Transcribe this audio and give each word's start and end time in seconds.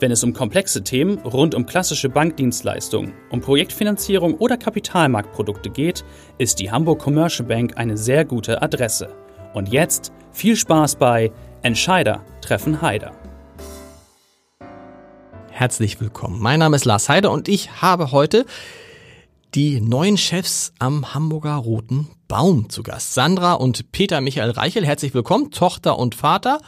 Wenn 0.00 0.12
es 0.12 0.24
um 0.24 0.32
komplexe 0.32 0.82
Themen 0.82 1.18
rund 1.18 1.54
um 1.54 1.66
klassische 1.66 2.08
Bankdienstleistungen, 2.08 3.12
um 3.28 3.42
Projektfinanzierung 3.42 4.32
oder 4.36 4.56
Kapitalmarktprodukte 4.56 5.68
geht, 5.68 6.06
ist 6.38 6.58
die 6.58 6.70
Hamburg 6.70 7.00
Commercial 7.00 7.46
Bank 7.46 7.76
eine 7.76 7.98
sehr 7.98 8.24
gute 8.24 8.62
Adresse. 8.62 9.14
Und 9.52 9.68
jetzt 9.68 10.10
viel 10.32 10.56
Spaß 10.56 10.96
bei 10.96 11.30
Entscheider 11.60 12.24
treffen 12.40 12.80
Heider. 12.80 13.12
Herzlich 15.50 16.00
willkommen. 16.00 16.40
Mein 16.40 16.60
Name 16.60 16.76
ist 16.76 16.86
Lars 16.86 17.10
Heider 17.10 17.30
und 17.30 17.46
ich 17.46 17.82
habe 17.82 18.10
heute 18.10 18.46
die 19.54 19.82
neuen 19.82 20.16
Chefs 20.16 20.72
am 20.78 21.12
Hamburger 21.12 21.56
Roten 21.56 22.08
Baum 22.26 22.70
zu 22.70 22.82
Gast. 22.82 23.12
Sandra 23.12 23.52
und 23.52 23.92
Peter 23.92 24.22
Michael 24.22 24.52
Reichel, 24.52 24.86
herzlich 24.86 25.12
willkommen, 25.12 25.50
Tochter 25.50 25.98
und 25.98 26.14
Vater. 26.14 26.60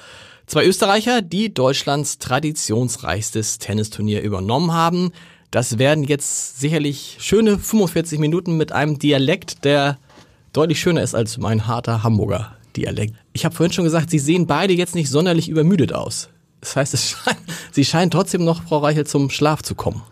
Zwei 0.47 0.67
Österreicher, 0.67 1.23
die 1.23 1.55
Deutschlands 1.55 2.19
traditionsreichstes 2.19 3.59
Tennisturnier 3.59 4.23
übernommen 4.23 4.73
haben. 4.73 5.13
Das 5.51 5.79
werden 5.79 6.05
jetzt 6.05 6.61
sicherlich 6.61 7.17
schöne 7.21 7.59
45 7.59 8.19
Minuten 8.19 8.57
mit 8.57 8.73
einem 8.73 8.99
Dialekt, 8.99 9.65
der 9.65 9.99
deutlich 10.53 10.81
schöner 10.81 11.03
ist 11.03 11.15
als 11.15 11.39
mein 11.39 11.67
harter 11.67 12.03
Hamburger 12.03 12.57
Dialekt. 12.77 13.15
Ich 13.33 13.45
habe 13.45 13.55
vorhin 13.55 13.73
schon 13.73 13.85
gesagt, 13.85 14.11
Sie 14.11 14.19
sehen 14.19 14.47
beide 14.47 14.73
jetzt 14.73 14.95
nicht 14.95 15.11
sonderlich 15.11 15.49
übermüdet 15.49 15.93
aus. 15.93 16.29
Das 16.61 16.77
heißt, 16.77 16.99
scheint, 17.25 17.39
Sie 17.71 17.85
scheinen 17.85 18.11
trotzdem 18.11 18.45
noch, 18.45 18.63
Frau 18.65 18.79
Reichel, 18.79 19.07
zum 19.07 19.31
Schlaf 19.31 19.63
zu 19.63 19.75
kommen. 19.75 20.03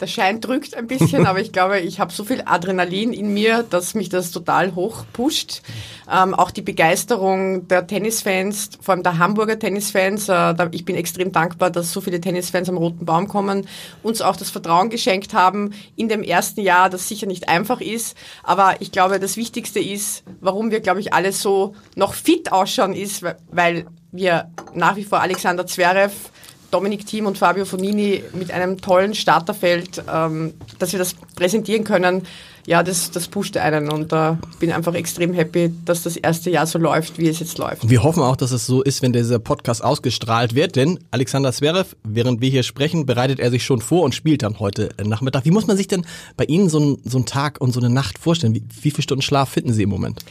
Der 0.00 0.06
Schein 0.06 0.40
drückt 0.40 0.74
ein 0.74 0.86
bisschen, 0.86 1.26
aber 1.28 1.40
ich 1.40 1.52
glaube, 1.52 1.80
ich 1.80 2.00
habe 2.00 2.12
so 2.12 2.24
viel 2.24 2.42
Adrenalin 2.44 3.12
in 3.12 3.34
mir, 3.34 3.62
dass 3.62 3.94
mich 3.94 4.08
das 4.08 4.30
total 4.30 4.74
hoch 4.74 5.04
pusht. 5.12 5.62
Ähm, 6.10 6.34
auch 6.34 6.50
die 6.50 6.62
Begeisterung 6.62 7.68
der 7.68 7.86
Tennisfans, 7.86 8.70
vor 8.80 8.94
allem 8.94 9.02
der 9.02 9.18
Hamburger 9.18 9.58
Tennisfans. 9.58 10.28
Äh, 10.28 10.54
ich 10.72 10.84
bin 10.84 10.96
extrem 10.96 11.32
dankbar, 11.32 11.70
dass 11.70 11.92
so 11.92 12.00
viele 12.00 12.20
Tennisfans 12.20 12.68
am 12.68 12.78
Roten 12.78 13.04
Baum 13.04 13.28
kommen, 13.28 13.66
uns 14.02 14.22
auch 14.22 14.36
das 14.36 14.50
Vertrauen 14.50 14.90
geschenkt 14.90 15.34
haben 15.34 15.74
in 15.96 16.08
dem 16.08 16.22
ersten 16.22 16.62
Jahr, 16.62 16.88
das 16.88 17.08
sicher 17.08 17.26
nicht 17.26 17.48
einfach 17.48 17.80
ist. 17.80 18.16
Aber 18.42 18.76
ich 18.80 18.92
glaube, 18.92 19.20
das 19.20 19.36
Wichtigste 19.36 19.80
ist, 19.80 20.24
warum 20.40 20.70
wir, 20.70 20.80
glaube 20.80 21.00
ich, 21.00 21.12
alle 21.12 21.32
so 21.32 21.74
noch 21.94 22.14
fit 22.14 22.52
ausschauen, 22.52 22.92
ist, 22.92 23.22
weil 23.50 23.86
wir 24.12 24.50
nach 24.74 24.96
wie 24.96 25.04
vor 25.04 25.20
Alexander 25.20 25.66
Zverev 25.66 26.12
Dominik 26.70 27.06
Thiem 27.06 27.26
und 27.26 27.38
Fabio 27.38 27.64
Fonini 27.64 28.22
mit 28.32 28.50
einem 28.50 28.80
tollen 28.80 29.14
Starterfeld, 29.14 30.02
ähm, 30.12 30.54
dass 30.78 30.92
wir 30.92 30.98
das 30.98 31.14
präsentieren 31.34 31.84
können, 31.84 32.26
ja, 32.66 32.82
das, 32.82 33.10
das 33.10 33.28
pusht 33.28 33.56
einen 33.56 33.90
und 33.90 34.12
äh, 34.12 34.34
bin 34.58 34.70
einfach 34.70 34.94
extrem 34.94 35.32
happy, 35.32 35.72
dass 35.84 36.02
das 36.02 36.16
erste 36.16 36.50
Jahr 36.50 36.66
so 36.66 36.78
läuft, 36.78 37.18
wie 37.18 37.28
es 37.28 37.40
jetzt 37.40 37.58
läuft. 37.58 37.88
Wir 37.88 38.02
hoffen 38.02 38.22
auch, 38.22 38.36
dass 38.36 38.52
es 38.52 38.66
so 38.66 38.82
ist, 38.82 39.02
wenn 39.02 39.12
dieser 39.12 39.38
Podcast 39.38 39.82
ausgestrahlt 39.82 40.54
wird, 40.54 40.76
denn 40.76 40.98
Alexander 41.10 41.52
Zverev, 41.52 41.96
während 42.04 42.40
wir 42.40 42.50
hier 42.50 42.62
sprechen, 42.62 43.06
bereitet 43.06 43.40
er 43.40 43.50
sich 43.50 43.64
schon 43.64 43.80
vor 43.80 44.02
und 44.02 44.14
spielt 44.14 44.42
dann 44.42 44.58
heute 44.60 44.90
Nachmittag. 45.02 45.44
Wie 45.44 45.50
muss 45.50 45.66
man 45.66 45.76
sich 45.76 45.88
denn 45.88 46.06
bei 46.36 46.44
Ihnen 46.44 46.68
so, 46.68 46.78
ein, 46.78 46.98
so 47.04 47.18
einen 47.18 47.26
Tag 47.26 47.60
und 47.60 47.72
so 47.72 47.80
eine 47.80 47.90
Nacht 47.90 48.18
vorstellen? 48.18 48.54
Wie, 48.54 48.62
wie 48.82 48.90
viele 48.90 49.02
Stunden 49.02 49.22
Schlaf 49.22 49.48
finden 49.48 49.72
Sie 49.72 49.82
im 49.82 49.90
Moment? 49.90 50.24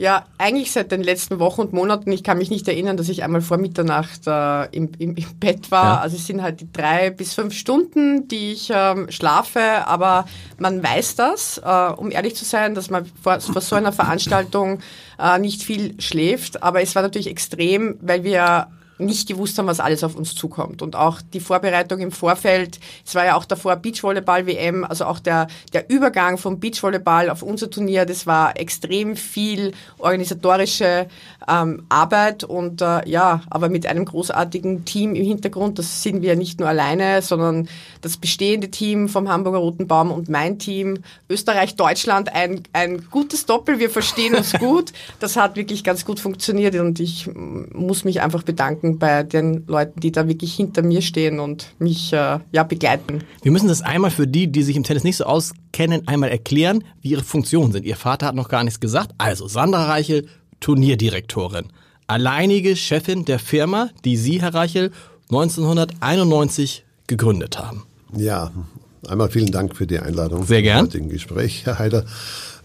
Ja, 0.00 0.24
eigentlich 0.38 0.72
seit 0.72 0.92
den 0.92 1.02
letzten 1.02 1.40
Wochen 1.40 1.60
und 1.60 1.74
Monaten. 1.74 2.10
Ich 2.10 2.24
kann 2.24 2.38
mich 2.38 2.48
nicht 2.48 2.66
erinnern, 2.66 2.96
dass 2.96 3.10
ich 3.10 3.22
einmal 3.22 3.42
vor 3.42 3.58
Mitternacht 3.58 4.26
äh, 4.26 4.64
im, 4.74 4.92
im, 4.98 5.14
im, 5.14 5.38
Bett 5.38 5.70
war. 5.70 5.96
Ja. 5.96 6.00
Also 6.00 6.16
es 6.16 6.26
sind 6.26 6.40
halt 6.40 6.62
die 6.62 6.72
drei 6.72 7.10
bis 7.10 7.34
fünf 7.34 7.52
Stunden, 7.52 8.26
die 8.26 8.52
ich 8.52 8.72
ähm, 8.74 9.10
schlafe. 9.10 9.60
Aber 9.60 10.24
man 10.56 10.82
weiß 10.82 11.16
das, 11.16 11.58
äh, 11.62 11.92
um 11.92 12.10
ehrlich 12.10 12.34
zu 12.34 12.46
sein, 12.46 12.74
dass 12.74 12.88
man 12.88 13.04
vor, 13.22 13.40
vor 13.40 13.60
so 13.60 13.76
einer 13.76 13.92
Veranstaltung 13.92 14.80
äh, 15.18 15.38
nicht 15.38 15.62
viel 15.62 16.00
schläft. 16.00 16.62
Aber 16.62 16.80
es 16.80 16.94
war 16.94 17.02
natürlich 17.02 17.28
extrem, 17.28 17.98
weil 18.00 18.24
wir 18.24 18.68
nicht 19.00 19.28
gewusst 19.28 19.58
haben, 19.58 19.66
was 19.66 19.80
alles 19.80 20.04
auf 20.04 20.14
uns 20.14 20.34
zukommt. 20.34 20.82
Und 20.82 20.96
auch 20.96 21.20
die 21.32 21.40
Vorbereitung 21.40 22.00
im 22.00 22.12
Vorfeld, 22.12 22.78
es 23.04 23.14
war 23.14 23.24
ja 23.24 23.36
auch 23.36 23.44
davor 23.44 23.76
Beachvolleyball-WM, 23.76 24.84
also 24.84 25.04
auch 25.06 25.18
der, 25.18 25.48
der 25.72 25.90
Übergang 25.90 26.38
vom 26.38 26.60
Beachvolleyball 26.60 27.30
auf 27.30 27.42
unser 27.42 27.70
Turnier, 27.70 28.06
das 28.06 28.26
war 28.26 28.58
extrem 28.58 29.16
viel 29.16 29.72
organisatorische 29.98 31.06
ähm, 31.48 31.84
Arbeit 31.88 32.44
und 32.44 32.82
äh, 32.82 33.08
ja, 33.08 33.42
aber 33.50 33.68
mit 33.68 33.86
einem 33.86 34.04
großartigen 34.04 34.84
Team 34.84 35.14
im 35.14 35.24
Hintergrund. 35.24 35.78
Das 35.78 36.02
sind 36.02 36.22
wir 36.22 36.36
nicht 36.36 36.60
nur 36.60 36.68
alleine, 36.68 37.22
sondern 37.22 37.68
das 38.00 38.16
bestehende 38.16 38.70
Team 38.70 39.08
vom 39.08 39.28
Hamburger 39.28 39.58
Roten 39.58 39.86
Baum 39.86 40.10
und 40.10 40.28
mein 40.28 40.58
Team, 40.58 40.98
Österreich-Deutschland, 41.28 42.34
ein, 42.34 42.62
ein 42.72 43.06
gutes 43.10 43.46
Doppel. 43.46 43.78
Wir 43.78 43.90
verstehen 43.90 44.34
uns 44.34 44.52
gut. 44.58 44.92
Das 45.18 45.36
hat 45.36 45.56
wirklich 45.56 45.84
ganz 45.84 46.04
gut 46.04 46.20
funktioniert 46.20 46.74
und 46.76 47.00
ich 47.00 47.28
muss 47.34 48.04
mich 48.04 48.20
einfach 48.20 48.42
bedanken 48.42 48.89
bei 48.98 49.22
den 49.22 49.64
Leuten, 49.66 50.00
die 50.00 50.12
da 50.12 50.26
wirklich 50.28 50.54
hinter 50.54 50.82
mir 50.82 51.02
stehen 51.02 51.40
und 51.40 51.74
mich 51.78 52.12
äh, 52.12 52.38
ja 52.52 52.62
begleiten. 52.62 53.20
Wir 53.42 53.52
müssen 53.52 53.68
das 53.68 53.82
einmal 53.82 54.10
für 54.10 54.26
die, 54.26 54.50
die 54.50 54.62
sich 54.62 54.76
im 54.76 54.82
Tennis 54.82 55.04
nicht 55.04 55.16
so 55.16 55.24
auskennen, 55.24 56.06
einmal 56.08 56.30
erklären, 56.30 56.84
wie 57.00 57.10
ihre 57.10 57.24
Funktionen 57.24 57.72
sind. 57.72 57.84
Ihr 57.84 57.96
Vater 57.96 58.26
hat 58.26 58.34
noch 58.34 58.48
gar 58.48 58.64
nichts 58.64 58.80
gesagt. 58.80 59.12
Also 59.18 59.48
Sandra 59.48 59.86
Reichel, 59.86 60.26
Turnierdirektorin. 60.60 61.66
Alleinige 62.06 62.74
Chefin 62.76 63.24
der 63.24 63.38
Firma, 63.38 63.90
die 64.04 64.16
Sie, 64.16 64.40
Herr 64.40 64.54
Reichel, 64.54 64.90
1991 65.30 66.84
gegründet 67.06 67.58
haben. 67.58 67.84
Ja, 68.16 68.50
einmal 69.08 69.30
vielen 69.30 69.50
Dank 69.50 69.76
für 69.76 69.86
die 69.86 69.98
Einladung. 69.98 70.44
Sehr 70.46 70.62
gern. 70.62 70.86
Heutigen 70.86 71.08
Gespräch, 71.08 71.62
Herr 71.64 71.78
Heider. 71.78 72.04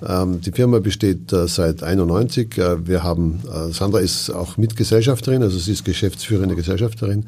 Ähm, 0.07 0.41
die 0.41 0.51
Firma 0.51 0.79
besteht 0.79 1.31
äh, 1.31 1.47
seit 1.47 1.83
91. 1.83 2.57
Äh, 2.57 2.87
wir 2.87 3.03
haben, 3.03 3.41
äh, 3.47 3.71
Sandra 3.71 3.99
ist 3.99 4.29
auch 4.29 4.57
Mitgesellschafterin, 4.57 5.41
also 5.41 5.57
sie 5.57 5.71
ist 5.71 5.85
geschäftsführende 5.85 6.55
Gesellschafterin, 6.55 7.25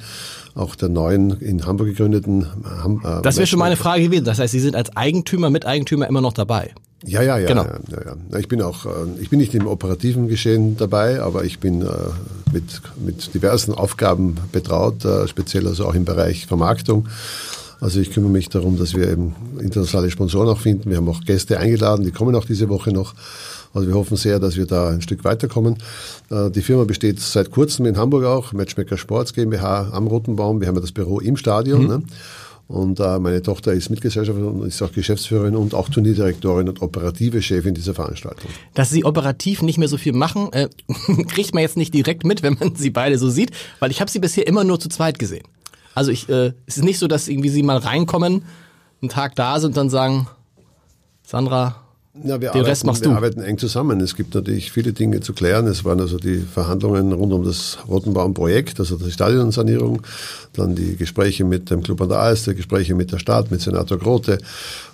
auch 0.55 0.75
der 0.75 0.89
neuen 0.89 1.39
in 1.39 1.65
Hamburg 1.65 1.87
gegründeten. 1.87 2.45
das 3.23 3.37
wäre 3.37 3.47
schon 3.47 3.59
meine 3.59 3.77
Frage 3.77 4.03
gewesen. 4.03 4.25
Das 4.25 4.39
heißt, 4.39 4.51
Sie 4.51 4.59
sind 4.59 4.75
als 4.75 4.95
Eigentümer, 4.95 5.49
Miteigentümer 5.49 6.07
immer 6.07 6.21
noch 6.21 6.33
dabei. 6.33 6.73
Ja, 7.05 7.21
ja, 7.21 7.37
ja, 7.37 7.47
genau. 7.47 7.63
ja, 7.63 7.79
ja, 7.91 8.15
ja. 8.31 8.39
Ich 8.39 8.47
bin 8.47 8.61
auch, 8.61 8.87
ich 9.21 9.29
bin 9.29 9.37
nicht 9.37 9.53
im 9.53 9.67
operativen 9.67 10.27
Geschehen 10.27 10.77
dabei, 10.77 11.21
aber 11.21 11.43
ich 11.43 11.59
bin 11.59 11.85
mit, 12.51 12.81
mit 13.05 13.35
diversen 13.35 13.75
Aufgaben 13.75 14.37
betraut, 14.51 15.05
speziell 15.27 15.67
also 15.67 15.85
auch 15.85 15.93
im 15.93 16.05
Bereich 16.05 16.47
Vermarktung. 16.47 17.07
Also 17.79 17.99
ich 17.99 18.11
kümmere 18.11 18.31
mich 18.31 18.49
darum, 18.49 18.77
dass 18.77 18.95
wir 18.95 19.09
eben 19.09 19.35
internationale 19.59 20.09
Sponsoren 20.09 20.49
auch 20.49 20.59
finden. 20.59 20.89
Wir 20.89 20.97
haben 20.97 21.07
auch 21.09 21.21
Gäste 21.21 21.59
eingeladen, 21.59 22.03
die 22.03 22.11
kommen 22.11 22.35
auch 22.35 22.45
diese 22.45 22.69
Woche 22.69 22.91
noch. 22.91 23.13
Also 23.73 23.87
wir 23.87 23.95
hoffen 23.95 24.17
sehr, 24.17 24.39
dass 24.39 24.57
wir 24.57 24.65
da 24.65 24.89
ein 24.89 25.01
Stück 25.01 25.23
weiterkommen. 25.23 25.77
Die 26.31 26.61
Firma 26.61 26.85
besteht 26.85 27.19
seit 27.19 27.51
kurzem 27.51 27.85
in 27.85 27.97
Hamburg 27.97 28.25
auch, 28.25 28.53
Matchmaker 28.53 28.97
Sports 28.97 29.33
GmbH 29.33 29.89
am 29.91 30.07
Rotenbaum. 30.07 30.59
Wir 30.59 30.67
haben 30.67 30.75
ja 30.75 30.81
das 30.81 30.91
Büro 30.91 31.19
im 31.19 31.37
Stadion. 31.37 31.81
Mhm. 31.83 31.87
Ne? 31.87 32.03
Und 32.67 32.99
äh, 32.99 33.17
meine 33.19 33.41
Tochter 33.41 33.71
ist 33.71 33.89
Mitgesellschafterin 33.89 34.49
und 34.49 34.67
ist 34.67 34.81
auch 34.81 34.91
Geschäftsführerin 34.91 35.55
und 35.55 35.73
auch 35.73 35.87
Turnierdirektorin 35.87 36.67
und 36.67 36.81
operative 36.81 37.41
Chefin 37.41 37.73
dieser 37.73 37.93
Veranstaltung. 37.93 38.49
Dass 38.73 38.89
Sie 38.89 39.05
operativ 39.05 39.61
nicht 39.61 39.77
mehr 39.77 39.87
so 39.87 39.95
viel 39.95 40.11
machen, 40.11 40.51
äh, 40.51 40.67
kriegt 41.29 41.53
man 41.53 41.61
jetzt 41.61 41.77
nicht 41.77 41.93
direkt 41.93 42.25
mit, 42.25 42.43
wenn 42.43 42.57
man 42.59 42.75
Sie 42.75 42.89
beide 42.89 43.17
so 43.17 43.29
sieht, 43.29 43.51
weil 43.79 43.91
ich 43.91 44.01
habe 44.01 44.11
Sie 44.11 44.19
bisher 44.19 44.47
immer 44.47 44.65
nur 44.65 44.79
zu 44.79 44.89
zweit 44.89 45.17
gesehen. 45.17 45.45
Also 45.97 46.11
ich, 46.11 46.29
äh, 46.29 46.53
es 46.67 46.77
ist 46.77 46.83
nicht 46.83 46.99
so, 46.99 47.07
dass 47.07 47.27
irgendwie 47.27 47.49
Sie 47.49 47.63
mal 47.63 47.77
reinkommen, 47.77 48.43
einen 49.01 49.09
Tag 49.09 49.33
da 49.33 49.59
sind 49.59 49.69
und 49.69 49.77
dann 49.77 49.89
sagen, 49.89 50.27
Sandra, 51.25 51.77
ja, 52.23 52.33
wir 52.33 52.37
Den 52.37 52.47
arbeiten, 52.49 52.65
Rest 52.65 52.85
machst 52.85 53.01
wir 53.01 53.09
du. 53.09 53.15
arbeiten 53.15 53.41
eng 53.41 53.57
zusammen. 53.57 53.99
Es 54.01 54.15
gibt 54.15 54.35
natürlich 54.35 54.71
viele 54.71 54.93
Dinge 54.93 55.21
zu 55.21 55.33
klären. 55.33 55.65
Es 55.65 55.85
waren 55.85 55.99
also 55.99 56.19
die 56.19 56.37
Verhandlungen 56.37 57.13
rund 57.13 57.33
um 57.33 57.43
das 57.43 57.79
Rotenbaum-Projekt, 57.87 58.79
also 58.79 58.97
die 58.97 59.11
Stadionsanierung, 59.11 60.03
dann 60.53 60.75
die 60.75 60.97
Gespräche 60.97 61.45
mit 61.45 61.71
dem 61.71 61.81
Club 61.81 61.99
an 61.99 62.09
der 62.09 62.19
Alster, 62.19 62.53
Gespräche 62.53 62.93
mit 62.93 63.11
der 63.11 63.17
Stadt, 63.17 63.49
mit 63.49 63.61
Senator 63.61 63.97
Grote, 63.97 64.37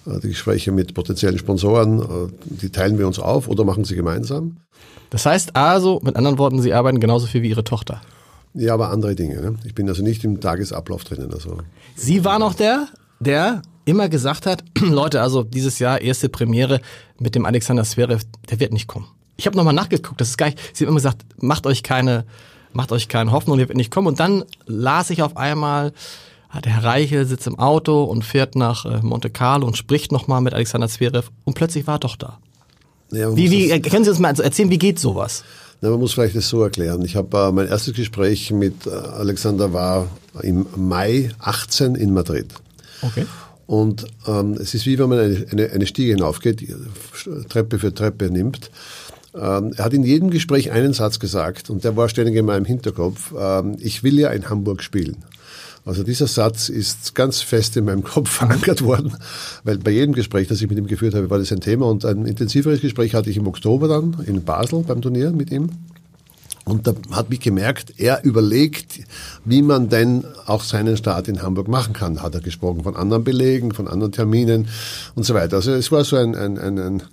äh, 0.05 0.19
die 0.21 0.29
Gespräche 0.29 0.71
mit 0.71 0.93
potenziellen 0.93 1.37
Sponsoren. 1.37 1.99
Äh, 1.99 2.05
die 2.45 2.69
teilen 2.69 2.97
wir 2.97 3.07
uns 3.07 3.19
auf 3.19 3.49
oder 3.49 3.65
machen 3.65 3.83
sie 3.83 3.95
gemeinsam. 3.95 4.55
Das 5.09 5.25
heißt 5.25 5.53
also, 5.57 5.99
mit 6.01 6.15
anderen 6.15 6.37
Worten, 6.37 6.61
Sie 6.61 6.73
arbeiten 6.73 7.01
genauso 7.01 7.27
viel 7.27 7.41
wie 7.41 7.49
Ihre 7.49 7.65
Tochter. 7.65 7.99
Ja, 8.53 8.73
aber 8.73 8.89
andere 8.91 9.15
Dinge. 9.15 9.41
Ne? 9.41 9.55
Ich 9.65 9.73
bin 9.73 9.87
also 9.89 10.03
nicht 10.03 10.23
im 10.23 10.39
Tagesablauf 10.39 11.03
drinnen. 11.03 11.33
Also. 11.33 11.57
Sie 11.95 12.23
war 12.23 12.39
noch 12.39 12.53
der, 12.53 12.87
der 13.19 13.61
immer 13.85 14.09
gesagt 14.09 14.45
hat, 14.45 14.63
Leute, 14.79 15.21
also 15.21 15.43
dieses 15.43 15.79
Jahr 15.79 16.01
erste 16.01 16.29
Premiere 16.29 16.81
mit 17.19 17.35
dem 17.35 17.45
Alexander 17.45 17.83
Zverev, 17.83 18.23
der 18.49 18.59
wird 18.59 18.73
nicht 18.73 18.87
kommen. 18.87 19.07
Ich 19.35 19.47
habe 19.47 19.57
nochmal 19.57 19.73
nachgeguckt, 19.73 20.21
das 20.21 20.29
ist 20.29 20.37
gar 20.37 20.47
nicht, 20.47 20.59
sie 20.73 20.83
haben 20.83 20.89
immer 20.89 20.97
gesagt, 20.97 21.25
macht 21.37 21.65
euch 21.65 21.81
keine, 21.81 22.25
macht 22.71 22.91
euch 22.91 23.07
keine 23.07 23.31
Hoffnung, 23.31 23.57
der 23.57 23.67
wird 23.67 23.77
nicht 23.77 23.91
kommen. 23.91 24.07
Und 24.07 24.19
dann 24.19 24.45
las 24.67 25.09
ich 25.09 25.23
auf 25.23 25.37
einmal, 25.37 25.91
der 26.63 26.73
Herr 26.73 26.83
Reichel 26.83 27.25
sitzt 27.25 27.47
im 27.47 27.57
Auto 27.57 28.03
und 28.03 28.23
fährt 28.23 28.55
nach 28.55 28.85
äh, 28.85 28.99
Monte 29.01 29.31
Carlo 29.31 29.65
und 29.65 29.75
spricht 29.75 30.11
nochmal 30.11 30.41
mit 30.41 30.53
Alexander 30.53 30.87
Zverev 30.87 31.31
und 31.45 31.55
plötzlich 31.55 31.87
war 31.87 31.95
er 31.95 31.99
doch 31.99 32.15
da. 32.15 32.37
Ja, 33.11 33.35
wie, 33.35 33.49
wie, 33.51 33.81
können 33.81 34.03
Sie 34.03 34.09
uns 34.11 34.19
mal 34.19 34.39
erzählen, 34.39 34.69
wie 34.69 34.77
geht 34.77 34.99
sowas? 34.99 35.43
Na, 35.83 35.89
man 35.89 35.99
muss 35.99 36.13
vielleicht 36.13 36.37
das 36.37 36.47
so 36.47 36.63
erklären. 36.63 37.03
Ich 37.03 37.17
habe 37.17 37.37
äh, 37.37 37.51
mein 37.51 37.67
erstes 37.67 37.93
Gespräch 37.93 38.51
mit 38.51 38.87
äh, 38.87 38.91
Alexander 38.91 39.73
war 39.73 40.09
im 40.41 40.65
Mai 40.77 41.31
18 41.39 41.95
in 41.95 42.13
Madrid. 42.13 42.53
Okay. 43.01 43.25
Und 43.67 44.05
ähm, 44.25 44.53
es 44.53 44.73
ist 44.73 44.85
wie 44.85 44.97
wenn 44.97 45.09
man 45.09 45.19
eine, 45.19 45.45
eine, 45.51 45.71
eine 45.71 45.85
Stiege 45.85 46.13
hinaufgeht, 46.13 46.65
Treppe 47.49 47.79
für 47.79 47.93
Treppe 47.93 48.31
nimmt. 48.31 48.71
Ähm, 49.35 49.73
er 49.75 49.83
hat 49.83 49.93
in 49.93 50.03
jedem 50.03 50.29
Gespräch 50.29 50.71
einen 50.71 50.93
Satz 50.93 51.19
gesagt 51.19 51.69
und 51.69 51.83
der 51.83 51.97
war 51.97 52.07
ständig 52.07 52.37
in 52.37 52.45
meinem 52.45 52.63
Hinterkopf. 52.63 53.33
Ähm, 53.37 53.75
ich 53.81 54.03
will 54.03 54.17
ja 54.17 54.29
in 54.29 54.49
Hamburg 54.49 54.83
spielen. 54.83 55.17
Also 55.85 56.03
dieser 56.03 56.27
Satz 56.27 56.69
ist 56.69 57.13
ganz 57.13 57.41
fest 57.41 57.75
in 57.75 57.85
meinem 57.85 58.03
Kopf 58.03 58.29
verankert 58.37 58.83
worden, 58.83 59.15
weil 59.63 59.77
bei 59.77 59.91
jedem 59.91 60.13
Gespräch, 60.13 60.47
das 60.47 60.61
ich 60.61 60.69
mit 60.69 60.77
ihm 60.77 60.87
geführt 60.87 61.13
habe, 61.13 61.29
war 61.29 61.39
das 61.39 61.51
ein 61.51 61.59
Thema. 61.59 61.87
Und 61.87 62.05
ein 62.05 62.25
intensiveres 62.25 62.81
Gespräch 62.81 63.15
hatte 63.15 63.29
ich 63.29 63.37
im 63.37 63.47
Oktober 63.47 63.87
dann 63.87 64.17
in 64.25 64.43
Basel 64.43 64.83
beim 64.83 65.01
Turnier 65.01 65.31
mit 65.31 65.51
ihm. 65.51 65.69
Und 66.65 66.87
da 66.87 66.93
hat 67.11 67.29
mich 67.29 67.41
gemerkt, 67.41 67.95
er 67.97 68.23
überlegt, 68.23 69.01
wie 69.43 69.61
man 69.61 69.89
denn 69.89 70.23
auch 70.45 70.63
seinen 70.63 70.95
Start 70.95 71.27
in 71.27 71.41
Hamburg 71.41 71.67
machen 71.67 71.91
kann. 71.91 72.21
Hat 72.21 72.35
er 72.35 72.41
gesprochen 72.41 72.83
von 72.83 72.95
anderen 72.95 73.25
Belegen, 73.25 73.73
von 73.73 73.89
anderen 73.89 74.13
Terminen 74.13 74.69
und 75.13 75.25
so 75.25 75.33
weiter. 75.33 75.57
Also 75.57 75.73
es 75.73 75.91
war 75.91 76.05
so 76.05 76.15
ein, 76.15 76.35
ein, 76.35 76.57
ein, 76.57 77.03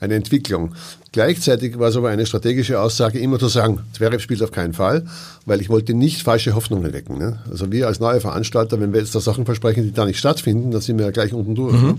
eine 0.00 0.14
Entwicklung. 0.14 0.74
Gleichzeitig 1.12 1.78
war 1.78 1.88
es 1.88 1.96
aber 1.96 2.10
eine 2.10 2.26
strategische 2.26 2.80
Aussage, 2.80 3.18
immer 3.18 3.38
zu 3.38 3.48
sagen, 3.48 3.80
Zverev 3.94 4.22
spielt 4.22 4.42
auf 4.42 4.52
keinen 4.52 4.74
Fall, 4.74 5.06
weil 5.46 5.60
ich 5.60 5.70
wollte 5.70 5.94
nicht 5.94 6.22
falsche 6.22 6.54
Hoffnungen 6.54 6.92
wecken. 6.92 7.16
Ne? 7.16 7.38
Also 7.50 7.72
wir 7.72 7.86
als 7.86 8.00
neue 8.00 8.20
Veranstalter, 8.20 8.80
wenn 8.80 8.92
wir 8.92 9.00
jetzt 9.00 9.14
da 9.14 9.20
Sachen 9.20 9.46
versprechen, 9.46 9.84
die 9.84 9.92
da 9.92 10.04
nicht 10.04 10.18
stattfinden, 10.18 10.70
dann 10.70 10.82
sind 10.82 10.98
wir 10.98 11.06
ja 11.06 11.12
gleich 11.12 11.32
unten 11.32 11.54
durch. 11.54 11.74
Mhm. 11.74 11.86
Ne? 11.86 11.98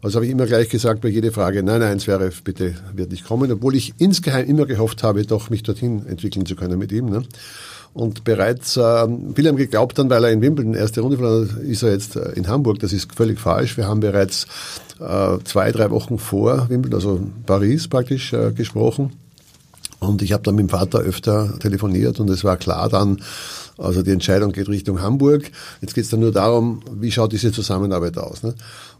Also 0.00 0.16
habe 0.16 0.26
ich 0.26 0.32
immer 0.32 0.46
gleich 0.46 0.68
gesagt 0.68 1.00
bei 1.00 1.08
jeder 1.08 1.32
Frage, 1.32 1.62
nein, 1.62 1.80
nein, 1.80 1.98
Zverev 1.98 2.42
bitte 2.42 2.74
wird 2.94 3.10
nicht 3.10 3.24
kommen, 3.24 3.50
obwohl 3.50 3.74
ich 3.74 3.94
insgeheim 3.98 4.48
immer 4.48 4.66
gehofft 4.66 5.02
habe, 5.02 5.24
doch 5.24 5.50
mich 5.50 5.62
dorthin 5.62 6.06
entwickeln 6.06 6.46
zu 6.46 6.54
können 6.54 6.78
mit 6.78 6.92
ihm. 6.92 7.10
Ne? 7.10 7.24
Und 7.94 8.24
bereits, 8.24 8.76
äh, 8.76 9.06
viele 9.34 9.50
haben 9.50 9.56
geglaubt 9.56 9.98
dann, 9.98 10.08
weil 10.08 10.24
er 10.24 10.30
in 10.30 10.40
Wimbledon 10.40 10.74
erste 10.74 11.02
Runde 11.02 11.18
verloren 11.18 11.60
ist 11.62 11.82
er 11.82 11.92
jetzt 11.92 12.16
äh, 12.16 12.32
in 12.32 12.48
Hamburg. 12.48 12.78
Das 12.78 12.92
ist 12.92 13.14
völlig 13.14 13.38
falsch. 13.38 13.76
Wir 13.76 13.86
haben 13.86 14.00
bereits 14.00 14.46
äh, 14.98 15.38
zwei, 15.44 15.72
drei 15.72 15.90
Wochen 15.90 16.18
vor 16.18 16.68
Wimbledon, 16.70 16.98
also 16.98 17.20
Paris 17.44 17.88
praktisch, 17.88 18.32
äh, 18.32 18.52
gesprochen. 18.52 19.12
Und 20.00 20.22
ich 20.22 20.32
habe 20.32 20.42
dann 20.42 20.56
mit 20.56 20.66
dem 20.66 20.68
Vater 20.68 21.00
öfter 21.00 21.58
telefoniert 21.60 22.18
und 22.18 22.28
es 22.28 22.42
war 22.42 22.56
klar 22.56 22.88
dann, 22.88 23.22
also 23.78 24.02
die 24.02 24.10
Entscheidung 24.10 24.52
geht 24.52 24.68
Richtung 24.68 25.00
Hamburg. 25.00 25.50
Jetzt 25.80 25.94
geht 25.94 26.04
es 26.04 26.10
dann 26.10 26.20
nur 26.20 26.32
darum, 26.32 26.82
wie 26.98 27.12
schaut 27.12 27.32
diese 27.32 27.52
Zusammenarbeit 27.52 28.18
aus. 28.18 28.42
Ne? 28.42 28.54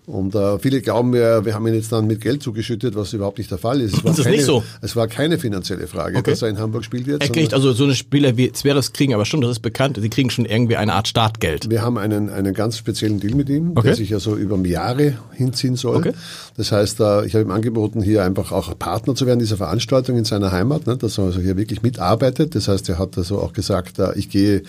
Und 0.04 0.34
äh, 0.34 0.58
viele 0.58 0.81
glauben, 0.81 1.12
wir, 1.12 1.44
wir 1.44 1.54
haben 1.54 1.64
ihn 1.69 1.75
jetzt 1.75 1.93
dann 1.93 2.08
mit 2.08 2.20
Geld 2.20 2.43
zugeschüttet, 2.43 2.96
was 2.96 3.12
überhaupt 3.12 3.38
nicht 3.38 3.52
der 3.52 3.58
Fall 3.58 3.81
ist. 3.81 3.94
Es 3.94 4.04
war 4.04 4.10
das 4.10 4.19
ist 4.19 4.25
keine, 4.25 4.37
nicht 4.37 4.46
so. 4.46 4.64
Es 4.81 4.96
war 4.96 5.06
keine 5.06 5.38
finanzielle 5.38 5.87
Frage, 5.87 6.19
okay. 6.19 6.31
dass 6.31 6.43
er 6.43 6.49
in 6.49 6.58
Hamburg 6.58 6.84
spielt 6.84 7.06
jetzt. 7.06 7.22
Er 7.22 7.28
kriegt 7.28 7.54
also 7.54 7.72
so 7.72 7.84
eine 7.84 7.94
Spieler 7.94 8.37
wie 8.37 8.50
Zverev 8.50 8.93
kriegen 8.93 9.14
aber 9.14 9.25
schon, 9.25 9.40
das 9.43 9.52
ist 9.52 9.60
bekannt, 9.60 9.99
sie 10.00 10.10
kriegen 10.10 10.31
schon 10.31 10.44
irgendwie 10.44 10.76
eine 10.76 10.94
Art 10.94 11.06
Startgeld. 11.06 11.70
Wir 11.70 11.82
haben 11.82 11.99
einen, 11.99 12.31
einen 12.31 12.52
ganz 12.52 12.78
speziellen 12.78 13.20
Deal 13.20 13.37
mit 13.37 13.49
ihm, 13.49 13.72
okay. 13.76 13.88
der 13.88 13.96
sich 13.96 14.10
ja 14.10 14.19
so 14.19 14.34
über 14.34 14.58
Jahre 14.66 15.19
hinziehen 15.34 15.76
soll. 15.76 15.96
Okay. 15.96 16.12
Das 16.56 16.72
heißt, 16.72 16.98
äh, 16.98 17.25
ich 17.25 17.34
habe 17.34 17.44
ihm 17.44 17.52
angeboten, 17.52 18.02
hier 18.02 18.25
einfach 18.25 18.50
auch 18.50 18.76
Partner 18.76 19.14
zu 19.14 19.26
werden 19.26 19.38
dieser 19.38 19.56
Veranstaltung 19.56 20.19
in 20.19 20.25
seiner 20.25 20.50
Heimat, 20.50 20.87
ne, 20.87 20.96
dass 20.96 21.19
er 21.19 21.25
also 21.25 21.40
hier 21.40 21.56
wirklich 21.56 21.82
mitarbeitet. 21.82 22.56
Das 22.56 22.66
heißt, 22.66 22.88
er 22.88 22.98
hat 22.98 23.16
also 23.16 23.38
auch 23.38 23.52
gesagt, 23.52 24.00
äh, 24.00 24.12
ich 24.16 24.28
gehe 24.28 24.62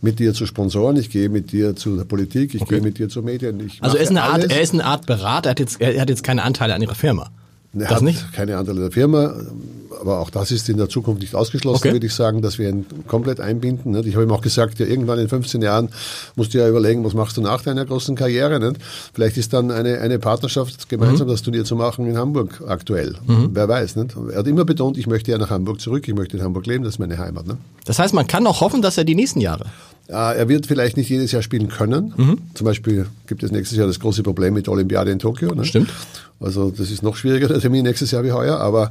mit 0.00 0.18
dir 0.18 0.32
zu 0.32 0.46
Sponsoren, 0.46 0.96
ich 0.96 1.10
gehe 1.10 1.28
mit 1.28 1.52
dir 1.52 1.74
zu 1.74 1.96
der 1.96 2.04
Politik, 2.04 2.54
ich 2.54 2.64
gehe 2.66 2.80
mit 2.80 2.98
dir 2.98 3.08
zu 3.08 3.22
Medien. 3.22 3.70
Also 3.80 3.96
er 3.96 4.02
ist, 4.02 4.10
eine 4.10 4.22
Art, 4.22 4.50
er 4.50 4.60
ist 4.60 4.72
eine 4.72 4.84
Art 4.84 5.06
Berater, 5.06 5.50
hat 5.50 5.60
jetzt, 5.60 5.80
er 5.80 6.00
hat 6.00 6.08
jetzt 6.08 6.22
keine 6.22 6.44
Anteile 6.44 6.74
an 6.74 6.82
Ihrer 6.82 6.94
Firma. 6.94 7.30
Er 7.74 7.80
das 7.80 7.90
hat 7.90 8.02
nicht? 8.02 8.32
keine 8.32 8.56
Anteile 8.56 8.80
der 8.80 8.90
Firma, 8.90 9.34
aber 10.00 10.20
auch 10.20 10.30
das 10.30 10.50
ist 10.50 10.68
in 10.68 10.76
der 10.76 10.88
Zukunft 10.88 11.20
nicht 11.20 11.34
ausgeschlossen, 11.34 11.82
okay. 11.82 11.92
würde 11.92 12.06
ich 12.06 12.14
sagen, 12.14 12.42
dass 12.42 12.58
wir 12.58 12.68
ihn 12.68 12.86
komplett 13.06 13.40
einbinden. 13.40 13.94
Ich 14.06 14.14
habe 14.14 14.24
ihm 14.24 14.30
auch 14.30 14.40
gesagt, 14.40 14.78
ja, 14.78 14.86
irgendwann 14.86 15.18
in 15.18 15.28
15 15.28 15.62
Jahren 15.62 15.88
musst 16.36 16.54
du 16.54 16.58
ja 16.58 16.68
überlegen, 16.68 17.04
was 17.04 17.14
machst 17.14 17.36
du 17.36 17.40
nach 17.40 17.62
deiner 17.62 17.84
großen 17.84 18.16
Karriere. 18.16 18.60
Nicht? 18.60 18.80
Vielleicht 19.12 19.36
ist 19.36 19.52
dann 19.52 19.70
eine, 19.70 20.00
eine 20.00 20.18
Partnerschaft 20.18 20.88
gemeinsam 20.88 21.26
mhm. 21.26 21.32
das 21.32 21.42
Turnier 21.42 21.64
zu 21.64 21.76
machen 21.76 22.06
in 22.06 22.16
Hamburg 22.16 22.62
aktuell. 22.66 23.16
Mhm. 23.26 23.50
Wer 23.52 23.68
weiß. 23.68 23.96
Nicht? 23.96 24.16
Er 24.30 24.38
hat 24.38 24.46
immer 24.46 24.64
betont, 24.64 24.98
ich 24.98 25.06
möchte 25.06 25.30
ja 25.30 25.38
nach 25.38 25.50
Hamburg 25.50 25.80
zurück, 25.80 26.06
ich 26.06 26.14
möchte 26.14 26.36
in 26.36 26.42
Hamburg 26.42 26.66
leben, 26.66 26.84
das 26.84 26.94
ist 26.94 26.98
meine 26.98 27.18
Heimat. 27.18 27.46
Nicht? 27.46 27.58
Das 27.84 27.98
heißt, 27.98 28.14
man 28.14 28.26
kann 28.26 28.46
auch 28.46 28.60
hoffen, 28.60 28.82
dass 28.82 28.98
er 28.98 29.04
die 29.04 29.14
nächsten 29.14 29.40
Jahre 29.40 29.66
er 30.08 30.48
wird 30.48 30.66
vielleicht 30.66 30.96
nicht 30.96 31.10
jedes 31.10 31.32
Jahr 31.32 31.42
spielen 31.42 31.68
können. 31.68 32.14
Mhm. 32.16 32.38
Zum 32.54 32.64
Beispiel 32.64 33.06
gibt 33.26 33.42
es 33.42 33.52
nächstes 33.52 33.76
Jahr 33.76 33.86
das 33.86 34.00
große 34.00 34.22
Problem 34.22 34.54
mit 34.54 34.66
der 34.66 34.72
Olympiade 34.72 35.10
in 35.10 35.18
Tokio. 35.18 35.54
Ne? 35.54 35.64
Stimmt. 35.66 35.90
Also 36.40 36.70
das 36.70 36.90
ist 36.90 37.02
noch 37.02 37.16
schwieriger, 37.16 37.48
der 37.48 37.60
Termin 37.60 37.84
nächstes 37.84 38.10
Jahr 38.12 38.24
wie 38.24 38.32
heuer, 38.32 38.58
aber 38.58 38.90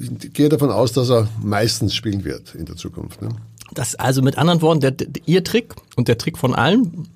ich 0.00 0.32
gehe 0.32 0.48
davon 0.48 0.70
aus, 0.70 0.92
dass 0.92 1.10
er 1.10 1.28
meistens 1.42 1.94
spielen 1.94 2.24
wird 2.24 2.54
in 2.54 2.64
der 2.64 2.76
Zukunft. 2.76 3.20
Ne? 3.22 3.30
Das 3.72 3.94
also 3.94 4.22
mit 4.22 4.38
anderen 4.38 4.62
Worten, 4.62 4.80
der, 4.80 4.92
der, 4.92 5.08
Ihr 5.26 5.44
Trick 5.44 5.74
und 5.96 6.08
der 6.08 6.18
Trick 6.18 6.38
von 6.38 6.54
allen 6.54 7.08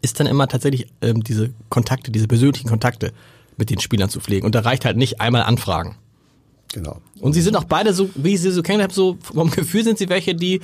ist 0.00 0.20
dann 0.20 0.26
immer 0.26 0.46
tatsächlich 0.46 0.86
ähm, 1.00 1.24
diese 1.24 1.50
Kontakte, 1.70 2.10
diese 2.10 2.28
persönlichen 2.28 2.68
Kontakte 2.68 3.12
mit 3.56 3.70
den 3.70 3.80
Spielern 3.80 4.08
zu 4.08 4.20
pflegen. 4.20 4.46
Und 4.46 4.54
da 4.54 4.60
reicht 4.60 4.84
halt 4.84 4.96
nicht 4.96 5.20
einmal 5.20 5.42
anfragen. 5.42 5.96
Genau. 6.72 7.00
Und 7.20 7.32
Sie 7.32 7.40
sind 7.40 7.56
auch 7.56 7.64
beide 7.64 7.92
so, 7.92 8.10
wie 8.14 8.34
ich 8.34 8.40
Sie 8.40 8.52
so 8.52 8.62
kenne, 8.62 8.86
so 8.90 9.18
vom 9.20 9.50
Gefühl 9.50 9.82
sind 9.82 9.98
Sie 9.98 10.08
welche, 10.08 10.34
die 10.34 10.60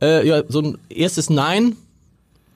äh, 0.00 0.26
ja, 0.26 0.42
so 0.48 0.60
ein 0.60 0.78
erstes 0.88 1.28
Nein 1.28 1.76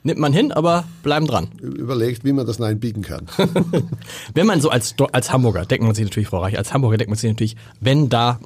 nimmt 0.03 0.21
man 0.21 0.33
hin, 0.33 0.53
aber 0.53 0.85
bleiben 1.03 1.27
dran. 1.27 1.49
Überlegt, 1.61 2.25
wie 2.25 2.33
man 2.33 2.47
das 2.47 2.59
Nein 2.59 2.81
biegen 2.81 3.03
kann. 3.03 3.27
wenn 4.35 4.47
man 4.47 4.61
so 4.61 4.71
als, 4.71 4.95
als 5.13 5.33
Hamburger, 5.33 5.65
denkt 5.65 5.85
man 5.85 5.95
sich 5.95 6.05
natürlich, 6.05 6.29
Frau 6.29 6.41
Reich, 6.41 6.59
als 6.59 6.73
Hamburger 6.73 6.99
denkt 6.99 7.11
man 7.11 7.19
sich 7.19 7.31
natürlich, 7.31 7.57
wenn 7.81 8.09
da 8.09 8.41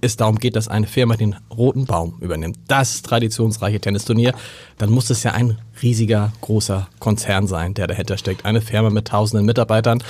es 0.00 0.16
darum 0.16 0.36
geht, 0.36 0.56
dass 0.56 0.68
eine 0.68 0.86
Firma 0.86 1.16
den 1.16 1.36
roten 1.50 1.86
Baum 1.86 2.18
übernimmt, 2.20 2.58
das 2.68 3.02
traditionsreiche 3.02 3.80
Tennisturnier, 3.80 4.34
dann 4.78 4.90
muss 4.90 5.10
es 5.10 5.22
ja 5.22 5.32
ein 5.32 5.58
riesiger, 5.82 6.32
großer 6.40 6.88
Konzern 6.98 7.46
sein, 7.46 7.74
der 7.74 7.86
dahinter 7.86 8.18
steckt. 8.18 8.44
Eine 8.44 8.60
Firma 8.60 8.90
mit 8.90 9.08
tausenden 9.08 9.46
Mitarbeitern. 9.46 10.02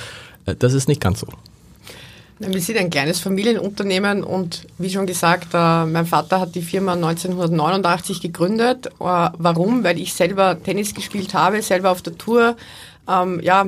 Äh, 0.47 0.57
das 0.57 0.73
ist 0.73 0.89
nicht 0.89 1.01
ganz 1.01 1.21
so. 1.21 1.29
Wir 2.39 2.61
sind 2.61 2.77
ein 2.77 2.91
kleines 2.91 3.21
Familienunternehmen 3.21 4.23
und 4.23 4.67
wie 4.77 4.91
schon 4.91 5.07
gesagt, 5.07 5.55
äh, 5.55 5.87
mein 5.87 6.05
Vater 6.05 6.39
hat 6.39 6.55
die 6.55 6.61
Firma 6.61 6.93
1989 6.93 8.21
gegründet. 8.21 8.87
Äh, 8.87 8.91
warum? 9.01 9.83
Weil 9.85 9.99
ich 9.99 10.13
selber 10.13 10.63
Tennis 10.63 10.95
gespielt 10.95 11.33
habe, 11.33 11.63
selber 11.63 11.91
auf 11.91 12.03
der 12.03 12.19
Tour. 12.19 12.57
Ähm, 13.09 13.41
ja, 13.43 13.67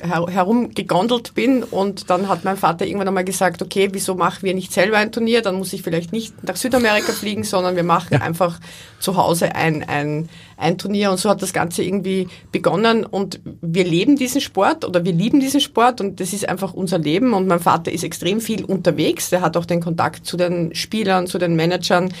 her 0.00 0.26
herumgegondelt 0.28 1.34
bin. 1.34 1.62
Und 1.62 2.10
dann 2.10 2.28
hat 2.28 2.44
mein 2.44 2.56
Vater 2.56 2.86
irgendwann 2.86 3.08
einmal 3.08 3.24
gesagt, 3.24 3.62
okay, 3.62 3.88
wieso 3.92 4.14
machen 4.14 4.42
wir 4.42 4.54
nicht 4.54 4.72
selber 4.72 4.98
ein 4.98 5.12
Turnier, 5.12 5.42
dann 5.42 5.56
muss 5.56 5.72
ich 5.72 5.82
vielleicht 5.82 6.12
nicht 6.12 6.42
nach 6.44 6.56
Südamerika 6.56 7.12
fliegen, 7.12 7.44
sondern 7.44 7.76
wir 7.76 7.82
machen 7.82 8.14
ja. 8.14 8.20
einfach 8.20 8.58
zu 9.00 9.16
Hause 9.16 9.54
ein, 9.54 9.82
ein, 9.88 10.28
ein 10.56 10.78
Turnier. 10.78 11.10
Und 11.10 11.18
so 11.18 11.30
hat 11.30 11.42
das 11.42 11.52
Ganze 11.52 11.82
irgendwie 11.82 12.28
begonnen. 12.52 13.04
Und 13.04 13.40
wir 13.60 13.84
leben 13.84 14.16
diesen 14.16 14.40
Sport 14.40 14.84
oder 14.84 15.04
wir 15.04 15.12
lieben 15.12 15.40
diesen 15.40 15.60
Sport. 15.60 16.00
Und 16.00 16.20
das 16.20 16.32
ist 16.32 16.48
einfach 16.48 16.74
unser 16.74 16.98
Leben. 16.98 17.32
Und 17.32 17.46
mein 17.46 17.60
Vater 17.60 17.92
ist 17.92 18.04
extrem 18.04 18.40
viel 18.40 18.64
unterwegs, 18.64 19.30
der 19.30 19.40
hat 19.40 19.56
auch 19.56 19.66
den 19.66 19.80
Kontakt 19.80 20.26
zu 20.26 20.36
den 20.36 20.74
Spielern, 20.74 21.26
zu 21.26 21.38
den 21.38 21.56
Managern, 21.56 22.12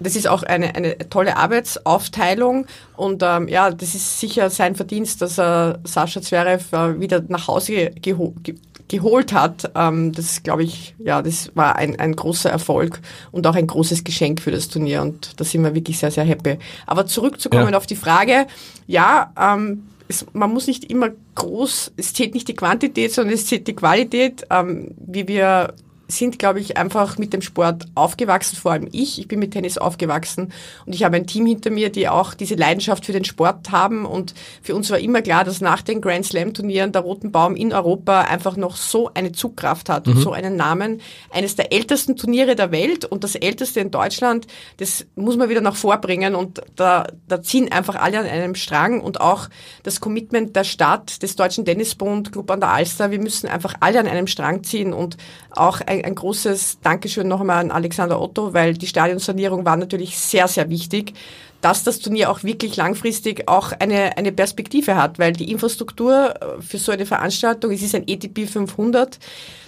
das 0.00 0.16
ist 0.16 0.26
auch 0.26 0.42
eine, 0.42 0.74
eine 0.74 0.98
tolle 1.10 1.36
Arbeitsaufteilung 1.36 2.66
und 2.96 3.22
ähm, 3.22 3.48
ja, 3.48 3.70
das 3.70 3.94
ist 3.94 4.20
sicher 4.20 4.50
sein 4.50 4.74
Verdienst, 4.74 5.22
dass 5.22 5.38
er 5.38 5.80
Sascha 5.84 6.20
Zverev 6.22 6.72
äh, 6.72 7.00
wieder 7.00 7.22
nach 7.28 7.48
Hause 7.48 7.90
geho 7.90 8.34
ge 8.42 8.54
geholt 8.88 9.32
hat. 9.32 9.70
Ähm, 9.74 10.12
das 10.12 10.42
glaube 10.42 10.64
ich, 10.64 10.94
ja, 10.98 11.22
das 11.22 11.50
war 11.54 11.76
ein, 11.76 11.98
ein 11.98 12.14
großer 12.14 12.50
Erfolg 12.50 13.00
und 13.30 13.46
auch 13.46 13.54
ein 13.54 13.66
großes 13.66 14.04
Geschenk 14.04 14.42
für 14.42 14.50
das 14.50 14.68
Turnier 14.68 15.00
und 15.00 15.40
da 15.40 15.44
sind 15.44 15.64
wir 15.64 15.74
wirklich 15.74 15.98
sehr, 15.98 16.10
sehr 16.10 16.24
happy. 16.24 16.58
Aber 16.86 17.06
zurückzukommen 17.06 17.70
ja. 17.70 17.78
auf 17.78 17.86
die 17.86 17.96
Frage, 17.96 18.46
ja, 18.86 19.32
ähm, 19.40 19.84
es, 20.08 20.26
man 20.34 20.52
muss 20.52 20.66
nicht 20.66 20.90
immer 20.90 21.08
groß, 21.34 21.92
es 21.96 22.12
zählt 22.12 22.34
nicht 22.34 22.48
die 22.48 22.54
Quantität, 22.54 23.14
sondern 23.14 23.34
es 23.34 23.46
zählt 23.46 23.66
die 23.66 23.74
Qualität, 23.74 24.46
ähm, 24.50 24.90
wie 24.98 25.26
wir 25.26 25.72
sind, 26.12 26.38
glaube 26.38 26.60
ich, 26.60 26.76
einfach 26.76 27.18
mit 27.18 27.32
dem 27.32 27.42
Sport 27.42 27.86
aufgewachsen, 27.94 28.56
vor 28.56 28.72
allem 28.72 28.88
ich. 28.92 29.18
Ich 29.18 29.28
bin 29.28 29.38
mit 29.38 29.52
Tennis 29.52 29.78
aufgewachsen 29.78 30.52
und 30.86 30.94
ich 30.94 31.04
habe 31.04 31.16
ein 31.16 31.26
Team 31.26 31.46
hinter 31.46 31.70
mir, 31.70 31.90
die 31.90 32.08
auch 32.08 32.34
diese 32.34 32.54
Leidenschaft 32.54 33.06
für 33.06 33.12
den 33.12 33.24
Sport 33.24 33.70
haben. 33.70 34.04
Und 34.04 34.34
für 34.62 34.74
uns 34.74 34.90
war 34.90 34.98
immer 34.98 35.22
klar, 35.22 35.44
dass 35.44 35.60
nach 35.60 35.82
den 35.82 36.00
Grand 36.00 36.26
Slam 36.26 36.54
Turnieren 36.54 36.92
der 36.92 37.02
Roten 37.02 37.32
Baum 37.32 37.56
in 37.56 37.72
Europa 37.72 38.22
einfach 38.22 38.56
noch 38.56 38.76
so 38.76 39.10
eine 39.14 39.32
Zugkraft 39.32 39.88
hat 39.88 40.06
mhm. 40.06 40.12
und 40.12 40.22
so 40.22 40.32
einen 40.32 40.56
Namen. 40.56 41.00
Eines 41.30 41.56
der 41.56 41.72
ältesten 41.72 42.16
Turniere 42.16 42.56
der 42.56 42.70
Welt 42.72 43.04
und 43.04 43.24
das 43.24 43.34
älteste 43.34 43.80
in 43.80 43.90
Deutschland, 43.90 44.46
das 44.78 45.06
muss 45.16 45.36
man 45.36 45.48
wieder 45.48 45.60
nach 45.60 45.76
vorbringen 45.76 46.34
und 46.34 46.60
da, 46.76 47.06
da 47.28 47.42
ziehen 47.42 47.70
einfach 47.72 47.96
alle 47.96 48.18
an 48.18 48.26
einem 48.26 48.54
Strang 48.54 49.00
und 49.00 49.20
auch 49.20 49.48
das 49.82 50.00
Commitment 50.00 50.54
der 50.56 50.64
Stadt, 50.64 51.22
des 51.22 51.36
Deutschen 51.36 51.64
Tennisbund, 51.64 52.32
Club 52.32 52.50
an 52.50 52.60
der 52.60 52.70
Alster. 52.70 53.10
Wir 53.10 53.20
müssen 53.20 53.48
einfach 53.48 53.74
alle 53.80 54.00
an 54.00 54.06
einem 54.06 54.26
Strang 54.26 54.62
ziehen 54.64 54.92
und 54.92 55.16
auch 55.56 55.80
ein 55.80 56.04
ein, 56.04 56.14
großes 56.14 56.78
Dankeschön 56.82 57.28
noch 57.28 57.40
einmal 57.40 57.58
an 57.58 57.70
Alexander 57.70 58.20
Otto, 58.20 58.54
weil 58.54 58.74
die 58.74 58.86
Stadionsanierung 58.86 59.64
war 59.64 59.76
natürlich 59.76 60.18
sehr, 60.18 60.48
sehr 60.48 60.70
wichtig, 60.70 61.14
dass 61.60 61.84
das 61.84 62.00
Turnier 62.00 62.30
auch 62.30 62.42
wirklich 62.42 62.76
langfristig 62.76 63.48
auch 63.48 63.72
eine, 63.78 64.16
eine 64.18 64.32
Perspektive 64.32 64.96
hat, 64.96 65.18
weil 65.18 65.32
die 65.32 65.50
Infrastruktur 65.50 66.34
äh, 66.34 66.60
für 66.60 66.78
so 66.78 66.92
eine 66.92 67.06
Veranstaltung, 67.06 67.70
es 67.70 67.82
ist 67.82 67.94
ein 67.94 68.06
ETP 68.06 68.48
500, 68.48 69.18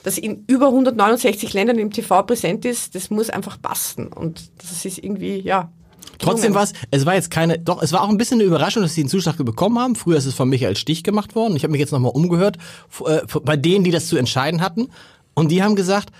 das 0.02 0.18
in 0.18 0.44
über 0.48 0.66
169 0.66 1.52
Ländern 1.52 1.78
im 1.78 1.92
TV 1.92 2.22
präsent 2.24 2.64
ist, 2.64 2.94
das 2.94 3.10
muss 3.10 3.30
einfach 3.30 3.60
passen 3.62 4.08
und 4.08 4.50
das 4.60 4.84
ist 4.84 4.98
irgendwie, 4.98 5.38
ja, 5.40 5.70
Trotzdem 6.18 6.54
war 6.54 6.62
es, 6.62 6.72
es 6.90 7.06
war 7.06 7.14
jetzt 7.14 7.30
keine, 7.30 7.58
doch, 7.58 7.82
es 7.82 7.92
war 7.92 8.02
auch 8.02 8.08
ein 8.08 8.16
bisschen 8.16 8.38
eine 8.38 8.46
Überraschung, 8.46 8.82
dass 8.82 8.94
sie 8.94 9.02
den 9.02 9.08
Zuschlag 9.08 9.36
bekommen 9.36 9.78
haben. 9.78 9.94
Früher 9.96 10.16
ist 10.16 10.26
es 10.26 10.34
von 10.34 10.48
Michael 10.48 10.76
Stich 10.76 11.02
gemacht 11.02 11.34
worden. 11.34 11.56
Ich 11.56 11.64
habe 11.64 11.72
mich 11.72 11.80
jetzt 11.80 11.92
nochmal 11.92 12.12
umgehört, 12.12 12.56
äh, 13.04 13.20
bei 13.42 13.56
denen, 13.56 13.84
die 13.84 13.90
das 13.90 14.06
zu 14.06 14.16
entscheiden 14.16 14.60
hatten. 14.60 14.88
Und 15.34 15.50
die 15.50 15.62
haben 15.62 15.76
gesagt, 15.76 16.10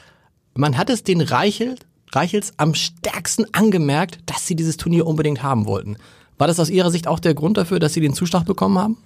man 0.55 0.77
hat 0.77 0.91
es 0.91 1.03
den 1.03 1.21
Reichel, 1.21 1.77
Reichels 2.13 2.53
am 2.59 2.75
stärksten 2.75 3.47
angemerkt, 3.53 4.19
dass 4.27 4.47
sie 4.47 4.55
dieses 4.55 4.77
Turnier 4.77 5.07
unbedingt 5.07 5.43
haben 5.43 5.67
wollten. 5.67 5.97
War 6.39 6.47
das 6.47 6.61
aus 6.61 6.71
Ihrer 6.71 6.91
Sicht 6.91 7.07
auch 7.07 7.21
der 7.21 7.35
Grund 7.35 7.57
dafür, 7.57 7.79
dass 7.79 7.95
Sie 7.95 8.01
den 8.01 8.15
Zuschlag 8.15 8.45
bekommen 8.45 8.79
haben? 8.79 8.99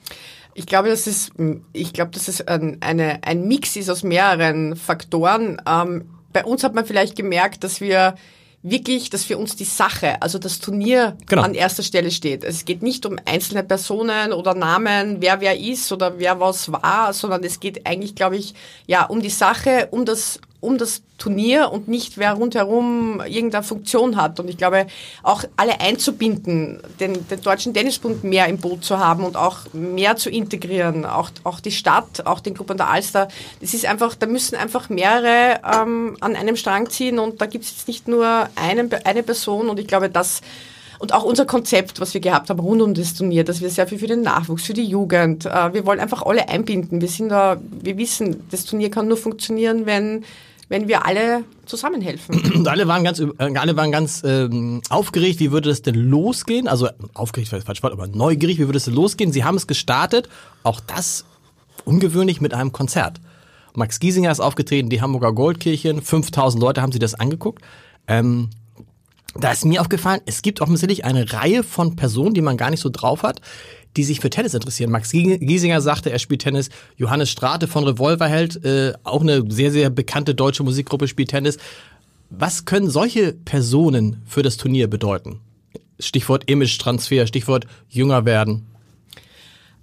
Ich 0.54 0.66
glaube, 0.66 0.88
dass 0.88 1.06
es, 1.06 1.30
ich 1.72 1.92
glaube, 1.92 2.10
dass 2.12 2.28
es 2.28 2.46
ein, 2.46 2.78
eine, 2.80 3.22
ein 3.22 3.46
Mix 3.46 3.76
ist 3.76 3.90
aus 3.90 4.02
mehreren 4.02 4.76
Faktoren. 4.76 5.60
Ähm, 5.68 6.10
bei 6.32 6.44
uns 6.44 6.64
hat 6.64 6.74
man 6.74 6.86
vielleicht 6.86 7.16
gemerkt, 7.16 7.64
dass 7.64 7.80
wir 7.80 8.14
wirklich, 8.62 9.10
dass 9.10 9.24
für 9.24 9.38
uns 9.38 9.56
die 9.56 9.64
Sache, 9.64 10.20
also 10.20 10.38
das 10.38 10.58
Turnier 10.58 11.16
genau. 11.26 11.42
an 11.42 11.54
erster 11.54 11.82
Stelle 11.82 12.10
steht. 12.10 12.44
Es 12.44 12.64
geht 12.64 12.82
nicht 12.82 13.06
um 13.06 13.16
einzelne 13.24 13.62
Personen 13.62 14.32
oder 14.32 14.54
Namen, 14.54 15.20
wer 15.20 15.40
wer 15.40 15.58
ist 15.58 15.92
oder 15.92 16.18
wer 16.18 16.40
was 16.40 16.70
war, 16.72 17.12
sondern 17.12 17.44
es 17.44 17.60
geht 17.60 17.86
eigentlich, 17.86 18.14
glaube 18.14 18.36
ich, 18.36 18.54
ja, 18.86 19.04
um 19.04 19.22
die 19.22 19.30
Sache, 19.30 19.88
um 19.90 20.04
das 20.04 20.40
um 20.60 20.78
das 20.78 21.02
Turnier 21.18 21.70
und 21.72 21.88
nicht 21.88 22.18
wer 22.18 22.34
rundherum 22.34 23.20
irgendeine 23.26 23.64
Funktion 23.64 24.16
hat. 24.16 24.40
Und 24.40 24.48
ich 24.48 24.56
glaube, 24.56 24.86
auch 25.22 25.44
alle 25.56 25.80
einzubinden, 25.80 26.80
den, 27.00 27.28
den 27.28 27.40
Deutschen 27.42 27.74
Tennisbund 27.74 28.24
mehr 28.24 28.46
im 28.46 28.58
Boot 28.58 28.84
zu 28.84 28.98
haben 28.98 29.24
und 29.24 29.36
auch 29.36 29.72
mehr 29.72 30.16
zu 30.16 30.30
integrieren, 30.30 31.04
auch, 31.04 31.30
auch 31.44 31.60
die 31.60 31.70
Stadt, 31.70 32.26
auch 32.26 32.40
den 32.40 32.54
Gruppen 32.54 32.76
der 32.76 32.88
Alster, 32.88 33.28
das 33.60 33.74
ist 33.74 33.86
einfach, 33.86 34.14
da 34.14 34.26
müssen 34.26 34.56
einfach 34.56 34.88
mehrere 34.88 35.60
ähm, 35.64 36.16
an 36.20 36.36
einem 36.36 36.56
Strang 36.56 36.88
ziehen 36.90 37.18
und 37.18 37.40
da 37.40 37.46
gibt 37.46 37.64
es 37.64 37.70
jetzt 37.70 37.88
nicht 37.88 38.08
nur 38.08 38.48
einen, 38.56 38.90
eine 39.04 39.22
Person 39.22 39.68
und 39.68 39.78
ich 39.78 39.86
glaube, 39.86 40.10
das 40.10 40.40
und 40.99 41.12
auch 41.12 41.25
unser 41.25 41.47
Konzept, 41.47 42.00
was 42.00 42.14
wir 42.14 42.21
gehabt 42.21 42.50
haben 42.50 42.61
rund 42.61 42.83
um 42.83 42.95
das 42.95 43.14
Turnier, 43.14 43.45
dass 43.45 43.61
wir 43.61 43.71
sehr 43.71 43.87
viel 43.87 43.99
für 43.99 44.07
den 44.07 44.23
Nachwuchs, 44.23 44.64
für 44.64 44.75
die 44.75 44.85
Jugend, 44.85 45.47
äh, 45.47 45.73
wir 45.73 45.87
wollen 45.87 46.00
einfach 46.00 46.23
alle 46.23 46.49
einbinden. 46.49 47.00
Wir 47.00 47.09
sind 47.09 47.28
da, 47.28 47.57
wir 47.83 47.97
wissen, 47.99 48.45
das 48.50 48.64
Turnier 48.64 48.90
kann 48.90 49.09
nur 49.09 49.17
funktionieren, 49.17 49.87
wenn 49.87 50.25
wenn 50.69 50.87
wir 50.87 51.07
alle 51.07 51.45
zusammenhelfen. 51.67 52.40
Und 52.55 52.69
alle 52.69 52.87
waren 52.87 53.05
ganz, 53.05 53.21
äh, 53.21 53.26
alle 53.38 53.76
waren 53.76 53.90
ganz 53.90 54.23
ähm, 54.25 54.83
aufgeregt, 54.90 55.40
wie 55.40 55.50
würde 55.50 55.71
das 55.71 55.83
denn 55.83 55.95
losgehen? 55.95 56.69
Also 56.69 56.88
aufgeregt, 57.14 57.49
falsch, 57.64 57.83
aber 57.83 58.07
neugierig, 58.07 58.59
wie 58.59 58.67
würde 58.67 58.76
es 58.76 58.85
denn 58.85 58.95
losgehen? 58.95 59.33
Sie 59.33 59.45
haben 59.45 59.57
es 59.57 59.67
gestartet, 59.67 60.28
auch 60.62 60.81
das 60.81 61.25
ungewöhnlich 61.85 62.40
mit 62.40 62.52
einem 62.52 62.73
Konzert. 62.73 63.21
Max 63.75 64.00
Giesinger 64.00 64.31
ist 64.31 64.40
aufgetreten, 64.40 64.90
die 64.90 65.00
Hamburger 65.00 65.33
Goldkirchen, 65.33 66.02
5000 66.02 66.62
Leute 66.62 66.83
haben 66.83 66.93
sich 66.93 67.00
das 67.00 67.14
angeguckt. 67.14 67.62
Ähm, 68.07 68.50
da 69.35 69.52
ist 69.52 69.64
mir 69.64 69.80
aufgefallen, 69.80 70.20
es 70.26 70.42
gibt 70.42 70.61
offensichtlich 70.61 71.04
eine 71.04 71.32
Reihe 71.32 71.62
von 71.62 71.97
Personen, 71.97 72.35
die 72.35 72.40
man 72.40 72.56
gar 72.56 72.70
nicht 72.70 72.80
so 72.80 72.88
drauf 72.88 73.23
hat, 73.23 73.40
die 73.97 74.04
sich 74.04 74.20
für 74.20 74.30
Tennis 74.30 74.54
interessieren. 74.54 74.90
Max 74.90 75.11
Giesinger 75.11 75.80
sagte, 75.80 76.11
er 76.11 76.18
spielt 76.18 76.42
Tennis. 76.42 76.70
Johannes 76.97 77.30
Strate 77.30 77.68
von 77.68 77.85
Revolverheld, 77.85 78.64
äh, 78.64 78.92
auch 79.04 79.20
eine 79.20 79.44
sehr, 79.50 79.70
sehr 79.70 79.90
bekannte 79.90 80.35
deutsche 80.35 80.62
Musikgruppe, 80.62 81.08
spielt 81.08 81.30
Tennis. 81.30 81.58
Was 82.30 82.64
können 82.64 82.90
solche 82.90 83.32
Personen 83.32 84.23
für 84.26 84.42
das 84.42 84.56
Turnier 84.56 84.88
bedeuten? 84.88 85.40
Stichwort 85.99 86.49
Image-Transfer, 86.49 87.26
Stichwort 87.26 87.66
jünger 87.88 88.25
werden. 88.25 88.66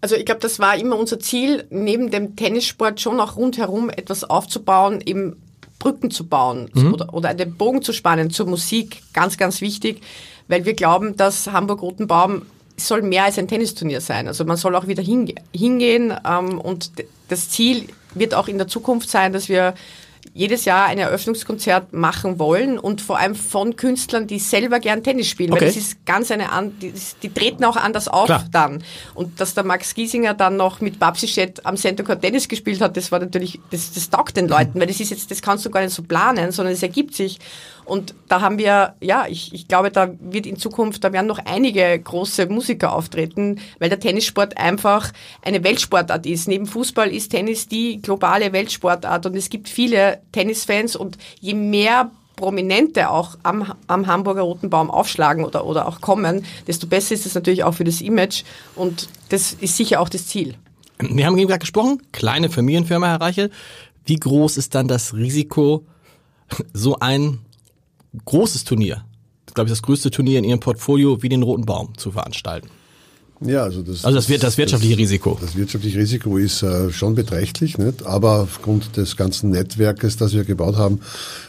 Also 0.01 0.15
ich 0.15 0.25
glaube, 0.25 0.41
das 0.41 0.59
war 0.59 0.77
immer 0.77 0.97
unser 0.97 1.19
Ziel, 1.19 1.65
neben 1.71 2.11
dem 2.11 2.35
Tennissport 2.35 3.01
schon 3.01 3.19
auch 3.19 3.37
rundherum 3.37 3.89
etwas 3.89 4.23
aufzubauen, 4.23 5.01
eben 5.03 5.41
Brücken 5.85 6.09
zu 6.09 6.25
bauen 6.25 6.71
mhm. 6.73 6.93
oder, 6.95 7.13
oder 7.13 7.29
einen 7.29 7.55
Bogen 7.55 7.83
zu 7.83 7.93
spannen 7.93 8.31
zur 8.31 8.47
Musik. 8.47 9.03
Ganz, 9.13 9.37
ganz 9.37 9.61
wichtig, 9.61 10.01
weil 10.47 10.65
wir 10.65 10.73
glauben, 10.73 11.15
dass 11.15 11.45
Hamburg-Rotenbaum 11.45 12.41
soll 12.75 13.03
mehr 13.03 13.25
als 13.25 13.37
ein 13.37 13.47
Tennisturnier 13.47 14.01
sein. 14.01 14.27
Also 14.27 14.45
man 14.45 14.57
soll 14.57 14.75
auch 14.75 14.87
wieder 14.87 15.03
hinge 15.03 15.35
hingehen 15.55 16.11
ähm, 16.27 16.59
und 16.59 16.91
das 17.27 17.49
Ziel 17.51 17.87
wird 18.15 18.33
auch 18.33 18.47
in 18.47 18.57
der 18.57 18.67
Zukunft 18.67 19.11
sein, 19.11 19.31
dass 19.31 19.47
wir 19.47 19.75
jedes 20.37 20.65
Jahr 20.65 20.87
ein 20.87 20.97
Eröffnungskonzert 20.97 21.93
machen 21.93 22.39
wollen 22.39 22.77
und 22.77 23.01
vor 23.01 23.17
allem 23.17 23.35
von 23.35 23.77
Künstlern, 23.77 24.27
die 24.27 24.39
selber 24.39 24.81
gern 24.81 25.01
Tennis 25.01 25.29
spielen, 25.29 25.53
okay. 25.53 25.61
weil 25.61 25.67
das 25.69 25.77
ist 25.77 26.05
ganz 26.05 26.29
eine 26.29 26.51
an, 26.51 26.77
die, 26.79 26.93
die 27.23 27.33
treten 27.33 27.63
auch 27.63 27.77
anders 27.77 28.09
auf 28.09 28.25
Klar. 28.25 28.45
dann. 28.51 28.83
Und 29.13 29.39
dass 29.39 29.53
der 29.53 29.63
Max 29.63 29.95
Giesinger 29.95 30.33
dann 30.33 30.57
noch 30.57 30.81
mit 30.81 30.99
Babsi 30.99 31.29
Schett 31.29 31.65
am 31.65 31.77
Center 31.77 32.03
Court 32.03 32.21
Tennis 32.21 32.49
gespielt 32.49 32.81
hat, 32.81 32.97
das 32.97 33.13
war 33.13 33.19
natürlich, 33.19 33.61
das, 33.71 33.93
das 33.93 34.09
taugt 34.09 34.35
den 34.35 34.49
Leuten, 34.49 34.77
weil 34.77 34.87
das 34.87 34.99
ist 34.99 35.09
jetzt, 35.09 35.31
das 35.31 35.41
kannst 35.41 35.65
du 35.65 35.69
gar 35.69 35.81
nicht 35.81 35.93
so 35.93 36.03
planen, 36.03 36.51
sondern 36.51 36.73
es 36.73 36.83
ergibt 36.83 37.15
sich. 37.15 37.39
Und 37.85 38.15
da 38.27 38.41
haben 38.41 38.57
wir, 38.57 38.95
ja, 38.99 39.25
ich, 39.29 39.53
ich 39.53 39.67
glaube, 39.67 39.91
da 39.91 40.09
wird 40.19 40.45
in 40.45 40.57
Zukunft, 40.57 41.03
da 41.03 41.13
werden 41.13 41.27
noch 41.27 41.39
einige 41.45 41.97
große 41.99 42.47
Musiker 42.47 42.93
auftreten, 42.93 43.59
weil 43.79 43.89
der 43.89 43.99
Tennissport 43.99 44.57
einfach 44.57 45.11
eine 45.43 45.63
Weltsportart 45.63 46.25
ist. 46.25 46.47
Neben 46.47 46.65
Fußball 46.65 47.09
ist 47.09 47.29
Tennis 47.29 47.67
die 47.67 48.01
globale 48.01 48.51
Weltsportart 48.53 49.27
und 49.27 49.35
es 49.35 49.49
gibt 49.49 49.69
viele 49.69 50.21
Tennisfans 50.31 50.95
und 50.95 51.17
je 51.39 51.53
mehr 51.53 52.11
Prominente 52.35 53.09
auch 53.09 53.37
am, 53.43 53.73
am 53.87 54.07
Hamburger 54.07 54.41
Roten 54.41 54.69
Baum 54.69 54.91
aufschlagen 54.91 55.45
oder, 55.45 55.65
oder 55.65 55.87
auch 55.87 56.01
kommen, 56.01 56.45
desto 56.67 56.87
besser 56.87 57.13
ist 57.13 57.25
es 57.25 57.35
natürlich 57.35 57.63
auch 57.63 57.73
für 57.73 57.85
das 57.85 58.01
Image 58.01 58.43
und 58.75 59.07
das 59.29 59.53
ist 59.53 59.77
sicher 59.77 60.01
auch 60.01 60.09
das 60.09 60.27
Ziel. 60.27 60.55
Wir 60.99 61.25
haben 61.25 61.37
eben 61.37 61.47
gerade 61.47 61.59
gesprochen, 61.59 62.01
kleine 62.11 62.49
Familienfirma, 62.49 63.07
Herr 63.07 63.21
Reichel. 63.21 63.51
Wie 64.05 64.17
groß 64.17 64.57
ist 64.57 64.75
dann 64.75 64.87
das 64.87 65.13
Risiko, 65.13 65.85
so 66.73 66.99
ein 66.99 67.39
großes 68.23 68.63
Turnier, 68.63 69.05
glaube 69.53 69.67
ich, 69.67 69.71
das 69.71 69.81
größte 69.81 70.11
Turnier 70.11 70.39
in 70.39 70.45
ihrem 70.45 70.59
Portfolio 70.59 71.21
wie 71.21 71.29
den 71.29 71.43
Roten 71.43 71.65
Baum 71.65 71.97
zu 71.97 72.11
veranstalten. 72.11 72.69
Ja, 73.47 73.63
also 73.63 73.81
das, 73.81 74.05
also 74.05 74.17
das, 74.17 74.27
das, 74.27 74.39
das 74.39 74.57
wirtschaftliche 74.57 74.95
das, 74.95 75.01
Risiko. 75.01 75.37
Das 75.41 75.55
wirtschaftliche 75.55 75.97
Risiko 75.97 76.37
ist 76.37 76.63
äh, 76.63 76.91
schon 76.91 77.15
beträchtlich, 77.15 77.77
nicht? 77.77 78.05
aber 78.05 78.41
aufgrund 78.41 78.97
des 78.97 79.15
ganzen 79.15 79.51
Netzwerkes, 79.51 80.17
das 80.17 80.33
wir 80.33 80.43
gebaut 80.43 80.75
haben, 80.75 80.99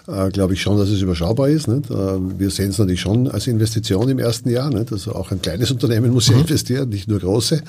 äh, 0.07 0.31
glaube 0.31 0.55
ich 0.55 0.63
schon, 0.63 0.79
dass 0.79 0.89
es 0.89 1.01
überschaubar 1.01 1.49
ist. 1.49 1.69
Nicht? 1.69 1.91
Äh, 1.91 1.95
wir 1.95 2.51
sehen 2.51 2.71
es 2.71 2.79
natürlich 2.79 3.01
schon 3.01 3.29
als 3.29 3.47
Investition 3.47 4.09
im 4.09 4.19
ersten 4.19 4.51
Jahr. 4.51 4.71
Nicht? 4.71 4.93
Also 4.93 5.15
auch 5.15 5.31
ein 5.31 5.43
kleines 5.43 5.71
Unternehmen 5.71 6.13
muss 6.13 6.29
ja 6.29 6.35
mhm. 6.35 6.43
investieren, 6.43 6.89
nicht 6.89 7.09
nur 7.09 7.21
große. 7.21 7.63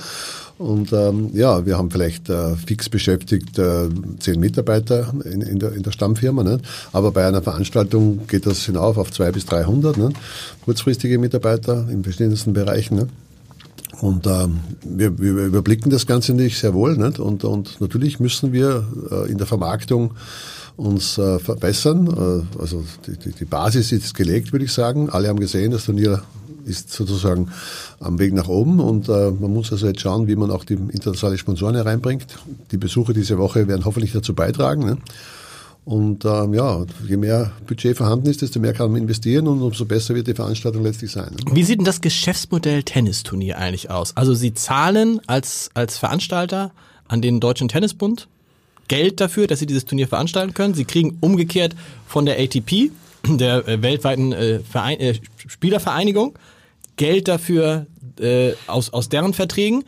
Und 0.57 0.91
ähm, 0.91 1.29
ja, 1.33 1.65
wir 1.65 1.77
haben 1.77 1.91
vielleicht 1.91 2.29
äh, 2.29 2.55
fix 2.55 2.89
beschäftigt 2.89 3.59
äh, 3.59 3.89
zehn 4.19 4.39
Mitarbeiter 4.39 5.13
in, 5.23 5.41
in, 5.41 5.59
der, 5.59 5.73
in 5.73 5.83
der 5.83 5.91
Stammfirma. 5.91 6.43
Nicht? 6.43 6.65
Aber 6.93 7.11
bei 7.11 7.27
einer 7.27 7.43
Veranstaltung 7.43 8.25
geht 8.27 8.45
das 8.45 8.65
hinauf 8.65 8.97
auf 8.97 9.11
zwei 9.11 9.31
bis 9.31 9.45
300 9.45 9.97
nicht? 9.97 10.17
kurzfristige 10.65 11.19
Mitarbeiter 11.19 11.87
in 11.91 12.03
verschiedensten 12.03 12.53
Bereichen. 12.53 12.97
Nicht? 12.97 13.07
Und 14.01 14.27
ähm, 14.27 14.59
wir, 14.83 15.17
wir 15.19 15.45
überblicken 15.45 15.89
das 15.89 16.05
Ganze 16.05 16.33
nicht 16.33 16.59
sehr 16.59 16.73
wohl. 16.73 16.97
Nicht? 16.97 17.19
Und, 17.19 17.43
und 17.43 17.81
natürlich 17.81 18.19
müssen 18.19 18.53
wir 18.53 18.85
äh, 19.11 19.31
in 19.31 19.37
der 19.37 19.47
Vermarktung 19.47 20.13
uns 20.75 21.17
äh, 21.17 21.39
verbessern. 21.39 22.07
Äh, 22.07 22.61
also 22.61 22.83
die, 23.07 23.17
die, 23.17 23.31
die 23.31 23.45
Basis 23.45 23.91
ist 23.91 24.13
gelegt, 24.13 24.51
würde 24.51 24.65
ich 24.65 24.71
sagen. 24.71 25.09
Alle 25.09 25.27
haben 25.27 25.39
gesehen, 25.39 25.71
das 25.71 25.85
Turnier 25.85 26.21
ist 26.65 26.91
sozusagen 26.91 27.49
am 27.99 28.19
Weg 28.19 28.33
nach 28.33 28.47
oben 28.47 28.79
und 28.79 29.07
äh, 29.09 29.31
man 29.31 29.53
muss 29.53 29.71
also 29.71 29.87
jetzt 29.87 30.01
schauen, 30.01 30.27
wie 30.27 30.35
man 30.35 30.51
auch 30.51 30.65
die 30.65 30.73
internationale 30.73 31.37
Sponsoren 31.37 31.75
hereinbringt. 31.75 32.25
Die 32.71 32.77
Besuche 32.77 33.13
diese 33.13 33.37
Woche 33.37 33.67
werden 33.67 33.85
hoffentlich 33.85 34.11
dazu 34.11 34.35
beitragen. 34.35 34.85
Ne? 34.85 34.97
Und 35.87 36.25
ähm, 36.25 36.53
ja, 36.53 36.85
je 37.07 37.15
mehr 37.15 37.53
Budget 37.65 37.95
vorhanden 37.95 38.27
ist, 38.27 38.41
desto 38.41 38.59
mehr 38.59 38.73
kann 38.73 38.91
man 38.91 39.01
investieren 39.01 39.47
und 39.47 39.61
umso 39.61 39.85
besser 39.85 40.15
wird 40.15 40.27
die 40.27 40.33
Veranstaltung 40.33 40.83
letztlich 40.83 41.11
sein. 41.11 41.31
Ne? 41.31 41.55
Wie 41.55 41.63
sieht 41.63 41.79
denn 41.79 41.85
das 41.85 42.01
Geschäftsmodell 42.01 42.83
Tennisturnier 42.83 43.57
eigentlich 43.57 43.89
aus? 43.89 44.11
Also 44.17 44.33
Sie 44.33 44.53
zahlen 44.53 45.21
als, 45.27 45.69
als 45.75 45.97
Veranstalter 45.97 46.71
an 47.07 47.21
den 47.21 47.39
Deutschen 47.39 47.69
Tennisbund 47.69 48.27
Geld 48.89 49.21
dafür, 49.21 49.47
dass 49.47 49.59
Sie 49.59 49.65
dieses 49.65 49.85
Turnier 49.85 50.09
veranstalten 50.09 50.53
können. 50.53 50.73
Sie 50.73 50.83
kriegen 50.83 51.19
umgekehrt 51.21 51.73
von 52.05 52.25
der 52.25 52.37
ATP, 52.37 52.91
der 53.25 53.65
äh, 53.65 53.81
weltweiten 53.81 54.33
äh, 54.33 54.59
Verein, 54.59 54.99
äh, 54.99 55.13
Spielervereinigung, 55.47 56.37
Geld 56.97 57.29
dafür 57.29 57.85
äh, 58.19 58.51
aus, 58.67 58.91
aus 58.91 59.07
deren 59.07 59.33
Verträgen. 59.33 59.85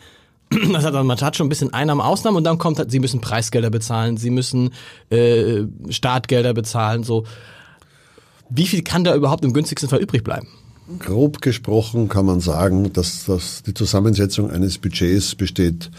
Das 0.74 0.84
hat, 0.84 0.94
man 0.94 1.20
hat 1.20 1.36
schon 1.36 1.48
ein 1.48 1.50
bisschen 1.50 1.74
Einnahmen, 1.74 2.02
Ausnahmen 2.02 2.38
und 2.38 2.44
dann 2.44 2.58
kommt 2.58 2.80
halt, 2.80 2.92
sie 2.92 3.00
müssen 3.00 3.22
Preisgelder 3.22 3.70
bezahlen, 3.70 4.18
sie 4.18 4.30
müssen 4.30 4.72
äh, 5.10 5.64
Startgelder 5.90 6.54
bezahlen, 6.54 7.04
so. 7.04 7.26
Wie 8.50 8.66
viel 8.66 8.82
kann 8.82 9.04
da 9.04 9.14
überhaupt 9.14 9.46
im 9.46 9.54
günstigsten 9.54 9.90
Fall 9.90 10.00
übrig 10.00 10.24
bleiben? 10.24 10.48
Grob 10.98 11.42
gesprochen 11.42 12.10
kann 12.10 12.26
man 12.26 12.40
sagen, 12.40 12.92
dass, 12.94 13.26
dass 13.26 13.62
die 13.62 13.76
Zusammensetzung 13.76 14.50
eines 14.50 14.80
Budgets 14.80 15.36
besteht 15.36 15.92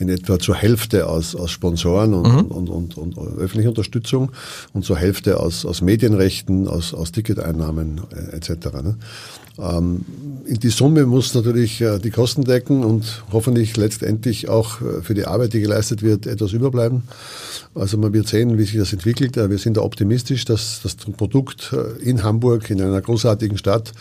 in 0.00 0.08
etwa 0.08 0.38
zur 0.38 0.56
Hälfte 0.56 1.06
aus, 1.06 1.34
aus 1.34 1.50
Sponsoren 1.50 2.14
und, 2.14 2.32
mhm. 2.32 2.44
und, 2.46 2.70
und, 2.70 2.96
und, 2.96 3.18
und 3.18 3.38
öffentlicher 3.38 3.68
Unterstützung 3.68 4.32
und 4.72 4.84
zur 4.84 4.96
Hälfte 4.96 5.38
aus, 5.38 5.64
aus 5.64 5.82
Medienrechten, 5.82 6.66
aus, 6.68 6.94
aus 6.94 7.12
Ticketeinnahmen 7.12 8.00
äh, 8.10 8.36
etc. 8.36 8.50
Ne? 8.82 8.96
Ähm, 9.58 10.04
die 10.46 10.70
Summe 10.70 11.04
muss 11.04 11.34
natürlich 11.34 11.80
äh, 11.80 11.98
die 11.98 12.10
Kosten 12.10 12.44
decken 12.44 12.82
und 12.82 13.22
hoffentlich 13.30 13.76
letztendlich 13.76 14.48
auch 14.48 14.80
äh, 14.80 15.02
für 15.02 15.14
die 15.14 15.26
Arbeit, 15.26 15.52
die 15.52 15.60
geleistet 15.60 16.02
wird, 16.02 16.26
etwas 16.26 16.52
überbleiben. 16.52 17.02
Also 17.74 17.98
man 17.98 18.12
wird 18.12 18.26
sehen, 18.26 18.58
wie 18.58 18.64
sich 18.64 18.78
das 18.78 18.92
entwickelt. 18.92 19.36
Wir 19.36 19.58
sind 19.58 19.76
da 19.76 19.82
optimistisch, 19.82 20.44
dass 20.44 20.80
das 20.82 20.96
Produkt 20.96 21.72
äh, 21.72 22.02
in 22.02 22.22
Hamburg, 22.22 22.70
in 22.70 22.80
einer 22.80 23.00
großartigen 23.00 23.58
Stadt, 23.58 23.92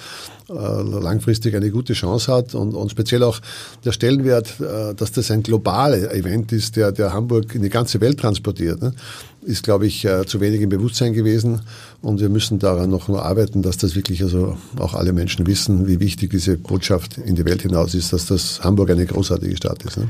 langfristig 0.50 1.56
eine 1.56 1.72
gute 1.72 1.94
Chance 1.94 2.34
hat 2.34 2.56
und, 2.56 2.74
und 2.74 2.92
speziell 2.92 3.24
auch 3.24 3.40
der 3.86 3.92
Stellenwert, 3.92 4.56
dass 4.60 5.12
das 5.12 5.32
ein 5.32 5.44
globaler 5.44 6.14
Event 6.14 6.52
ist, 6.52 6.76
der, 6.76 6.92
der 6.92 7.14
Hamburg 7.14 7.56
in 7.56 7.62
die 7.62 7.70
ganze 7.70 8.02
Welt 8.02 8.20
transportiert. 8.20 8.82
Ne? 8.82 8.94
ist, 9.42 9.64
glaube 9.64 9.88
ich, 9.88 10.06
äh, 10.06 10.26
zu 10.26 10.42
wenig 10.42 10.62
im 10.62 10.70
Bewusstsein 10.70 11.14
gewesen. 11.14 11.62
Und 12.02 12.20
wir 12.20 12.30
müssen 12.30 12.60
daran 12.60 12.90
noch 12.90 13.08
nur 13.08 13.26
arbeiten, 13.26 13.62
dass 13.62 13.78
das 13.78 13.96
wirklich 13.96 14.22
also 14.22 14.58
auch 14.78 14.94
alle 14.94 15.14
Menschen 15.14 15.48
wissen, 15.48 15.88
wie 15.88 16.00
wichtig 16.00 16.30
diese 16.32 16.58
Botschaft 16.58 17.18
in 17.18 17.36
die 17.36 17.46
Welt 17.46 17.62
hinaus 17.62 17.94
ist, 17.94 18.14
dass 18.14 18.26
das 18.26 18.64
Hamburg 18.64 18.92
eine 18.92 19.06
großartige 19.06 19.56
Stadt 19.58 19.84
ist. 19.84 19.98
Ne? 19.98 20.10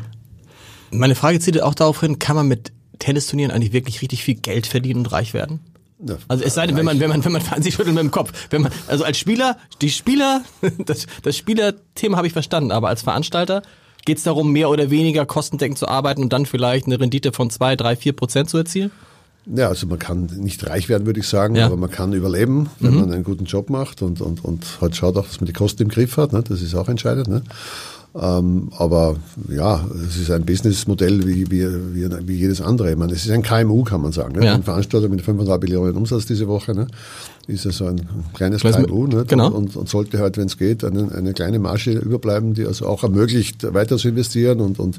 Meine 0.91 1.15
Frage 1.15 1.39
zielt 1.39 1.61
auch 1.61 1.75
darauf 1.75 1.99
hin, 2.01 2.19
kann 2.19 2.35
man 2.35 2.47
mit 2.47 2.71
Tennisturnieren 2.97 3.51
eigentlich 3.51 3.73
wirklich 3.73 4.01
richtig 4.01 4.23
viel 4.23 4.35
Geld 4.35 4.67
verdienen 4.67 5.01
und 5.01 5.11
reich 5.11 5.33
werden? 5.33 5.59
Also 6.27 6.43
es 6.43 6.53
sei 6.53 6.65
denn, 6.67 6.77
wenn 6.77 6.85
man, 6.85 6.99
wenn 6.99 7.09
man, 7.09 7.23
wenn 7.25 7.33
man 7.33 7.61
sich 7.61 7.73
schüttelt 7.73 7.95
mit 7.95 8.03
dem 8.03 8.11
Kopf. 8.11 8.31
Wenn 8.49 8.61
man, 8.61 8.71
also 8.87 9.03
als 9.03 9.17
Spieler, 9.17 9.57
die 9.81 9.89
Spieler, 9.89 10.43
das, 10.85 11.07
das 11.23 11.35
Spielerthema 11.35 12.17
habe 12.17 12.27
ich 12.27 12.33
verstanden, 12.33 12.71
aber 12.71 12.87
als 12.87 13.01
Veranstalter 13.01 13.61
geht 14.05 14.17
es 14.17 14.23
darum, 14.23 14.51
mehr 14.51 14.69
oder 14.69 14.89
weniger 14.89 15.25
kostendeckend 15.25 15.77
zu 15.77 15.87
arbeiten 15.87 16.23
und 16.23 16.31
dann 16.31 16.45
vielleicht 16.45 16.85
eine 16.85 16.99
Rendite 16.99 17.33
von 17.33 17.49
zwei, 17.49 17.75
drei, 17.75 17.95
vier 17.95 18.13
Prozent 18.13 18.49
zu 18.49 18.57
erzielen? 18.57 18.91
Ja, 19.45 19.67
also 19.67 19.87
man 19.87 19.99
kann 19.99 20.25
nicht 20.37 20.67
reich 20.67 20.89
werden, 20.89 21.05
würde 21.05 21.19
ich 21.19 21.27
sagen, 21.27 21.55
ja. 21.55 21.65
aber 21.65 21.75
man 21.75 21.89
kann 21.89 22.13
überleben, 22.13 22.69
wenn 22.79 22.93
mhm. 22.93 22.99
man 22.99 23.11
einen 23.11 23.23
guten 23.23 23.45
Job 23.45 23.69
macht 23.69 24.01
und, 24.01 24.21
und, 24.21 24.45
und 24.45 24.65
halt 24.79 24.95
schaut 24.95 25.17
auch, 25.17 25.25
dass 25.25 25.41
man 25.41 25.47
die 25.47 25.53
Kosten 25.53 25.83
im 25.83 25.89
Griff 25.89 26.17
hat. 26.17 26.33
Ne? 26.33 26.43
Das 26.47 26.61
ist 26.61 26.75
auch 26.75 26.87
entscheidend. 26.87 27.27
Ne? 27.27 27.41
Ähm, 28.15 28.69
aber 28.77 29.17
ja, 29.49 29.85
es 30.07 30.17
ist 30.17 30.31
ein 30.31 30.43
Businessmodell 30.45 31.27
wie, 31.27 31.51
wie, 31.51 31.67
wie, 31.93 32.27
wie 32.27 32.35
jedes 32.35 32.59
andere. 32.61 32.91
Ich 32.91 32.97
meine, 32.97 33.13
es 33.13 33.25
ist 33.25 33.31
ein 33.31 33.43
KMU, 33.43 33.83
kann 33.83 34.01
man 34.01 34.11
sagen. 34.11 34.39
Ne? 34.39 34.45
Ja. 34.45 34.55
Ein 34.55 34.63
Veranstalter 34.63 35.09
mit 35.09 35.21
5,5 35.21 35.61
Millionen 35.61 35.95
Umsatz 35.95 36.25
diese 36.25 36.47
Woche. 36.47 36.73
Ne? 36.73 36.87
Ist 37.49 37.65
ja 37.65 37.71
so 37.71 37.85
ein 37.85 38.07
kleines 38.33 38.61
KMU 38.61 39.07
ne? 39.07 39.25
genau. 39.27 39.49
und, 39.51 39.75
und 39.75 39.89
sollte 39.89 40.19
halt, 40.19 40.37
wenn 40.37 40.45
es 40.45 40.57
geht, 40.57 40.83
eine, 40.83 41.11
eine 41.13 41.33
kleine 41.33 41.59
Marge 41.59 41.91
überbleiben, 41.91 42.53
die 42.53 42.65
also 42.65 42.85
auch 42.85 43.03
ermöglicht, 43.03 43.73
weiter 43.73 43.97
zu 43.97 44.09
investieren 44.09 44.61
und, 44.61 44.79
und 44.79 44.97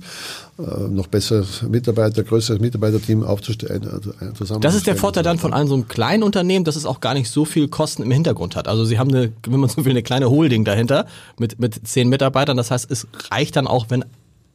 äh, 0.58 0.88
noch 0.88 1.06
besser 1.06 1.44
Mitarbeiter, 1.68 2.22
größeres 2.22 2.60
Mitarbeiterteam 2.60 3.22
aufzustellen. 3.22 3.88
Also 3.88 4.12
zusammen 4.34 4.60
das 4.60 4.74
ist 4.74 4.86
der 4.86 4.96
Vorteil 4.96 5.22
dann 5.22 5.38
von 5.38 5.54
einem 5.54 5.68
so 5.68 5.74
einem 5.74 5.88
kleinen 5.88 6.22
Unternehmen, 6.22 6.64
dass 6.64 6.76
es 6.76 6.86
auch 6.86 7.00
gar 7.00 7.14
nicht 7.14 7.30
so 7.30 7.44
viel 7.44 7.68
Kosten 7.68 8.02
im 8.02 8.10
Hintergrund 8.10 8.56
hat. 8.56 8.68
Also 8.68 8.84
Sie 8.84 8.98
haben 8.98 9.10
eine, 9.10 9.32
wenn 9.46 9.60
man 9.60 9.70
so 9.70 9.84
will, 9.84 9.92
eine 9.92 10.02
kleine 10.02 10.28
Holding 10.28 10.64
dahinter 10.64 11.06
mit, 11.38 11.58
mit 11.58 11.86
zehn 11.86 12.08
Mitarbeitern. 12.08 12.56
Das 12.56 12.70
heißt, 12.70 12.90
es 12.90 13.06
reicht 13.30 13.56
dann 13.56 13.66
auch, 13.66 13.86
wenn 13.88 14.04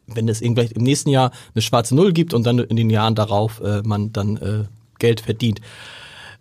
wenn 0.08 0.30
es 0.30 0.42
irgendwann 0.42 0.68
im 0.68 0.84
nächsten 0.84 1.10
Jahr 1.10 1.32
eine 1.56 1.64
schwarze 1.64 1.96
Null 1.96 2.14
gibt 2.14 2.36
und 2.36 2.46
dann 2.46 2.60
in 2.60 2.75
den 2.75 2.92
Jahren 2.92 3.16
darauf 3.16 3.60
äh, 3.62 3.82
man 3.84 4.14
dann 4.14 4.38
äh, 4.38 4.66
Geld 5.00 5.22
verdient. 5.22 5.62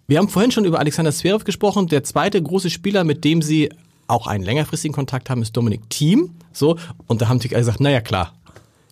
Wir 0.06 0.18
haben 0.18 0.28
vorhin 0.28 0.50
schon 0.50 0.64
über 0.64 0.80
Alexander 0.80 1.12
Zverev 1.12 1.44
gesprochen. 1.44 1.86
Der 1.86 2.04
zweite 2.04 2.42
große 2.42 2.68
Spieler, 2.68 3.04
mit 3.04 3.24
dem 3.24 3.40
Sie 3.40 3.70
auch 4.06 4.26
einen 4.26 4.44
längerfristigen 4.44 4.94
Kontakt 4.94 5.30
haben, 5.30 5.40
ist 5.40 5.56
Dominik 5.56 5.88
Thiem. 5.88 6.34
So, 6.52 6.76
und 7.06 7.22
da 7.22 7.28
haben 7.28 7.38
die 7.38 7.48
gesagt, 7.48 7.80
naja 7.80 8.02
klar, 8.02 8.34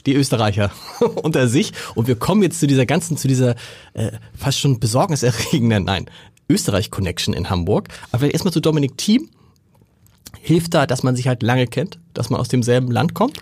die 0.06 0.14
Österreicher 0.14 0.70
unter 1.22 1.48
sich. 1.48 1.72
Und 1.94 2.08
wir 2.08 2.16
kommen 2.16 2.42
jetzt 2.42 2.60
zu 2.60 2.66
dieser 2.66 2.86
ganzen, 2.86 3.16
zu 3.18 3.28
dieser 3.28 3.56
äh, 3.92 4.12
fast 4.34 4.58
schon 4.58 4.80
besorgniserregenden, 4.80 5.84
nein, 5.84 6.06
Österreich-Connection 6.48 7.34
in 7.34 7.50
Hamburg. 7.50 7.88
Aber 8.10 8.20
vielleicht 8.20 8.34
erstmal 8.34 8.52
zu 8.52 8.60
Dominik 8.60 8.96
Thiem. 8.96 9.28
Hilft 10.40 10.74
da, 10.74 10.86
dass 10.86 11.02
man 11.02 11.14
sich 11.14 11.28
halt 11.28 11.42
lange 11.42 11.66
kennt, 11.66 11.98
dass 12.14 12.30
man 12.30 12.40
aus 12.40 12.48
demselben 12.48 12.90
Land 12.90 13.14
kommt? 13.14 13.38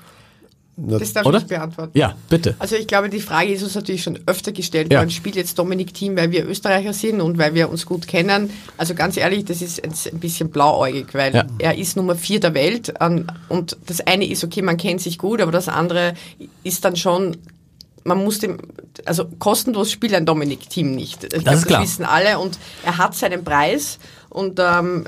Das 0.86 1.12
darf 1.12 1.26
Oder? 1.26 1.38
ich 1.38 1.46
beantworten. 1.46 1.96
Ja, 1.98 2.14
bitte. 2.28 2.54
Also 2.58 2.76
ich 2.76 2.86
glaube, 2.86 3.08
die 3.08 3.20
Frage 3.20 3.52
ist 3.52 3.62
uns 3.62 3.74
natürlich 3.74 4.02
schon 4.02 4.18
öfter 4.26 4.52
gestellt 4.52 4.92
ja. 4.92 5.00
worden, 5.00 5.10
spielt 5.10 5.36
jetzt 5.36 5.58
Dominik 5.58 5.92
Team, 5.94 6.16
weil 6.16 6.30
wir 6.30 6.46
Österreicher 6.46 6.92
sind 6.92 7.20
und 7.20 7.38
weil 7.38 7.54
wir 7.54 7.70
uns 7.70 7.86
gut 7.86 8.06
kennen. 8.06 8.50
Also 8.76 8.94
ganz 8.94 9.16
ehrlich, 9.16 9.44
das 9.44 9.62
ist 9.62 9.84
ein 9.84 10.20
bisschen 10.20 10.50
blauäugig, 10.50 11.08
weil 11.12 11.34
ja. 11.34 11.46
er 11.58 11.76
ist 11.76 11.96
Nummer 11.96 12.14
vier 12.14 12.40
der 12.40 12.54
Welt 12.54 12.94
und 13.48 13.76
das 13.86 14.00
eine 14.00 14.26
ist, 14.26 14.44
okay, 14.44 14.62
man 14.62 14.76
kennt 14.76 15.00
sich 15.00 15.18
gut, 15.18 15.40
aber 15.40 15.52
das 15.52 15.68
andere 15.68 16.14
ist 16.62 16.84
dann 16.84 16.96
schon 16.96 17.36
man 18.02 18.24
muss 18.24 18.38
dem, 18.38 18.58
also 19.04 19.26
kostenlos 19.38 19.92
spielt 19.92 20.14
ein 20.14 20.24
Dominik-Team 20.24 20.94
nicht. 20.94 21.24
Ich 21.24 21.44
das, 21.44 21.66
glaub, 21.66 21.80
das 21.80 21.90
wissen 21.90 22.04
alle 22.04 22.38
und 22.38 22.58
er 22.82 22.98
hat 22.98 23.14
seinen 23.14 23.44
Preis 23.44 23.98
und 24.30 24.58
ähm, 24.58 25.04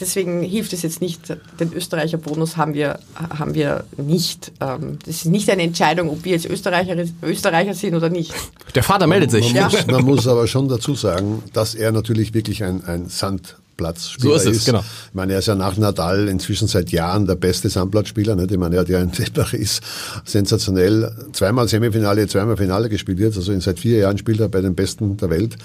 deswegen 0.00 0.42
hilft 0.42 0.72
es 0.72 0.82
jetzt 0.82 1.00
nicht. 1.00 1.20
Den 1.58 1.72
Österreicher 1.72 2.18
Bonus 2.18 2.56
haben 2.56 2.74
wir, 2.74 2.98
haben 3.14 3.54
wir 3.54 3.84
nicht. 3.96 4.52
Ähm, 4.60 4.98
das 5.04 5.16
ist 5.16 5.26
nicht 5.26 5.50
eine 5.50 5.62
Entscheidung, 5.62 6.10
ob 6.10 6.24
wir 6.24 6.32
jetzt 6.32 6.46
Österreicher, 6.46 6.96
Österreicher 7.22 7.74
sind 7.74 7.94
oder 7.94 8.08
nicht. 8.08 8.32
Der 8.74 8.82
Vater 8.82 9.06
meldet 9.06 9.30
sich. 9.30 9.54
Man, 9.54 9.64
muss, 9.64 9.86
man 9.86 10.04
muss 10.04 10.26
aber 10.26 10.46
schon 10.46 10.68
dazu 10.68 10.94
sagen, 10.94 11.42
dass 11.52 11.74
er 11.74 11.92
natürlich 11.92 12.34
wirklich 12.34 12.64
ein, 12.64 12.84
ein 12.84 13.08
Sand 13.08 13.56
Platzspieler 13.76 14.38
so 14.38 14.50
ist. 14.50 14.56
Es, 14.58 14.64
genau. 14.64 14.80
Ich 14.80 15.14
meine, 15.14 15.32
er 15.32 15.38
ist 15.40 15.46
ja 15.46 15.54
nach 15.54 15.76
Nadal 15.76 16.28
inzwischen 16.28 16.68
seit 16.68 16.90
Jahren 16.90 17.26
der 17.26 17.34
beste 17.34 17.68
Sandplatzspieler. 17.68 18.36
Nicht? 18.36 18.50
Ich 18.50 18.58
meine, 18.58 18.76
er 18.76 18.80
hat 18.82 18.88
ja 18.88 19.00
in 19.00 19.10
Paris 19.34 19.80
sensationell 20.24 21.10
zweimal 21.32 21.68
Semifinale, 21.68 22.26
zweimal 22.26 22.56
Finale 22.56 22.88
gespielt 22.88 23.18
jetzt. 23.18 23.36
Also 23.36 23.52
in 23.52 23.60
seit 23.60 23.78
vier 23.78 23.98
Jahren 23.98 24.18
spielt 24.18 24.40
er 24.40 24.48
bei 24.48 24.60
den 24.60 24.74
Besten 24.74 25.16
der 25.16 25.30
Welt 25.30 25.56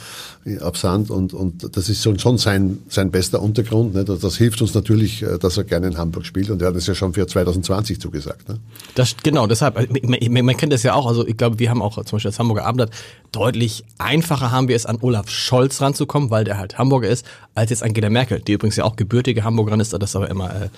auf 0.62 0.78
Sand 0.78 1.12
und, 1.12 1.34
und 1.34 1.76
das 1.76 1.90
ist 1.90 2.04
schon 2.20 2.38
sein, 2.38 2.80
sein 2.90 3.12
bester 3.12 3.42
Untergrund. 3.42 3.94
Nicht? 3.94 4.10
Das 4.24 4.38
hilft 4.38 4.62
uns 4.62 4.74
natürlich, 4.74 5.22
äh, 5.22 5.38
dass 5.38 5.58
er 5.58 5.64
gerne 5.64 5.88
in 5.88 5.98
Hamburg 5.98 6.26
spielt 6.26 6.50
und 6.50 6.62
er 6.62 6.70
hat 6.70 6.76
es 6.76 6.88
ja 6.88 6.96
schon 6.96 7.14
für 7.14 7.28
2020 7.28 8.00
zugesagt. 8.00 8.48
Ne? 8.50 8.58
Das, 8.96 9.16
genau, 9.22 9.48
deshalb, 9.48 9.76
man, 9.76 10.46
man 10.46 10.58
kennt 10.58 10.74
das 10.74 10.84
ja 10.84 10.94
auch, 10.94 11.08
also 11.08 11.28
ich 11.28 11.38
glaube, 11.38 11.60
wir 11.60 11.70
haben 11.70 11.82
auch 11.82 11.96
zum 12.04 12.18
Beispiel 12.18 12.32
das 12.32 12.40
Hamburger 12.40 12.66
Abendblatt 12.66 12.92
deutlich 13.32 13.84
einfacher 13.98 14.52
haben 14.52 14.68
wir 14.68 14.76
es 14.76 14.86
an 14.86 14.98
Olaf 15.02 15.30
Scholz 15.30 15.82
ranzukommen, 15.82 16.30
weil 16.32 16.44
der 16.44 16.58
halt 16.58 16.78
Hamburger 16.78 17.10
ist, 17.10 17.26
als 17.56 17.70
jetzt 17.70 17.84
Angela 18.00 18.10
Merkel, 18.10 18.40
die 18.40 18.54
übrigens 18.54 18.78
ja 18.78 18.86
auch 18.86 18.96
gebürtige 18.96 19.44
Hamburgerin 19.44 19.82
ist, 19.82 19.92
das 19.92 20.16
aber 20.16 20.30
immer 20.30 20.70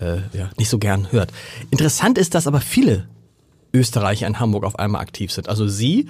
äh, 0.00 0.04
äh, 0.04 0.20
ja, 0.34 0.50
nicht 0.58 0.68
so 0.68 0.78
gern 0.78 1.10
hört. 1.10 1.32
Interessant 1.70 2.18
ist, 2.18 2.34
dass 2.34 2.46
aber 2.46 2.60
viele 2.60 3.08
Österreicher 3.72 4.26
in 4.26 4.38
Hamburg 4.38 4.64
auf 4.64 4.78
einmal 4.78 5.00
aktiv 5.00 5.32
sind. 5.32 5.48
Also 5.48 5.66
sie, 5.66 6.08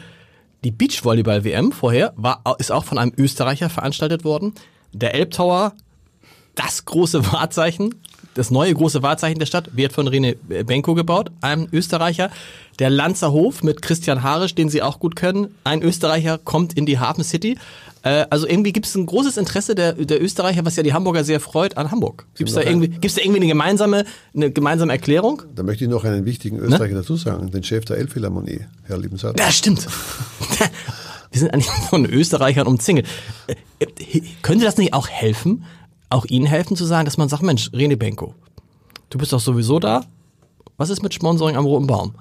die 0.65 0.73
Beachvolleyball-WM 0.73 1.71
vorher, 1.71 2.13
war, 2.17 2.43
ist 2.59 2.73
auch 2.73 2.85
von 2.85 2.99
einem 2.99 3.13
Österreicher 3.17 3.71
veranstaltet 3.71 4.25
worden. 4.25 4.55
Der 4.93 5.15
Elbtower, 5.15 5.73
das 6.57 6.85
große 6.85 7.33
Wahrzeichen, 7.33 7.95
das 8.35 8.51
neue 8.51 8.75
große 8.75 9.03
Wahrzeichen 9.03 9.39
der 9.39 9.47
Stadt, 9.47 9.77
wird 9.77 9.93
von 9.93 10.09
Rene 10.09 10.35
Benko 10.35 10.95
gebaut, 10.95 11.31
einem 11.43 11.69
Österreicher. 11.73 12.31
Der 12.81 12.91
Lanzerhof 12.91 13.63
mit 13.63 13.83
Christian 13.83 14.23
Harisch, 14.23 14.55
den 14.55 14.69
Sie 14.69 14.83
auch 14.83 14.99
gut 14.99 15.17
können, 15.17 15.55
ein 15.65 15.81
Österreicher 15.81 16.39
kommt 16.39 16.75
in 16.75 16.87
die 16.87 16.99
Hafen 16.99 17.25
City. 17.25 17.57
Äh, 18.07 18.25
also 18.31 18.47
irgendwie 18.47 18.73
gibt 18.73 18.87
es 18.87 18.95
ein 18.95 19.05
großes 19.05 19.37
Interesse 19.37 19.75
der, 19.75 19.95
der 19.95 20.23
Österreicher, 20.23 20.65
was 20.65 20.77
ja 20.77 20.85
die 20.85 20.93
Hamburger 20.93 21.25
sehr 21.25 21.41
freut, 21.41 21.77
an 21.77 21.91
Hamburg. 21.91 22.29
Gibt 22.37 22.49
es 22.49 22.55
da, 22.55 22.63
irgendwie, 22.63 22.87
gibt's 22.87 23.17
da 23.17 23.23
irgendwie 23.23 23.41
eine 23.41 23.49
gemeinsame, 23.49 24.05
eine 24.33 24.53
gemeinsame 24.53 24.93
Erklärung? 24.93 25.43
Da 25.57 25.65
möchte 25.65 25.83
ich 25.85 25.91
noch 25.91 26.05
einen 26.05 26.25
wichtigen 26.25 26.59
ne? 26.59 26.63
Österreicher 26.63 26.95
ne? 26.95 27.01
dazu 27.01 27.17
sagen, 27.17 27.51
den 27.51 27.65
Chef 27.65 27.85
der 27.85 27.97
Elbphilharmonie, 27.99 28.61
Herr 28.85 28.99
Liebensatz. 28.99 29.41
Ja, 29.41 29.51
stimmt. 29.51 29.89
Wir 31.33 31.41
sind 31.41 31.53
eigentlich 31.53 31.67
von 31.67 32.07
Österreichern 32.07 32.69
umzingelt. 32.69 33.09
Äh, 33.49 33.87
äh, 33.87 34.23
könnte 34.43 34.65
das 34.65 34.77
nicht 34.77 34.95
auch 34.95 35.09
helfen, 35.09 35.65
auch 36.09 36.27
Ihnen 36.27 36.47
helfen 36.47 36.77
zu 36.77 36.85
sagen, 36.85 37.07
dass 37.07 37.17
man 37.17 37.29
sagt, 37.29 37.43
Mensch, 37.43 37.73
Rene 37.73 37.97
Benko, 37.97 38.35
du 39.11 39.19
bist 39.19 39.33
doch 39.33 39.41
sowieso 39.41 39.81
da. 39.81 40.05
Was 40.77 40.91
ist 40.91 41.03
mit 41.03 41.13
Sponsoring 41.13 41.57
am 41.57 41.65
Roten 41.65 41.89
Baum? 41.89 42.15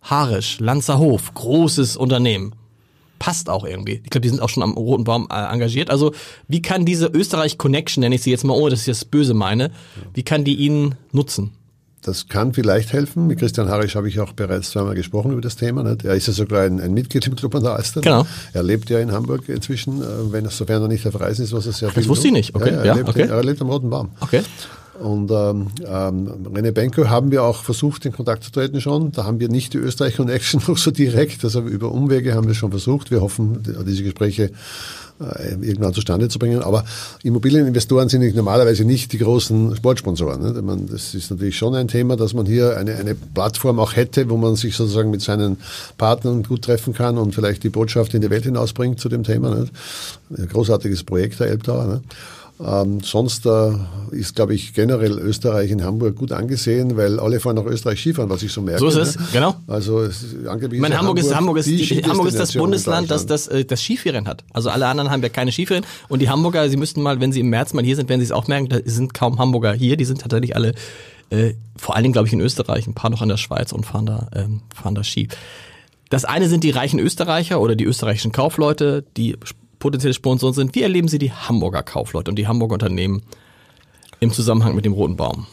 Harisch, 0.00 0.60
Lanzerhof, 0.60 1.34
großes 1.34 1.98
Unternehmen. 1.98 2.54
Passt 3.18 3.48
auch 3.48 3.64
irgendwie. 3.64 4.00
Ich 4.04 4.10
glaube, 4.10 4.22
die 4.22 4.28
sind 4.28 4.40
auch 4.40 4.48
schon 4.48 4.62
am 4.62 4.72
Roten 4.72 5.04
Baum 5.04 5.28
äh, 5.30 5.52
engagiert. 5.52 5.90
Also, 5.90 6.12
wie 6.48 6.62
kann 6.62 6.84
diese 6.84 7.06
Österreich-Connection, 7.06 8.00
nenne 8.00 8.14
ich 8.14 8.22
sie 8.22 8.30
jetzt 8.30 8.44
mal, 8.44 8.54
ohne 8.54 8.70
dass 8.70 8.80
ich 8.80 8.86
das 8.86 9.04
böse 9.04 9.34
meine, 9.34 9.70
wie 10.14 10.22
kann 10.22 10.44
die 10.44 10.56
Ihnen 10.56 10.96
nutzen? 11.12 11.52
Das 12.06 12.28
kann 12.28 12.54
vielleicht 12.54 12.92
helfen. 12.92 13.26
Mit 13.26 13.40
Christian 13.40 13.68
Harisch 13.68 13.96
habe 13.96 14.08
ich 14.08 14.20
auch 14.20 14.32
bereits 14.32 14.70
zweimal 14.70 14.94
gesprochen 14.94 15.32
über 15.32 15.40
das 15.40 15.56
Thema. 15.56 15.82
Nicht? 15.82 16.04
Er 16.04 16.14
ist 16.14 16.28
ja 16.28 16.32
sogar 16.32 16.62
ein, 16.62 16.80
ein 16.80 16.94
Mitglied 16.94 17.26
im 17.26 17.34
Club 17.34 17.52
an 17.56 17.64
der 17.64 17.72
Alster. 17.72 18.00
Genau. 18.00 18.24
Er 18.52 18.62
lebt 18.62 18.88
ja 18.90 19.00
in 19.00 19.10
Hamburg 19.10 19.48
inzwischen, 19.48 20.02
äh, 20.02 20.06
wenn 20.30 20.44
er, 20.44 20.52
sofern 20.52 20.82
er 20.82 20.88
nicht 20.88 21.04
auf 21.04 21.18
Reisen 21.18 21.44
ist, 21.44 21.52
was 21.52 21.66
er 21.66 21.72
sehr 21.72 21.90
viel 21.90 22.02
Das 22.02 22.08
wusste 22.08 22.28
ich 22.28 22.32
nicht. 22.32 22.54
Okay. 22.54 22.70
Ja, 22.70 22.76
er, 22.76 22.84
ja, 22.84 22.94
lebt, 22.94 23.08
okay. 23.08 23.22
er 23.22 23.42
lebt 23.42 23.60
am 23.60 23.70
Roten 23.70 23.90
Baum. 23.90 24.10
Okay. 24.20 24.42
Und 25.00 25.30
ähm, 25.30 25.68
ähm, 25.86 26.28
René 26.52 26.72
Benko 26.72 27.08
haben 27.08 27.30
wir 27.30 27.42
auch 27.42 27.62
versucht, 27.62 28.06
in 28.06 28.12
Kontakt 28.12 28.44
zu 28.44 28.50
treten 28.50 28.80
schon. 28.80 29.12
Da 29.12 29.24
haben 29.24 29.40
wir 29.40 29.48
nicht 29.48 29.74
die 29.74 29.78
Österreich-Connection 29.78 30.62
noch 30.68 30.78
so 30.78 30.90
direkt, 30.90 31.44
also 31.44 31.60
über 31.60 31.92
Umwege 31.92 32.34
haben 32.34 32.46
wir 32.46 32.54
schon 32.54 32.70
versucht. 32.70 33.10
Wir 33.10 33.20
hoffen, 33.20 33.62
diese 33.86 34.02
Gespräche 34.02 34.50
äh, 35.20 35.52
irgendwann 35.52 35.94
zustande 35.94 36.28
zu 36.28 36.38
bringen. 36.38 36.62
Aber 36.62 36.84
Immobilieninvestoren 37.22 38.08
sind 38.08 38.34
normalerweise 38.34 38.84
nicht 38.84 39.12
die 39.12 39.18
großen 39.18 39.76
Sportsponsoren. 39.76 40.42
Ne? 40.42 40.86
Das 40.90 41.14
ist 41.14 41.30
natürlich 41.30 41.56
schon 41.56 41.74
ein 41.74 41.88
Thema, 41.88 42.16
dass 42.16 42.34
man 42.34 42.46
hier 42.46 42.76
eine, 42.76 42.96
eine 42.96 43.14
Plattform 43.14 43.78
auch 43.78 43.96
hätte, 43.96 44.28
wo 44.28 44.36
man 44.36 44.56
sich 44.56 44.76
sozusagen 44.76 45.10
mit 45.10 45.22
seinen 45.22 45.56
Partnern 45.96 46.42
gut 46.42 46.62
treffen 46.62 46.92
kann 46.92 47.18
und 47.18 47.34
vielleicht 47.34 47.62
die 47.64 47.70
Botschaft 47.70 48.14
in 48.14 48.20
die 48.20 48.30
Welt 48.30 48.44
hinausbringt 48.44 49.00
zu 49.00 49.08
dem 49.08 49.24
Thema. 49.24 49.50
Ne? 49.50 49.68
Ein 50.36 50.48
großartiges 50.48 51.04
Projekt 51.04 51.40
der 51.40 51.48
Elbtower. 51.48 51.86
Ne? 51.86 52.02
Ähm, 52.58 53.00
sonst 53.00 53.44
äh, 53.44 53.72
ist, 54.12 54.34
glaube 54.34 54.54
ich, 54.54 54.72
generell 54.72 55.18
Österreich 55.18 55.70
in 55.70 55.84
Hamburg 55.84 56.16
gut 56.16 56.32
angesehen, 56.32 56.96
weil 56.96 57.20
alle 57.20 57.38
fahren 57.38 57.56
nach 57.56 57.66
Österreich 57.66 58.00
Skifahren, 58.00 58.30
was 58.30 58.42
ich 58.42 58.50
so 58.50 58.62
merke. 58.62 58.80
So 58.80 58.88
ist 58.88 58.96
es, 58.96 59.18
ne? 59.18 59.26
genau. 59.32 59.56
Also 59.66 60.00
es 60.00 60.22
ist 60.22 60.46
angeblich. 60.46 60.80
Meine, 60.80 60.96
Hamburg, 60.96 61.18
ist, 61.18 61.34
Hamburg, 61.34 61.58
ist, 61.58 61.66
die, 61.66 61.84
Hamburg 62.04 62.28
ist 62.28 62.38
das 62.38 62.54
Bundesland, 62.54 63.10
das 63.10 63.26
das, 63.26 63.46
das, 63.46 63.54
äh, 63.54 63.64
das 63.66 63.82
Skiferien 63.82 64.26
hat. 64.26 64.42
Also 64.54 64.70
alle 64.70 64.86
anderen 64.86 65.10
haben 65.10 65.22
ja 65.22 65.28
keine 65.28 65.52
Skiferien. 65.52 65.84
Und 66.08 66.22
die 66.22 66.30
Hamburger, 66.30 66.68
sie 66.70 66.78
müssten 66.78 67.02
mal, 67.02 67.20
wenn 67.20 67.30
sie 67.30 67.40
im 67.40 67.50
März 67.50 67.74
mal 67.74 67.84
hier 67.84 67.96
sind, 67.96 68.08
werden 68.08 68.20
sie 68.20 68.26
es 68.26 68.32
auch 68.32 68.48
merken, 68.48 68.68
da 68.68 68.78
sind 68.84 69.12
kaum 69.12 69.38
Hamburger 69.38 69.74
hier, 69.74 69.98
die 69.98 70.06
sind 70.06 70.22
tatsächlich 70.22 70.56
alle, 70.56 70.74
äh, 71.28 71.52
vor 71.76 71.94
allen 71.94 72.04
Dingen, 72.04 72.14
glaube 72.14 72.28
ich, 72.28 72.32
in 72.32 72.40
Österreich, 72.40 72.86
ein 72.86 72.94
paar 72.94 73.10
noch 73.10 73.20
in 73.20 73.28
der 73.28 73.36
Schweiz 73.36 73.72
und 73.72 73.84
fahren 73.84 74.06
da, 74.06 74.28
ähm, 74.34 74.62
fahren 74.74 74.94
da 74.94 75.04
Ski. 75.04 75.28
Das 76.08 76.24
eine 76.24 76.48
sind 76.48 76.64
die 76.64 76.70
reichen 76.70 77.00
Österreicher 77.00 77.60
oder 77.60 77.74
die 77.74 77.84
österreichischen 77.84 78.32
Kaufleute, 78.32 79.04
die 79.16 79.36
potenzielle 79.86 80.14
Sponsoren 80.14 80.52
sind. 80.52 80.74
Wie 80.74 80.82
erleben 80.82 81.06
Sie 81.06 81.18
die 81.18 81.30
Hamburger 81.30 81.84
Kaufleute 81.84 82.32
und 82.32 82.36
die 82.36 82.48
Hamburger 82.48 82.72
Unternehmen 82.74 83.22
im 84.18 84.32
Zusammenhang 84.32 84.74
mit 84.74 84.84
dem 84.84 84.92
Roten 84.92 85.14
Baum? 85.14 85.46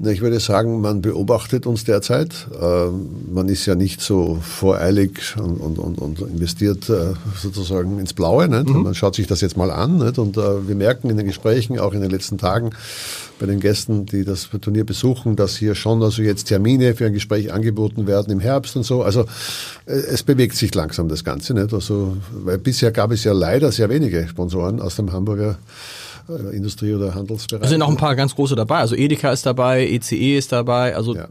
Ich 0.00 0.20
würde 0.20 0.38
sagen, 0.40 0.82
man 0.82 1.00
beobachtet 1.00 1.66
uns 1.66 1.84
derzeit. 1.84 2.46
Ähm, 2.60 3.32
man 3.32 3.48
ist 3.48 3.64
ja 3.64 3.74
nicht 3.74 4.02
so 4.02 4.38
voreilig 4.42 5.34
und, 5.38 5.78
und, 5.78 5.98
und, 5.98 6.20
investiert 6.20 6.90
äh, 6.90 7.14
sozusagen 7.34 7.98
ins 7.98 8.12
Blaue. 8.12 8.46
Nicht? 8.46 8.68
Mhm. 8.68 8.82
Man 8.82 8.94
schaut 8.94 9.14
sich 9.14 9.26
das 9.26 9.40
jetzt 9.40 9.56
mal 9.56 9.70
an. 9.70 9.96
Nicht? 9.96 10.18
Und 10.18 10.36
äh, 10.36 10.68
wir 10.68 10.74
merken 10.74 11.08
in 11.08 11.16
den 11.16 11.26
Gesprächen, 11.26 11.78
auch 11.78 11.94
in 11.94 12.02
den 12.02 12.10
letzten 12.10 12.36
Tagen 12.36 12.72
bei 13.38 13.46
den 13.46 13.60
Gästen, 13.60 14.06
die 14.06 14.24
das 14.24 14.48
Turnier 14.60 14.84
besuchen, 14.84 15.36
dass 15.36 15.56
hier 15.56 15.74
schon 15.74 16.02
also 16.02 16.22
jetzt 16.22 16.44
Termine 16.44 16.94
für 16.94 17.06
ein 17.06 17.12
Gespräch 17.12 17.52
angeboten 17.52 18.06
werden 18.06 18.32
im 18.32 18.40
Herbst 18.40 18.76
und 18.76 18.82
so. 18.82 19.02
Also 19.02 19.22
äh, 19.86 19.92
es 19.92 20.22
bewegt 20.22 20.56
sich 20.56 20.74
langsam 20.74 21.08
das 21.08 21.24
Ganze. 21.24 21.54
Nicht? 21.54 21.72
Also, 21.72 22.16
weil 22.30 22.58
bisher 22.58 22.90
gab 22.90 23.10
es 23.12 23.24
ja 23.24 23.32
leider 23.32 23.72
sehr 23.72 23.88
wenige 23.88 24.26
Sponsoren 24.28 24.80
aus 24.80 24.96
dem 24.96 25.12
Hamburger 25.12 25.58
äh, 26.28 26.56
Industrie- 26.56 26.94
oder 26.94 27.14
Handelsbereich. 27.14 27.64
Es 27.64 27.70
sind 27.70 27.82
auch 27.82 27.90
ein 27.90 27.96
paar 27.96 28.16
ganz 28.16 28.34
große 28.34 28.54
dabei. 28.54 28.78
Also 28.78 28.94
Edeka 28.94 29.32
ist 29.32 29.46
dabei, 29.46 29.86
ECE 29.86 30.36
ist 30.36 30.52
dabei, 30.52 30.94
also 30.94 31.14
ja. 31.14 31.28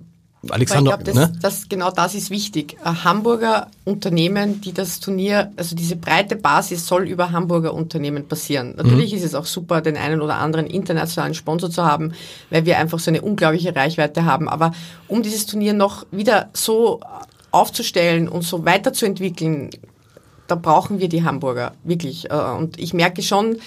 Alexander, 0.49 0.97
ich 0.99 1.03
glaube, 1.03 1.19
ne? 1.19 1.33
das, 1.41 1.67
genau 1.67 1.89
das 1.91 2.13
ist 2.13 2.29
wichtig. 2.29 2.77
Hamburger 2.83 3.67
Unternehmen, 3.85 4.61
die 4.61 4.71
das 4.71 4.99
Turnier, 4.99 5.51
also 5.55 5.75
diese 5.75 5.95
breite 5.95 6.35
Basis 6.35 6.85
soll 6.85 7.07
über 7.07 7.31
Hamburger 7.31 7.73
Unternehmen 7.73 8.27
passieren. 8.27 8.75
Natürlich 8.77 9.11
mhm. 9.11 9.17
ist 9.17 9.25
es 9.25 9.35
auch 9.35 9.45
super, 9.45 9.81
den 9.81 9.97
einen 9.97 10.21
oder 10.21 10.35
anderen 10.35 10.67
internationalen 10.67 11.33
Sponsor 11.33 11.71
zu 11.71 11.83
haben, 11.83 12.13
weil 12.49 12.65
wir 12.65 12.77
einfach 12.77 12.99
so 12.99 13.09
eine 13.09 13.21
unglaubliche 13.21 13.75
Reichweite 13.75 14.25
haben. 14.25 14.47
Aber 14.47 14.73
um 15.07 15.23
dieses 15.23 15.47
Turnier 15.47 15.73
noch 15.73 16.05
wieder 16.11 16.49
so 16.53 17.01
aufzustellen 17.51 18.29
und 18.29 18.43
so 18.43 18.63
weiterzuentwickeln, 18.63 19.71
da 20.47 20.55
brauchen 20.55 20.99
wir 20.99 21.09
die 21.09 21.23
Hamburger, 21.23 21.73
wirklich. 21.83 22.29
Äh, 22.29 22.35
und 22.35 22.79
ich 22.79 22.93
merke 22.93 23.21
schon, 23.21 23.57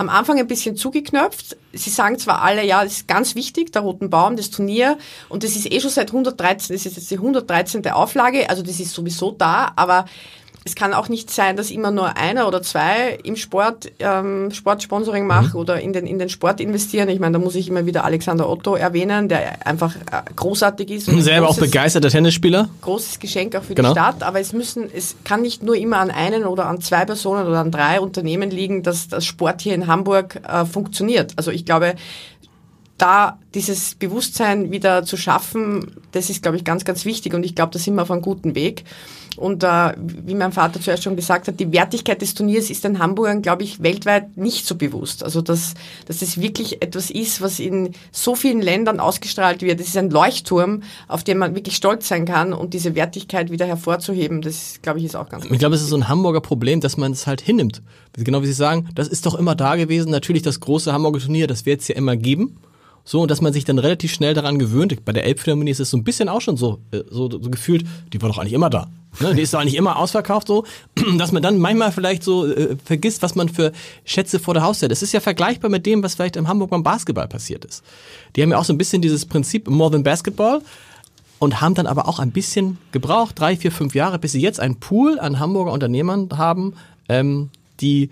am 0.00 0.08
Anfang 0.08 0.38
ein 0.38 0.46
bisschen 0.46 0.76
zugeknöpft. 0.76 1.58
Sie 1.74 1.90
sagen 1.90 2.18
zwar 2.18 2.40
alle, 2.40 2.64
ja, 2.64 2.82
das 2.82 2.94
ist 2.94 3.08
ganz 3.08 3.34
wichtig, 3.34 3.70
der 3.72 3.82
Roten 3.82 4.08
Baum, 4.08 4.34
das 4.34 4.50
Turnier, 4.50 4.96
und 5.28 5.44
das 5.44 5.56
ist 5.56 5.70
eh 5.70 5.78
schon 5.78 5.90
seit 5.90 6.08
113, 6.08 6.74
das 6.74 6.86
ist 6.86 6.96
jetzt 6.96 7.10
die 7.10 7.16
113. 7.16 7.86
Auflage, 7.88 8.48
also 8.48 8.62
das 8.62 8.80
ist 8.80 8.94
sowieso 8.94 9.30
da, 9.30 9.72
aber 9.76 10.06
es 10.64 10.74
kann 10.74 10.92
auch 10.92 11.08
nicht 11.08 11.30
sein, 11.30 11.56
dass 11.56 11.70
immer 11.70 11.90
nur 11.90 12.16
einer 12.18 12.46
oder 12.46 12.62
zwei 12.62 13.18
im 13.24 13.36
Sport 13.36 13.90
ähm, 13.98 14.50
Sportsponsoring 14.50 15.26
machen 15.26 15.50
mhm. 15.54 15.58
oder 15.58 15.80
in 15.80 15.94
den, 15.94 16.06
in 16.06 16.18
den 16.18 16.28
Sport 16.28 16.60
investieren. 16.60 17.08
Ich 17.08 17.18
meine, 17.18 17.38
da 17.38 17.38
muss 17.38 17.54
ich 17.54 17.68
immer 17.68 17.86
wieder 17.86 18.04
Alexander 18.04 18.48
Otto 18.48 18.74
erwähnen, 18.74 19.28
der 19.28 19.66
einfach 19.66 19.96
äh, 19.96 20.22
großartig 20.36 20.90
ist. 20.90 21.08
Und 21.08 21.22
Selber 21.22 21.46
großes, 21.46 21.62
auch 21.62 21.66
begeisterter 21.66 22.10
Tennisspieler. 22.10 22.68
Großes 22.82 23.18
Geschenk 23.18 23.56
auch 23.56 23.62
für 23.62 23.74
genau. 23.74 23.90
die 23.90 23.92
Stadt, 23.98 24.22
aber 24.22 24.40
es 24.40 24.52
müssen, 24.52 24.90
es 24.94 25.16
kann 25.24 25.40
nicht 25.40 25.62
nur 25.62 25.76
immer 25.76 25.98
an 25.98 26.10
einen 26.10 26.44
oder 26.44 26.66
an 26.66 26.80
zwei 26.82 27.06
Personen 27.06 27.46
oder 27.46 27.60
an 27.60 27.70
drei 27.70 28.00
Unternehmen 28.00 28.50
liegen, 28.50 28.82
dass 28.82 29.08
das 29.08 29.24
Sport 29.24 29.62
hier 29.62 29.74
in 29.74 29.86
Hamburg 29.86 30.42
äh, 30.46 30.66
funktioniert. 30.66 31.32
Also 31.36 31.50
ich 31.50 31.64
glaube, 31.64 31.94
da 32.98 33.38
dieses 33.54 33.94
Bewusstsein 33.94 34.70
wieder 34.70 35.04
zu 35.04 35.16
schaffen, 35.16 35.96
das 36.12 36.28
ist, 36.28 36.42
glaube 36.42 36.58
ich, 36.58 36.64
ganz, 36.64 36.84
ganz 36.84 37.06
wichtig 37.06 37.32
und 37.32 37.44
ich 37.44 37.54
glaube, 37.54 37.72
da 37.72 37.78
sind 37.78 37.94
wir 37.94 38.02
auf 38.02 38.10
einem 38.10 38.20
guten 38.20 38.54
Weg. 38.54 38.84
Und 39.36 39.62
äh, 39.62 39.92
wie 39.96 40.34
mein 40.34 40.52
Vater 40.52 40.80
zuerst 40.80 41.02
schon 41.02 41.16
gesagt 41.16 41.48
hat, 41.48 41.58
die 41.60 41.72
Wertigkeit 41.72 42.20
des 42.20 42.34
Turniers 42.34 42.70
ist 42.70 42.84
den 42.84 42.98
Hamburgern, 42.98 43.42
glaube 43.42 43.62
ich, 43.62 43.82
weltweit 43.82 44.36
nicht 44.36 44.66
so 44.66 44.74
bewusst. 44.74 45.24
Also 45.24 45.40
dass, 45.40 45.74
dass 46.06 46.22
es 46.22 46.40
wirklich 46.40 46.82
etwas 46.82 47.10
ist, 47.10 47.40
was 47.40 47.58
in 47.58 47.92
so 48.12 48.34
vielen 48.34 48.60
Ländern 48.60 49.00
ausgestrahlt 49.00 49.62
wird. 49.62 49.80
Es 49.80 49.88
ist 49.88 49.96
ein 49.96 50.10
Leuchtturm, 50.10 50.82
auf 51.08 51.24
den 51.24 51.38
man 51.38 51.54
wirklich 51.54 51.76
stolz 51.76 52.08
sein 52.08 52.24
kann 52.24 52.52
und 52.52 52.74
diese 52.74 52.94
Wertigkeit 52.94 53.50
wieder 53.50 53.66
hervorzuheben, 53.66 54.42
das, 54.42 54.80
glaube 54.82 54.98
ich, 54.98 55.04
ist 55.04 55.16
auch 55.16 55.28
ganz. 55.28 55.44
Ich 55.44 55.58
glaube, 55.58 55.74
es 55.74 55.82
ist 55.82 55.88
so 55.88 55.96
ein 55.96 56.08
Hamburger 56.08 56.40
Problem, 56.40 56.80
dass 56.80 56.96
man 56.96 57.12
es 57.12 57.26
halt 57.26 57.40
hinnimmt. 57.40 57.82
Genau 58.14 58.42
wie 58.42 58.46
Sie 58.46 58.52
sagen, 58.52 58.88
das 58.94 59.08
ist 59.08 59.26
doch 59.26 59.34
immer 59.34 59.54
da 59.54 59.76
gewesen. 59.76 60.10
Natürlich 60.10 60.42
das 60.42 60.60
große 60.60 60.92
Hamburger 60.92 61.20
Turnier, 61.20 61.46
das 61.46 61.66
wird 61.66 61.80
es 61.80 61.88
ja 61.88 61.94
immer 61.94 62.16
geben. 62.16 62.58
So, 63.04 63.22
und 63.22 63.30
dass 63.30 63.40
man 63.40 63.52
sich 63.52 63.64
dann 63.64 63.78
relativ 63.78 64.12
schnell 64.12 64.34
daran 64.34 64.58
gewöhnt. 64.58 65.04
Bei 65.04 65.12
der 65.12 65.24
Elbphilharmonie 65.24 65.70
ist 65.70 65.80
es 65.80 65.90
so 65.90 65.96
ein 65.96 66.04
bisschen 66.04 66.28
auch 66.28 66.40
schon 66.40 66.56
so, 66.56 66.80
äh, 66.92 67.02
so, 67.10 67.30
so 67.30 67.50
gefühlt, 67.50 67.84
die 68.12 68.20
war 68.20 68.28
doch 68.28 68.38
eigentlich 68.38 68.52
immer 68.52 68.70
da. 68.70 68.88
Ne? 69.18 69.34
Die 69.34 69.42
ist 69.42 69.52
doch 69.52 69.60
eigentlich 69.60 69.74
immer 69.74 69.96
ausverkauft 69.96 70.46
so, 70.46 70.64
dass 71.18 71.32
man 71.32 71.42
dann 71.42 71.58
manchmal 71.58 71.92
vielleicht 71.92 72.22
so 72.22 72.46
äh, 72.46 72.76
vergisst, 72.84 73.22
was 73.22 73.34
man 73.34 73.48
für 73.48 73.72
Schätze 74.04 74.38
vor 74.38 74.54
der 74.54 74.62
Haustür 74.62 74.86
hat. 74.86 74.92
Das 74.92 75.02
ist 75.02 75.12
ja 75.12 75.20
vergleichbar 75.20 75.70
mit 75.70 75.86
dem, 75.86 76.02
was 76.02 76.14
vielleicht 76.14 76.36
in 76.36 76.46
Hamburg 76.46 76.70
beim 76.70 76.82
Basketball 76.82 77.26
passiert 77.28 77.64
ist. 77.64 77.82
Die 78.36 78.42
haben 78.42 78.50
ja 78.50 78.58
auch 78.58 78.64
so 78.64 78.72
ein 78.72 78.78
bisschen 78.78 79.02
dieses 79.02 79.26
Prinzip 79.26 79.68
More 79.68 79.90
than 79.90 80.02
Basketball 80.02 80.62
und 81.38 81.60
haben 81.60 81.74
dann 81.74 81.86
aber 81.86 82.06
auch 82.06 82.18
ein 82.18 82.30
bisschen 82.30 82.78
gebraucht, 82.92 83.38
drei, 83.38 83.56
vier, 83.56 83.72
fünf 83.72 83.94
Jahre, 83.94 84.18
bis 84.18 84.32
sie 84.32 84.40
jetzt 84.40 84.60
einen 84.60 84.76
Pool 84.76 85.18
an 85.18 85.40
Hamburger 85.40 85.72
Unternehmern 85.72 86.28
haben, 86.36 86.74
ähm, 87.08 87.50
die 87.80 88.10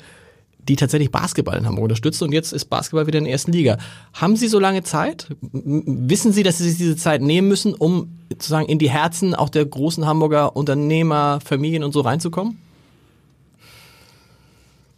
die 0.68 0.76
tatsächlich 0.76 1.11
Basketball 1.11 1.57
in 1.57 1.66
Hamburg 1.66 1.85
unterstützen 1.85 2.24
und 2.24 2.33
jetzt 2.33 2.52
ist 2.52 2.66
Basketball 2.66 3.07
wieder 3.07 3.18
in 3.18 3.24
der 3.24 3.33
ersten 3.33 3.52
Liga. 3.52 3.78
Haben 4.12 4.37
Sie 4.37 4.48
so 4.48 4.59
lange 4.59 4.83
Zeit? 4.83 5.28
Wissen 5.40 6.33
Sie, 6.33 6.42
dass 6.42 6.59
Sie 6.59 6.68
sich 6.68 6.78
diese 6.78 6.96
Zeit 6.96 7.22
nehmen 7.22 7.48
müssen, 7.48 7.74
um 7.74 8.18
sozusagen 8.31 8.66
in 8.66 8.78
die 8.78 8.90
Herzen 8.90 9.35
auch 9.35 9.48
der 9.48 9.64
großen 9.64 10.07
Hamburger 10.07 10.57
Unternehmer, 10.57 11.40
Familien 11.44 11.83
und 11.85 11.92
so 11.92 12.00
reinzukommen? 12.00 12.59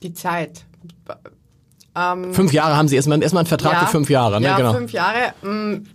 Die 0.02 0.12
Zeit. 0.12 0.64
Ähm, 1.94 2.34
fünf 2.34 2.52
Jahre 2.52 2.76
haben 2.76 2.88
Sie 2.88 2.96
erstmal, 2.96 3.22
erstmal 3.22 3.42
einen 3.42 3.48
Vertrag 3.48 3.74
ja, 3.74 3.80
für 3.80 3.92
fünf 3.92 4.10
Jahre, 4.10 4.40
ne? 4.40 4.46
Ja, 4.46 4.56
genau. 4.56 4.72
fünf 4.72 4.92
Jahre. 4.92 5.34
Mm, 5.42 5.86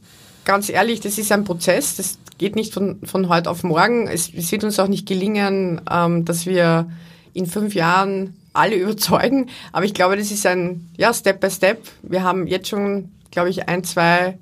ganz 0.46 0.70
ehrlich, 0.70 1.00
das 1.02 1.18
ist 1.18 1.32
ein 1.32 1.44
Prozess. 1.44 1.96
Das 1.98 2.20
geht 2.38 2.56
nicht 2.56 2.74
von, 2.74 3.00
von 3.04 3.30
heute 3.30 3.50
auf 3.50 3.64
morgen. 3.64 4.08
Es, 4.08 4.32
es 4.34 4.52
wird 4.52 4.64
uns 4.64 4.80
auch 4.80 4.88
nicht 4.88 5.08
gelingen, 5.08 5.82
ähm, 5.90 6.26
dass 6.26 6.46
wir 6.46 6.90
in 7.34 7.46
fünf 7.46 7.76
Jahren 7.76 8.36
alle 8.56 8.76
überzeugen. 8.82 9.50
Aber 9.72 9.86
ich 9.86 9.94
glaube, 9.94 10.18
das 10.18 10.32
ist 10.32 10.46
ein 10.46 10.90
ja, 10.98 11.14
Step 11.14 11.40
by 11.40 11.50
Step. 11.50 11.82
Wir 12.02 12.24
haben 12.24 12.48
jetzt 12.48 12.70
schon, 12.70 13.12
glaube 13.32 13.50
ich, 13.50 13.68
ein, 13.68 13.84
zwei 13.84 14.38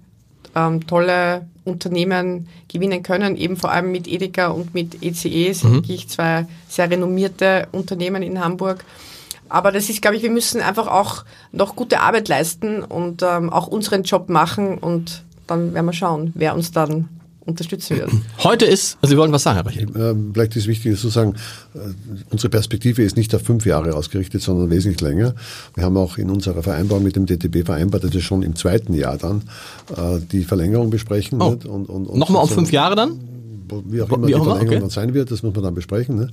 ähm, 0.55 0.85
tolle 0.87 1.47
Unternehmen 1.65 2.47
gewinnen 2.67 3.03
können, 3.03 3.37
eben 3.37 3.55
vor 3.55 3.71
allem 3.71 3.91
mit 3.91 4.07
Edeka 4.07 4.47
und 4.47 4.73
mit 4.73 5.01
ECE 5.01 5.53
sind 5.53 5.69
mhm. 5.69 5.75
wirklich 5.75 6.09
zwei 6.09 6.45
sehr 6.67 6.89
renommierte 6.89 7.67
Unternehmen 7.71 8.21
in 8.21 8.43
Hamburg. 8.43 8.83
Aber 9.49 9.71
das 9.71 9.89
ist, 9.89 10.01
glaube 10.01 10.17
ich, 10.17 10.23
wir 10.23 10.31
müssen 10.31 10.61
einfach 10.61 10.87
auch 10.87 11.25
noch 11.51 11.75
gute 11.75 11.99
Arbeit 11.99 12.27
leisten 12.27 12.83
und 12.83 13.21
ähm, 13.21 13.49
auch 13.51 13.67
unseren 13.67 14.03
Job 14.03 14.29
machen 14.29 14.77
und 14.77 15.23
dann 15.47 15.73
werden 15.73 15.85
wir 15.85 15.93
schauen, 15.93 16.31
wer 16.35 16.55
uns 16.55 16.71
dann 16.71 17.09
unterstützen 17.45 17.97
wird. 17.97 18.09
Heute 18.43 18.65
ist, 18.65 18.97
also 19.01 19.13
Sie 19.13 19.17
wollen 19.17 19.31
was 19.31 19.43
sagen, 19.43 19.57
Herr 19.57 19.65
Rachel? 19.65 19.87
Ähm, 19.95 20.31
vielleicht 20.33 20.55
ist 20.55 20.67
wichtig 20.67 20.99
zu 20.99 21.09
sagen, 21.09 21.35
äh, 21.75 21.79
unsere 22.29 22.49
Perspektive 22.49 23.03
ist 23.03 23.17
nicht 23.17 23.33
auf 23.35 23.41
fünf 23.41 23.65
Jahre 23.65 23.95
ausgerichtet, 23.95 24.41
sondern 24.41 24.69
wesentlich 24.69 25.01
länger. 25.01 25.35
Wir 25.75 25.83
haben 25.83 25.97
auch 25.97 26.17
in 26.17 26.29
unserer 26.29 26.63
Vereinbarung 26.63 27.03
mit 27.03 27.15
dem 27.15 27.25
DTB 27.25 27.65
vereinbart, 27.65 28.03
dass 28.03 28.13
wir 28.13 28.21
schon 28.21 28.43
im 28.43 28.55
zweiten 28.55 28.93
Jahr 28.93 29.17
dann 29.17 29.41
äh, 29.95 30.19
die 30.31 30.43
Verlängerung 30.43 30.89
besprechen. 30.89 31.41
Oh. 31.41 31.47
Und, 31.47 31.65
und, 31.65 31.85
und 31.87 32.17
Nochmal 32.17 32.43
um 32.43 32.49
fünf 32.49 32.71
Jahre 32.71 32.95
dann? 32.95 33.19
Wie 33.85 34.01
auch 34.01 34.09
immer 34.09 34.27
wie 34.27 34.33
die 34.33 34.39
Verlängerung 34.39 34.67
okay. 34.67 34.79
dann 34.79 34.89
sein 34.89 35.13
wird, 35.13 35.31
das 35.31 35.43
muss 35.43 35.53
man 35.53 35.63
dann 35.63 35.75
besprechen. 35.75 36.15
Ne? 36.15 36.29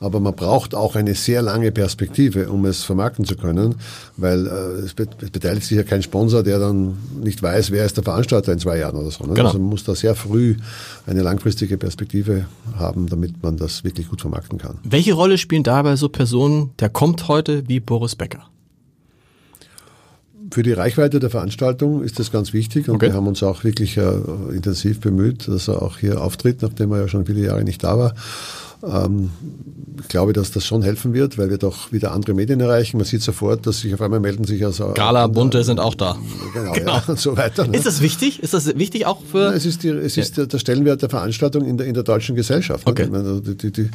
Aber 0.00 0.20
man 0.20 0.34
braucht 0.34 0.74
auch 0.74 0.96
eine 0.96 1.14
sehr 1.14 1.42
lange 1.42 1.72
Perspektive, 1.72 2.50
um 2.50 2.64
es 2.64 2.84
vermarkten 2.84 3.24
zu 3.24 3.36
können, 3.36 3.76
weil 4.16 4.46
äh, 4.46 4.50
es, 4.84 4.94
beteiligt 4.94 5.66
sich 5.66 5.76
ja 5.76 5.82
kein 5.82 6.02
Sponsor, 6.02 6.42
der 6.42 6.58
dann 6.58 6.96
nicht 7.22 7.42
weiß, 7.42 7.70
wer 7.70 7.84
ist 7.84 7.96
der 7.96 8.04
Veranstalter 8.04 8.52
in 8.52 8.58
zwei 8.58 8.78
Jahren 8.78 8.96
oder 8.96 9.10
so. 9.10 9.24
Ne? 9.24 9.34
Genau. 9.34 9.48
Also 9.48 9.58
man 9.58 9.68
muss 9.68 9.84
da 9.84 9.94
sehr 9.94 10.14
früh 10.14 10.56
eine 11.06 11.22
langfristige 11.22 11.76
Perspektive 11.76 12.46
haben, 12.76 13.08
damit 13.08 13.42
man 13.42 13.56
das 13.56 13.84
wirklich 13.84 14.08
gut 14.08 14.20
vermarkten 14.20 14.58
kann. 14.58 14.78
Welche 14.84 15.14
Rolle 15.14 15.38
spielen 15.38 15.62
dabei 15.62 15.96
so 15.96 16.08
Personen, 16.08 16.70
der 16.78 16.88
kommt 16.88 17.28
heute 17.28 17.68
wie 17.68 17.80
Boris 17.80 18.16
Becker? 18.16 18.44
Für 20.54 20.62
die 20.62 20.72
Reichweite 20.72 21.18
der 21.18 21.30
Veranstaltung 21.30 22.04
ist 22.04 22.20
das 22.20 22.30
ganz 22.30 22.52
wichtig 22.52 22.88
und 22.88 22.94
Okay. 22.94 23.06
wir 23.08 23.14
haben 23.14 23.26
uns 23.26 23.42
auch 23.42 23.64
wirklich 23.64 23.96
äh, 23.96 24.02
intensiv 24.54 25.00
bemüht, 25.00 25.48
dass 25.48 25.66
er 25.66 25.82
auch 25.82 25.98
hier 25.98 26.20
auftritt, 26.22 26.62
nachdem 26.62 26.92
er 26.92 27.00
ja 27.00 27.08
schon 27.08 27.26
viele 27.26 27.40
Jahre 27.40 27.64
nicht 27.64 27.82
da 27.82 27.98
war. 27.98 28.14
Ähm, 28.86 29.30
ich 30.00 30.06
glaube, 30.08 30.32
dass 30.32 30.52
das 30.52 30.64
schon 30.64 30.82
helfen 30.82 31.12
wird, 31.12 31.38
weil 31.38 31.50
wir 31.50 31.58
doch 31.58 31.90
wieder 31.90 32.12
andere 32.12 32.34
Medien 32.34 32.60
erreichen. 32.60 32.98
Man 32.98 33.06
sieht 33.06 33.22
sofort, 33.22 33.66
dass 33.66 33.80
sich 33.80 33.94
auf 33.94 34.00
einmal 34.00 34.20
melden 34.20 34.44
sich 34.44 34.64
also 34.64 34.92
Gala, 34.94 35.26
Bunte 35.26 35.64
sind 35.64 35.80
auch 35.80 35.96
da. 35.96 36.16
Genau, 36.54 36.74
Ja, 36.76 37.02
und 37.06 37.18
so 37.18 37.36
weiter. 37.36 37.66
ne? 37.66 37.76
Ist 37.76 37.86
das 37.86 38.00
wichtig? 38.00 38.40
Ist 38.40 38.54
das 38.54 38.76
wichtig 38.78 39.06
auch 39.06 39.20
Ja, 39.22 39.26
für... 39.30 39.54
Es 39.54 39.66
ist, 39.66 39.82
die, 39.82 39.88
es 39.88 40.16
ist 40.16 40.36
der, 40.36 40.46
der 40.46 40.58
Stellenwert 40.58 41.02
der 41.02 41.10
Veranstaltung 41.10 41.64
in 41.64 41.78
der, 41.78 41.88
in 41.88 41.94
der 41.94 42.04
deutschen 42.04 42.36
Gesellschaft. 42.36 42.86
Okay. 42.86 43.04
Ich 43.04 43.10
meine, 43.10 43.40
die, 43.40 43.56
die, 43.56 43.72
die, 43.72 43.90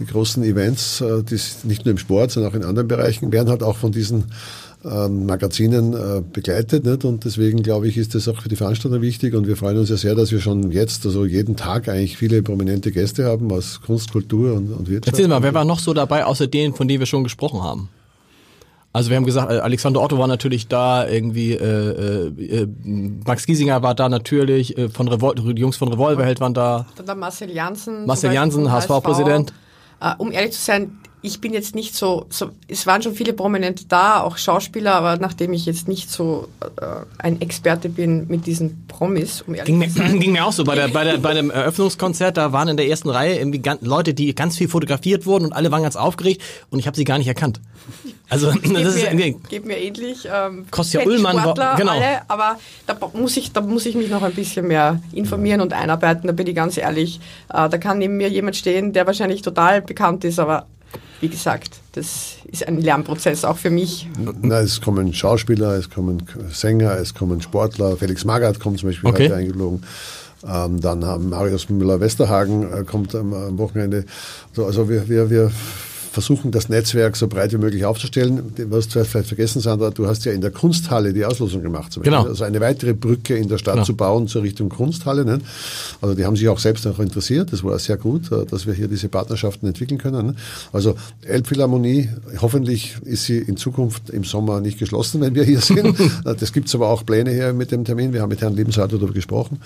die 0.00 0.06
großen 0.06 0.42
Events, 0.42 1.00
äh, 1.00 1.22
die 1.22 1.38
nicht 1.64 1.84
nur 1.84 1.92
im 1.92 1.98
Sport, 1.98 2.32
sondern 2.32 2.50
auch 2.50 2.56
in 2.56 2.64
anderen 2.64 2.88
Bereichen, 2.88 3.30
werden 3.30 3.50
halt 3.50 3.62
auch 3.62 3.76
von 3.76 3.92
diesen 3.92 4.24
ähm, 4.84 5.26
Magazinen 5.26 5.92
äh, 5.92 6.22
begleitet. 6.22 6.84
Nicht? 6.84 7.04
Und 7.04 7.24
deswegen 7.24 7.62
glaube 7.62 7.88
ich, 7.88 7.96
ist 7.96 8.14
das 8.14 8.28
auch 8.28 8.40
für 8.40 8.48
die 8.48 8.56
Veranstalter 8.56 9.00
wichtig. 9.00 9.34
Und 9.34 9.46
wir 9.46 9.56
freuen 9.56 9.78
uns 9.78 9.90
ja 9.90 9.96
sehr, 9.96 10.14
dass 10.14 10.32
wir 10.32 10.40
schon 10.40 10.70
jetzt, 10.70 11.06
also 11.06 11.24
jeden 11.24 11.56
Tag 11.56 11.88
eigentlich 11.88 12.16
viele 12.16 12.42
prominente 12.42 12.92
Gäste 12.92 13.24
haben 13.24 13.50
aus 13.52 13.80
Kunst, 13.80 14.12
Kultur 14.12 14.54
und, 14.54 14.72
und 14.72 14.88
Wirtschaft. 14.88 15.16
Erzähl 15.16 15.28
mal, 15.28 15.42
wer 15.42 15.54
war 15.54 15.64
noch 15.64 15.78
so 15.78 15.94
dabei, 15.94 16.24
außer 16.24 16.46
denen, 16.46 16.74
von 16.74 16.88
denen 16.88 17.00
wir 17.00 17.06
schon 17.06 17.24
gesprochen 17.24 17.62
haben? 17.62 17.88
Also 18.94 19.08
wir 19.08 19.16
haben 19.16 19.24
gesagt, 19.24 19.50
äh, 19.50 19.58
Alexander 19.58 20.02
Otto 20.02 20.18
war 20.18 20.26
natürlich 20.26 20.68
da, 20.68 21.08
irgendwie 21.08 21.52
äh, 21.52 22.26
äh, 22.28 22.62
äh, 22.62 22.68
Max 22.84 23.46
Giesinger 23.46 23.82
war 23.82 23.94
da 23.94 24.08
natürlich, 24.08 24.76
äh, 24.76 24.90
von 24.90 25.08
Revol 25.08 25.34
die 25.36 25.60
Jungs 25.60 25.78
von 25.78 25.88
Revolverheld 25.88 26.40
waren 26.40 26.52
da. 26.52 26.86
Dann 26.96 27.06
der 27.06 27.14
Marcel 27.14 27.50
Janssen. 27.50 28.04
Marcel 28.04 28.32
Janssen, 28.32 28.70
HSV-Präsident. 28.70 29.52
Um 30.18 30.32
ehrlich 30.32 30.50
zu 30.52 30.60
sein, 30.60 30.98
ich 31.24 31.40
bin 31.40 31.52
jetzt 31.52 31.74
nicht 31.76 31.94
so, 31.94 32.26
so, 32.30 32.50
es 32.66 32.86
waren 32.86 33.00
schon 33.00 33.14
viele 33.14 33.32
Prominente 33.32 33.84
da, 33.88 34.20
auch 34.20 34.36
Schauspieler, 34.38 34.94
aber 34.94 35.16
nachdem 35.18 35.52
ich 35.52 35.64
jetzt 35.66 35.86
nicht 35.86 36.10
so 36.10 36.48
äh, 36.80 36.84
ein 37.18 37.40
Experte 37.40 37.88
bin 37.88 38.26
mit 38.26 38.46
diesen 38.46 38.86
Promis, 38.88 39.42
um 39.42 39.54
ehrlich 39.54 39.66
Ging 39.66 39.78
mir, 39.78 39.88
zu 39.88 39.98
sein. 39.98 40.18
ging 40.20 40.32
mir 40.32 40.44
auch 40.44 40.52
so, 40.52 40.64
bei, 40.64 40.74
der, 40.74 40.88
bei, 40.88 41.04
der, 41.04 41.18
bei 41.18 41.32
dem 41.32 41.50
Eröffnungskonzert, 41.50 42.36
da 42.36 42.52
waren 42.52 42.66
in 42.68 42.76
der 42.76 42.88
ersten 42.88 43.08
Reihe 43.08 43.38
irgendwie 43.38 43.60
gan- 43.60 43.78
Leute, 43.82 44.14
die 44.14 44.34
ganz 44.34 44.56
viel 44.56 44.68
fotografiert 44.68 45.24
wurden 45.24 45.44
und 45.44 45.52
alle 45.52 45.70
waren 45.70 45.82
ganz 45.82 45.94
aufgeregt 45.96 46.42
und 46.70 46.80
ich 46.80 46.86
habe 46.88 46.96
sie 46.96 47.04
gar 47.04 47.18
nicht 47.18 47.28
erkannt. 47.28 47.60
Also 48.28 48.50
das 48.52 48.60
geht, 48.62 48.72
ist 48.76 48.94
mir, 48.96 49.04
irgendwie... 49.04 49.36
geht 49.48 49.64
mir 49.64 49.78
ähnlich. 49.78 50.28
Ähm, 50.32 50.66
Kostja 50.72 51.04
Ullmann 51.04 51.36
war- 51.36 51.76
genau. 51.76 51.92
alle, 51.92 52.22
aber 52.28 52.58
da 52.86 52.96
muss 53.14 53.36
ich, 53.36 53.52
da 53.52 53.60
muss 53.60 53.86
ich 53.86 53.94
mich 53.94 54.10
noch 54.10 54.22
ein 54.22 54.32
bisschen 54.34 54.66
mehr 54.66 55.00
informieren 55.12 55.60
und 55.60 55.72
einarbeiten. 55.72 56.26
Da 56.26 56.32
bin 56.32 56.46
ich 56.48 56.54
ganz 56.56 56.76
ehrlich. 56.78 57.20
Äh, 57.52 57.68
da 57.68 57.78
kann 57.78 57.98
neben 57.98 58.16
mir 58.16 58.28
jemand 58.28 58.56
stehen, 58.56 58.92
der 58.92 59.06
wahrscheinlich 59.06 59.42
total 59.42 59.82
bekannt 59.82 60.24
ist, 60.24 60.38
aber 60.40 60.66
wie 61.20 61.28
gesagt, 61.28 61.80
das 61.92 62.36
ist 62.50 62.66
ein 62.66 62.80
Lernprozess 62.80 63.44
auch 63.44 63.56
für 63.56 63.70
mich. 63.70 64.08
Na, 64.42 64.60
es 64.60 64.80
kommen 64.80 65.12
Schauspieler, 65.14 65.76
es 65.76 65.88
kommen 65.88 66.22
Sänger, 66.50 66.96
es 66.96 67.14
kommen 67.14 67.40
Sportler. 67.40 67.96
Felix 67.96 68.24
Magath 68.24 68.58
kommt 68.58 68.80
zum 68.80 68.88
Beispiel 68.88 69.10
Okay. 69.10 69.24
heute 69.24 69.36
eingeflogen. 69.36 69.82
Ähm, 70.44 70.80
dann 70.80 71.04
haben 71.04 71.28
Marius 71.28 71.68
Müller-Westerhagen 71.68 72.72
äh, 72.72 72.84
kommt 72.84 73.14
am, 73.14 73.32
am 73.32 73.58
Wochenende. 73.58 74.04
So, 74.52 74.66
also 74.66 74.88
wir, 74.88 75.08
wir, 75.08 75.30
wir 75.30 75.52
versuchen 76.12 76.50
das 76.50 76.68
Netzwerk 76.68 77.16
so 77.16 77.26
breit 77.26 77.52
wie 77.52 77.56
möglich 77.56 77.84
aufzustellen. 77.84 78.52
Was 78.68 78.88
du 78.88 79.04
vielleicht 79.04 79.28
vergessen, 79.28 79.60
Sandra, 79.60 79.90
du 79.90 80.06
hast 80.06 80.24
ja 80.24 80.32
in 80.32 80.42
der 80.42 80.50
Kunsthalle 80.50 81.12
die 81.12 81.24
Auslosung 81.24 81.62
gemacht. 81.62 81.98
Genau. 82.02 82.24
Also 82.24 82.44
eine 82.44 82.60
weitere 82.60 82.92
Brücke 82.92 83.36
in 83.36 83.48
der 83.48 83.58
Stadt 83.58 83.74
Genau. 83.74 83.84
zu 83.84 83.96
bauen 83.96 84.28
zur 84.28 84.42
Richtung 84.42 84.68
Kunsthalle. 84.68 85.24
Nicht? 85.24 85.44
Also 86.02 86.14
die 86.14 86.24
haben 86.26 86.36
sich 86.36 86.48
auch 86.48 86.58
selbst 86.58 86.86
auch 86.86 86.98
interessiert. 86.98 87.52
Das 87.52 87.64
war 87.64 87.78
sehr 87.78 87.96
gut, 87.96 88.30
äh, 88.30 88.44
dass 88.44 88.66
wir 88.66 88.74
hier 88.74 88.88
diese 88.88 89.08
Partnerschaften 89.08 89.66
entwickeln 89.66 89.98
können. 89.98 90.26
nicht? 90.28 90.38
Also 90.72 90.94
Elbphilharmonie, 91.22 92.10
hoffentlich 92.40 92.96
ist 93.04 93.24
sie 93.24 93.38
in 93.38 93.56
Zukunft 93.56 94.10
im 94.10 94.24
Sommer 94.24 94.60
nicht 94.60 94.78
geschlossen, 94.78 95.20
wenn 95.22 95.34
wir 95.34 95.44
hier 95.44 95.60
sind. 95.60 95.96
das 96.24 96.52
gibt 96.52 96.68
es 96.68 96.74
aber 96.74 96.88
auch 96.88 97.06
Pläne 97.06 97.30
hier 97.32 97.52
mit 97.54 97.72
dem 97.72 97.84
Termin. 97.84 98.12
Wir 98.12 98.20
haben 98.20 98.28
mit 98.28 98.42
Herrn 98.42 98.54
Lebenshalter 98.54 98.96
darüber 98.98 99.14
gesprochen. 99.14 99.60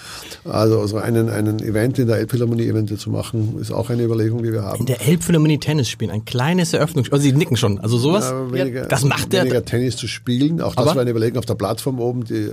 Also, 0.45 0.81
also 0.81 0.99
einen, 0.99 1.29
einen 1.29 1.59
Event 1.61 1.99
in 1.99 2.07
der 2.07 2.19
Elbphilharmonie 2.19 2.67
eventuell 2.67 3.01
zu 3.01 3.11
machen, 3.11 3.59
ist 3.61 3.73
auch 3.73 3.91
eine 3.91 4.05
Überlegung, 4.05 4.43
die 4.43 4.53
wir 4.53 4.63
haben. 4.63 4.81
In 4.81 4.87
der 4.87 5.01
Elbphilharmonie 5.07 5.59
Tennis 5.59 5.89
spielen, 5.89 6.11
ein 6.11 6.25
kleines 6.37 6.73
Eröffnungs... 6.73 7.11
Also 7.13 7.23
sie 7.23 7.33
nicken 7.33 7.57
schon, 7.57 7.79
also 7.81 7.97
sowas. 7.99 8.31
Ja, 8.31 8.53
weniger, 8.53 8.83
das 8.87 9.05
macht 9.05 9.33
der- 9.33 9.43
weniger 9.45 9.65
Tennis 9.65 9.97
zu 9.97 10.07
spielen. 10.07 10.61
Auch 10.61 10.75
das 10.75 10.87
war 10.87 10.99
eine 11.01 11.11
Überlegung, 11.11 11.39
auf 11.39 11.47
der 11.47 11.55
Plattform 11.55 11.99
oben 12.01 12.25
die, 12.25 12.35
äh, 12.35 12.47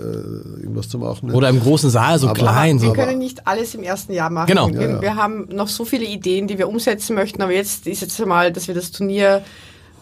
irgendwas 0.61 0.89
zu 0.89 0.97
machen. 0.99 1.27
ne? 1.29 1.33
Oder 1.33 1.49
im 1.49 1.59
großen 1.59 1.89
Saal, 1.89 2.17
so 2.19 2.27
Aber- 2.27 2.39
klein. 2.39 2.81
Wir 2.81 2.89
So. 2.89 2.93
können 2.93 3.19
nicht 3.19 3.45
alles 3.47 3.75
im 3.75 3.83
ersten 3.83 4.13
Jahr 4.13 4.29
machen. 4.29 4.47
Genau. 4.47 4.69
Wir, 4.71 4.81
Ja, 4.81 4.89
ja. 4.89 5.01
wir 5.01 5.15
haben 5.15 5.47
noch 5.51 5.67
so 5.67 5.85
viele 5.85 6.05
Ideen, 6.05 6.47
die 6.47 6.57
wir 6.57 6.67
umsetzen 6.69 7.15
möchten, 7.15 7.41
aber 7.41 7.51
jetzt 7.53 7.85
ist 7.87 8.01
jetzt 8.01 8.19
einmal, 8.21 8.51
dass 8.51 8.67
wir 8.67 8.75
das 8.75 8.91
Turnier 8.91 9.41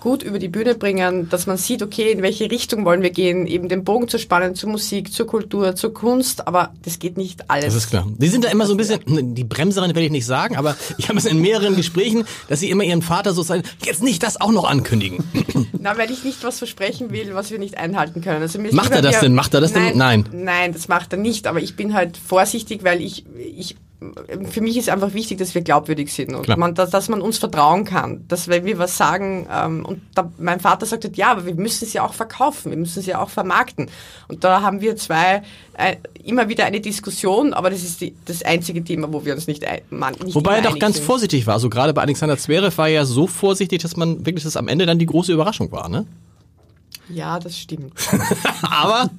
gut 0.02 0.22
über 0.24 0.38
die 0.40 0.50
Bühne 0.50 0.76
bringen, 0.76 1.30
dass 1.30 1.48
man 1.48 1.56
sieht, 1.56 1.82
okay, 1.82 2.12
in 2.12 2.22
welche 2.22 2.52
Richtung 2.52 2.84
wollen 2.84 3.02
wir 3.04 3.12
gehen, 3.12 3.48
eben 3.48 3.70
den 3.70 3.86
Bogen 3.86 4.10
zu 4.10 4.20
spannen 4.20 4.56
zur 4.56 4.70
Musik, 4.70 5.14
zur 5.14 5.28
Kultur, 5.28 5.76
zur 5.76 5.94
Kunst, 5.94 6.46
aber 6.48 6.74
das 6.84 7.00
geht 7.00 7.16
nicht 7.18 7.50
alles. 7.50 7.68
Das 7.68 7.76
ist 7.76 7.90
klar. 7.90 8.06
Die 8.18 8.28
sind 8.28 8.44
da 8.44 8.50
immer 8.50 8.66
so 8.66 8.74
ein 8.74 8.78
bisschen, 8.78 9.34
die 9.36 9.44
Bremserin 9.46 9.96
will 9.96 10.04
ich 10.04 10.12
nicht 10.12 10.26
sagen, 10.26 10.58
aber 10.58 10.76
ich 10.98 11.08
habe 11.08 11.18
es 11.18 11.26
in 11.26 11.40
mehreren 11.40 11.78
Gesprächen, 11.78 12.26
dass 12.50 12.60
sie 12.60 12.70
immer 12.70 12.84
ihren 12.84 13.02
Vater 13.02 13.32
so 13.34 13.44
sagen, 13.44 13.64
jetzt 13.86 14.04
nicht 14.04 14.22
das 14.24 14.42
auch 14.42 14.52
noch 14.52 14.66
ankündigen. 14.70 15.24
Na, 15.80 15.98
weil 15.98 16.12
ich 16.12 16.24
nicht 16.26 16.44
was 16.44 16.58
versprechen 16.58 17.12
will, 17.12 17.34
was 17.34 17.52
wir 17.52 17.60
nicht 17.60 17.78
einhalten 17.78 18.22
können. 18.22 18.42
Also 18.42 18.60
mir 18.60 18.74
Macht 18.74 18.92
er 18.92 19.02
das 19.02 19.16
wir- 19.16 19.22
denn? 19.22 19.36
Macht 19.36 19.54
er 19.54 19.62
das 19.62 19.72
denn? 19.72 19.84
Nein, 19.96 20.26
Nein. 20.32 20.44
Nein, 20.44 20.74
das 20.74 20.88
macht 20.88 21.14
er 21.14 21.20
nicht. 21.20 21.46
Aber 21.48 21.62
ich 21.62 21.76
bin 21.76 21.94
halt 21.94 22.18
vorsichtig, 22.18 22.84
weil 22.84 23.02
ich, 23.02 23.24
ich 23.56 23.76
für 24.50 24.62
mich 24.62 24.78
ist 24.78 24.90
einfach 24.90 25.14
wichtig, 25.14 25.38
dass 25.38 25.54
wir 25.54 25.62
glaubwürdig 25.62 26.12
sind 26.12 26.34
und 26.34 26.48
man, 26.58 26.74
dass, 26.74 26.90
dass 26.90 27.08
man 27.08 27.22
uns 27.22 27.38
vertrauen 27.38 27.86
kann, 27.86 28.26
dass 28.28 28.48
wenn 28.48 28.66
wir 28.66 28.80
was 28.80 28.98
sagen 28.98 29.48
ähm, 29.52 29.86
und 29.86 30.02
da, 30.16 30.32
mein 30.40 30.60
Vater 30.60 30.88
sagt 30.88 31.04
halt, 31.04 31.18
ja, 31.18 31.32
aber 31.32 31.46
wir 31.46 31.54
müssen 31.54 31.86
es 31.86 31.94
ja 31.94 32.04
auch 32.04 32.16
verkaufen, 32.16 32.72
wir 32.72 32.78
müssen 32.78 33.00
es 33.00 33.06
ja 33.06 33.22
auch 33.22 33.30
vermarkten 33.30 33.90
und 34.28 34.44
da 34.44 34.64
haben 34.64 34.82
wir 34.82 34.96
zwei 34.96 35.44
äh, 35.74 35.98
immer 36.24 36.50
wieder 36.50 36.66
eine 36.66 36.82
Diskussion, 36.82 37.54
aber 37.54 37.70
das 37.70 37.84
ist 37.84 38.02
die, 38.02 38.16
das 38.26 38.42
einzige 38.42 38.84
Thema, 38.84 39.14
wo 39.14 39.24
wir 39.24 39.36
uns 39.36 39.46
nicht, 39.46 39.64
ein, 39.66 39.82
man, 39.92 40.16
nicht 40.24 40.34
Wobei 40.34 40.58
er 40.58 40.62
doch 40.64 40.80
ganz 40.80 40.98
sind. 40.98 41.06
vorsichtig 41.06 41.46
war. 41.46 41.54
Also 41.54 41.70
gerade 41.70 41.94
bei 41.94 42.02
Alexander 42.02 42.38
Zverev 42.38 42.78
war 42.78 42.88
er 42.88 42.94
ja 42.94 43.06
so 43.06 43.28
vorsichtig, 43.28 43.82
dass 43.84 43.96
man 43.98 44.26
wirklich 44.26 44.44
das 44.44 44.58
am 44.58 44.68
Ende 44.68 44.88
dann 44.88 44.98
die 44.98 45.06
große 45.06 45.32
Überraschung 45.32 45.72
war, 45.72 45.90
ne? 45.90 46.08
Ja, 47.10 47.40
das 47.40 47.58
stimmt. 47.58 47.94
Aber 48.62 49.10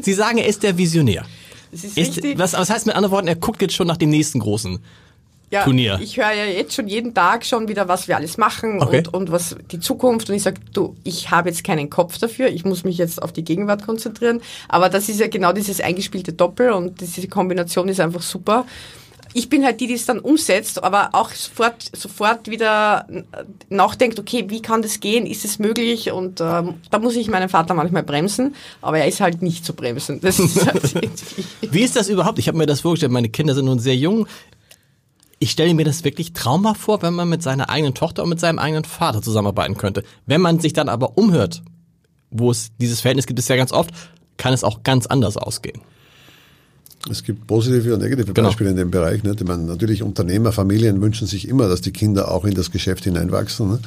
Sie 0.00 0.12
sagen, 0.12 0.38
er 0.38 0.46
ist 0.46 0.62
der 0.62 0.76
Visionär. 0.76 1.24
Ist, 1.74 1.84
Ist, 1.84 2.16
richtig. 2.16 2.38
was, 2.38 2.52
was 2.54 2.70
heißt 2.70 2.86
mit 2.86 2.94
anderen 2.94 3.12
Worten, 3.12 3.28
er 3.28 3.36
guckt 3.36 3.60
jetzt 3.62 3.74
schon 3.74 3.86
nach 3.86 3.96
dem 3.96 4.10
nächsten 4.10 4.38
großen. 4.40 4.78
ja, 5.50 5.62
Turnier. 5.64 5.98
Ich 6.02 6.16
höre 6.16 6.32
ja 6.32 6.44
jetzt 6.46 6.74
schon 6.74 6.88
jeden 6.88 7.14
Tag 7.14 7.44
schon 7.44 7.68
wieder, 7.68 7.86
was 7.86 8.08
wir 8.08 8.16
alles 8.16 8.38
machen 8.38 8.82
Okay. 8.82 8.98
und, 8.98 9.14
und 9.14 9.30
was 9.32 9.56
die 9.70 9.78
Zukunft. 9.78 10.28
Und 10.28 10.36
ich 10.36 10.42
sage, 10.42 10.60
du, 10.72 10.96
ich 11.04 11.30
habe 11.30 11.48
jetzt 11.48 11.62
keinen 11.62 11.90
Kopf 11.90 12.18
dafür, 12.18 12.48
ich 12.48 12.64
muss 12.64 12.82
mich 12.84 12.98
jetzt 12.98 13.22
auf 13.22 13.32
die 13.32 13.44
Gegenwart 13.44 13.84
konzentrieren. 13.84 14.40
Aber 14.68 14.88
das 14.88 15.08
ist 15.08 15.20
ja 15.20 15.28
genau 15.28 15.52
dieses 15.52 15.80
eingespielte 15.80 16.32
Doppel 16.32 16.72
und 16.72 17.00
diese 17.00 17.28
Kombination 17.28 17.88
ist 17.88 18.00
einfach 18.00 18.22
super. 18.22 18.66
Ich 19.36 19.48
bin 19.48 19.64
halt 19.64 19.80
die, 19.80 19.88
die 19.88 19.94
es 19.94 20.06
dann 20.06 20.20
umsetzt, 20.20 20.82
aber 20.82 21.10
auch 21.12 21.30
sofort, 21.30 21.90
sofort 21.94 22.48
wieder 22.48 23.06
nachdenkt, 23.68 24.20
okay, 24.20 24.44
wie 24.48 24.62
kann 24.62 24.80
das 24.80 25.00
gehen? 25.00 25.26
Ist 25.26 25.44
es 25.44 25.58
möglich? 25.58 26.12
Und 26.12 26.40
ähm, 26.40 26.74
da 26.90 27.00
muss 27.00 27.16
ich 27.16 27.28
meinen 27.28 27.48
Vater 27.48 27.74
manchmal 27.74 28.04
bremsen, 28.04 28.54
aber 28.80 28.98
er 29.00 29.08
ist 29.08 29.20
halt 29.20 29.42
nicht 29.42 29.64
zu 29.64 29.74
bremsen. 29.74 30.20
Das 30.20 30.38
ist 30.38 30.64
halt 30.64 30.94
Wie 31.72 31.82
ist 31.82 31.96
das 31.96 32.08
überhaupt? 32.08 32.38
Ich 32.38 32.46
habe 32.46 32.56
mir 32.56 32.66
das 32.66 32.82
vorgestellt, 32.82 33.10
meine 33.10 33.28
Kinder 33.28 33.56
sind 33.56 33.64
nun 33.64 33.80
sehr 33.80 33.96
jung. 33.96 34.28
Ich 35.40 35.50
stelle 35.50 35.74
mir 35.74 35.84
das 35.84 36.04
wirklich 36.04 36.32
traumhaft 36.32 36.80
vor, 36.80 37.02
wenn 37.02 37.14
man 37.14 37.28
mit 37.28 37.42
seiner 37.42 37.68
eigenen 37.68 37.94
Tochter 37.94 38.22
und 38.22 38.28
mit 38.28 38.38
seinem 38.38 38.60
eigenen 38.60 38.84
Vater 38.84 39.20
zusammenarbeiten 39.20 39.76
könnte. 39.76 40.04
Wenn 40.26 40.40
man 40.40 40.60
sich 40.60 40.74
dann 40.74 40.88
aber 40.88 41.18
umhört, 41.18 41.60
wo 42.30 42.52
es 42.52 42.70
dieses 42.80 43.00
Verhältnis 43.00 43.26
gibt 43.26 43.40
es 43.40 43.48
ja 43.48 43.56
ganz 43.56 43.72
oft, 43.72 43.90
kann 44.36 44.54
es 44.54 44.62
auch 44.62 44.84
ganz 44.84 45.06
anders 45.06 45.36
ausgehen. 45.36 45.80
Es 47.10 47.22
gibt 47.22 47.46
positive 47.46 47.94
und 47.94 48.00
negative 48.02 48.32
Genau. 48.32 48.48
Beispiele 48.48 48.70
in 48.70 48.76
dem 48.76 48.90
Bereich. 48.90 49.22
Nicht? 49.22 49.40
Ich 49.40 49.46
meine, 49.46 49.62
natürlich 49.64 50.02
Unternehmer, 50.02 50.52
Familien 50.52 51.00
wünschen 51.02 51.26
sich 51.26 51.48
immer, 51.48 51.68
dass 51.68 51.80
die 51.82 51.92
Kinder 51.92 52.30
auch 52.30 52.44
in 52.44 52.54
das 52.54 52.70
Geschäft 52.70 53.04
hineinwachsen. 53.04 53.72
Nicht? 53.72 53.84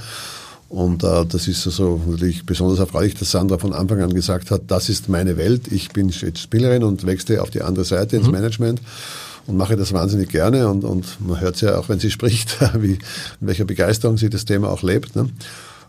Und 0.69 1.03
äh, 1.03 1.25
das 1.25 1.47
ist 1.47 1.65
also 1.65 2.01
natürlich 2.07 2.45
besonders 2.45 2.79
erfreulich, 2.79 3.15
dass 3.15 3.31
Sandra 3.31 3.57
von 3.57 3.73
Anfang 3.73 4.01
an 4.01 4.13
gesagt 4.13 4.51
hat, 4.51 4.63
das 4.67 4.89
ist 4.89 5.07
meine 5.07 5.37
Welt, 5.37 5.71
ich 5.71 5.89
bin 5.89 6.09
jetzt 6.09 6.39
Spielerin 6.39 6.83
und 6.83 7.05
wechsle 7.05 7.41
auf 7.41 7.49
die 7.49 7.61
andere 7.61 7.85
Seite 7.85 8.17
ins 8.17 8.27
Management 8.29 8.81
und 9.47 9.55
mache 9.55 9.77
das 9.77 9.93
wahnsinnig 9.93 10.29
gerne 10.29 10.67
und, 10.67 10.83
und 10.83 11.05
man 11.25 11.39
hört 11.39 11.61
ja 11.61 11.79
auch, 11.79 11.87
wenn 11.87 11.99
sie 11.99 12.11
spricht, 12.11 12.57
wie, 12.81 12.93
in 12.93 12.99
welcher 13.39 13.63
Begeisterung 13.63 14.17
sie 14.17 14.29
das 14.29 14.43
Thema 14.43 14.69
auch 14.69 14.83
lebt. 14.83 15.15
Ne? 15.15 15.29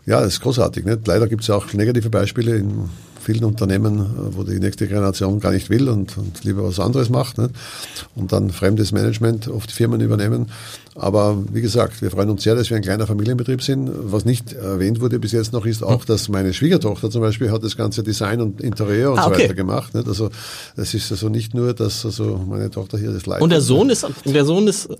Ja, 0.05 0.21
das 0.21 0.33
ist 0.33 0.41
großartig. 0.41 0.85
Nicht? 0.85 1.05
Leider 1.05 1.27
gibt 1.27 1.43
es 1.43 1.49
auch 1.49 1.73
negative 1.73 2.09
Beispiele 2.09 2.55
in 2.55 2.89
vielen 3.21 3.43
Unternehmen, 3.43 3.99
äh, 3.99 4.05
wo 4.35 4.43
die 4.43 4.59
nächste 4.59 4.87
Generation 4.87 5.39
gar 5.39 5.51
nicht 5.51 5.69
will 5.69 5.89
und, 5.89 6.17
und 6.17 6.43
lieber 6.43 6.63
was 6.63 6.79
anderes 6.79 7.09
macht 7.09 7.37
nicht? 7.37 7.51
und 8.15 8.31
dann 8.31 8.49
fremdes 8.49 8.91
Management 8.91 9.47
auf 9.49 9.67
die 9.67 9.73
Firmen 9.73 10.01
übernehmen. 10.01 10.47
Aber 10.95 11.37
wie 11.53 11.61
gesagt, 11.61 12.01
wir 12.01 12.11
freuen 12.11 12.29
uns 12.29 12.43
sehr, 12.43 12.55
dass 12.55 12.69
wir 12.69 12.75
ein 12.75 12.83
kleiner 12.83 13.07
Familienbetrieb 13.07 13.61
sind. 13.63 13.89
Was 14.11 14.25
nicht 14.25 14.51
erwähnt 14.51 14.99
wurde 14.99 15.17
bis 15.19 15.31
jetzt 15.31 15.53
noch, 15.53 15.65
ist 15.65 15.81
auch, 15.81 16.03
dass 16.03 16.27
meine 16.27 16.53
Schwiegertochter 16.53 17.09
zum 17.09 17.21
Beispiel 17.21 17.51
hat 17.51 17.63
das 17.63 17.77
ganze 17.77 18.03
Design 18.03 18.41
und 18.41 18.59
Interieur 18.59 19.13
und 19.13 19.19
Ah, 19.19 19.23
so 19.25 19.29
okay. 19.29 19.43
weiter 19.43 19.53
gemacht. 19.53 19.93
Nicht? 19.95 20.07
Also 20.07 20.29
es 20.75 20.93
ist 20.93 21.09
also 21.11 21.29
nicht 21.29 21.53
nur, 21.53 21.73
dass 21.73 22.05
also 22.05 22.41
meine 22.49 22.69
Tochter 22.69 22.97
hier 22.97 23.11
das 23.11 23.25
leitet. 23.25 23.43
Und 23.43 23.51
der 23.51 23.61
Sohn 23.61 23.89
ist, 23.89 24.05
der 24.25 24.43
Sohn 24.43 24.67
ist, 24.67 24.87
äh, 24.87 24.95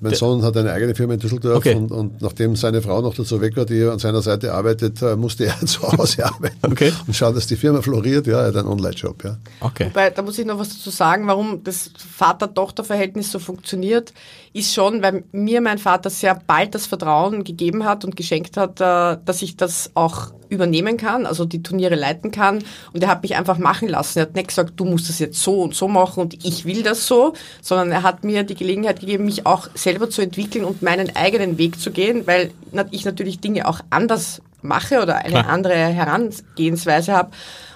Mein 0.00 0.14
Sohn 0.14 0.42
hat 0.42 0.56
eine 0.56 0.72
eigene 0.72 0.96
Firma 0.96 1.14
in 1.14 1.20
Düsseldorf 1.20 1.58
Okay. 1.58 1.74
und, 1.76 1.92
und 1.92 2.20
nachdem 2.22 2.56
seine 2.56 2.82
Frau 2.82 3.00
noch 3.00 3.14
dazu 3.14 3.40
weg 3.40 3.56
war, 3.56 3.66
die 3.66 3.84
an 3.84 4.00
seiner 4.00 4.22
Seite 4.22 4.52
arbeitet, 4.52 5.00
äh, 5.02 5.14
musste 5.14 5.46
er 5.46 5.60
zu 5.66 5.82
Hause 5.82 6.26
arbeiten 6.26 6.56
Okay. 6.62 6.92
und 7.06 7.14
schaut, 7.14 7.36
dass 7.40 7.46
die 7.46 7.56
Firma 7.56 7.80
floriert, 7.80 8.26
ja, 8.26 8.42
er 8.42 8.48
hat 8.48 8.56
einen 8.56 8.68
Online-Shop, 8.68 9.24
ja. 9.24 9.38
Okay. 9.60 9.86
Wobei, 9.86 10.10
da 10.10 10.20
muss 10.20 10.38
ich 10.38 10.44
noch 10.44 10.58
was 10.58 10.68
dazu 10.68 10.90
sagen, 10.90 11.26
warum 11.26 11.64
das 11.64 11.90
Vater-Tochter-Verhältnis 11.96 13.32
so 13.32 13.38
funktioniert, 13.38 14.12
ist 14.52 14.74
schon, 14.74 15.02
weil 15.02 15.24
mir 15.32 15.62
mein 15.62 15.78
Vater 15.78 16.10
sehr 16.10 16.34
bald 16.46 16.74
das 16.74 16.86
Vertrauen 16.86 17.42
gegeben 17.42 17.84
hat 17.84 18.04
und 18.04 18.14
geschenkt 18.14 18.58
hat, 18.58 18.78
äh, 18.80 19.16
dass 19.24 19.40
ich 19.40 19.56
das 19.56 19.90
auch 19.94 20.32
übernehmen 20.50 20.98
kann, 20.98 21.24
also 21.24 21.46
die 21.46 21.62
Turniere 21.62 21.94
leiten 21.94 22.30
kann. 22.30 22.62
Und 22.92 23.02
er 23.02 23.08
hat 23.08 23.22
mich 23.22 23.36
einfach 23.36 23.56
machen 23.56 23.88
lassen. 23.88 24.18
Er 24.18 24.22
hat 24.22 24.34
nicht 24.34 24.48
gesagt, 24.48 24.72
du 24.76 24.84
musst 24.84 25.08
das 25.08 25.18
jetzt 25.18 25.40
so 25.40 25.62
und 25.62 25.74
so 25.74 25.88
machen 25.88 26.20
und 26.20 26.44
ich 26.44 26.66
will 26.66 26.82
das 26.82 27.06
so, 27.06 27.32
sondern 27.62 27.90
er 27.90 28.02
hat 28.02 28.22
mir 28.22 28.42
die 28.42 28.56
Gelegenheit 28.56 29.00
gegeben, 29.00 29.24
mich 29.24 29.46
auch 29.46 29.68
selber 29.74 30.10
zu 30.10 30.20
entwickeln 30.20 30.64
und 30.64 30.82
meinen 30.82 31.16
eigenen 31.16 31.56
Weg 31.56 31.80
zu 31.80 31.90
gehen, 31.90 32.26
weil 32.26 32.50
ich 32.90 33.04
natürlich 33.04 33.40
Dinge 33.40 33.66
auch 33.66 33.80
anders 33.88 34.42
mache 34.62 35.02
oder 35.02 35.16
eine 35.16 35.30
Klar. 35.30 35.48
andere 35.48 35.74
Herangehensweise 35.74 37.12
habe. 37.12 37.30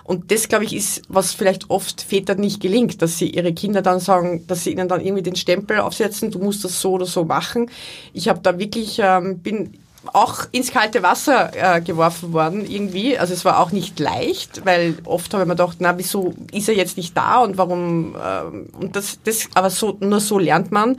Und 0.04 0.30
das, 0.30 0.48
glaube 0.48 0.64
ich, 0.64 0.76
ist, 0.76 1.02
was 1.08 1.32
vielleicht 1.32 1.70
oft 1.70 2.02
Väter 2.02 2.34
nicht 2.34 2.60
gelingt, 2.60 3.00
dass 3.00 3.18
sie 3.18 3.30
ihre 3.30 3.54
Kinder 3.54 3.80
dann 3.80 4.00
sagen, 4.00 4.46
dass 4.46 4.64
sie 4.64 4.72
ihnen 4.72 4.86
dann 4.86 5.00
irgendwie 5.00 5.22
den 5.22 5.36
Stempel 5.36 5.78
aufsetzen, 5.80 6.30
du 6.30 6.38
musst 6.38 6.62
das 6.62 6.78
so 6.80 6.92
oder 6.92 7.06
so 7.06 7.24
machen. 7.24 7.70
Ich 8.12 8.28
habe 8.28 8.40
da 8.42 8.58
wirklich, 8.58 8.98
ähm, 9.02 9.38
bin 9.38 9.72
auch 10.12 10.46
ins 10.52 10.70
kalte 10.70 11.02
Wasser 11.02 11.50
äh, 11.54 11.80
geworfen 11.80 12.32
worden 12.32 12.68
irgendwie. 12.68 13.18
Also 13.18 13.32
es 13.32 13.44
war 13.44 13.60
auch 13.60 13.72
nicht 13.72 13.98
leicht, 13.98 14.64
weil 14.64 14.96
oft 15.04 15.32
habe 15.32 15.42
ich 15.42 15.48
mir 15.48 15.54
gedacht, 15.54 15.76
na 15.80 15.96
wieso 15.98 16.34
ist 16.52 16.68
er 16.68 16.74
jetzt 16.74 16.96
nicht 16.96 17.16
da 17.16 17.42
und 17.42 17.58
warum 17.58 18.14
äh, 18.14 18.76
und 18.76 18.96
das, 18.96 19.18
das 19.24 19.48
aber 19.54 19.70
so 19.70 19.96
nur 20.00 20.20
so 20.20 20.38
lernt 20.38 20.72
man 20.72 20.96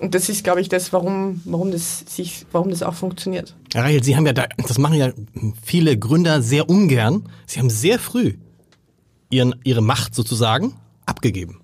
und 0.00 0.14
das 0.14 0.28
ist 0.28 0.44
glaube 0.44 0.60
ich 0.60 0.68
das, 0.68 0.92
warum 0.92 1.40
warum 1.44 1.70
das 1.70 2.04
sich 2.06 2.46
warum 2.52 2.70
das 2.70 2.82
auch 2.82 2.94
funktioniert. 2.94 3.54
Herr 3.74 3.84
Reichel, 3.84 4.02
Sie 4.02 4.16
haben 4.16 4.26
ja 4.26 4.32
da, 4.32 4.46
das 4.66 4.78
machen 4.78 4.96
ja 4.96 5.10
viele 5.62 5.98
Gründer 5.98 6.42
sehr 6.42 6.68
ungern. 6.68 7.28
Sie 7.46 7.60
haben 7.60 7.70
sehr 7.70 7.98
früh 7.98 8.34
ihren, 9.30 9.54
ihre 9.64 9.82
Macht 9.82 10.14
sozusagen 10.14 10.74
abgegeben. 11.04 11.60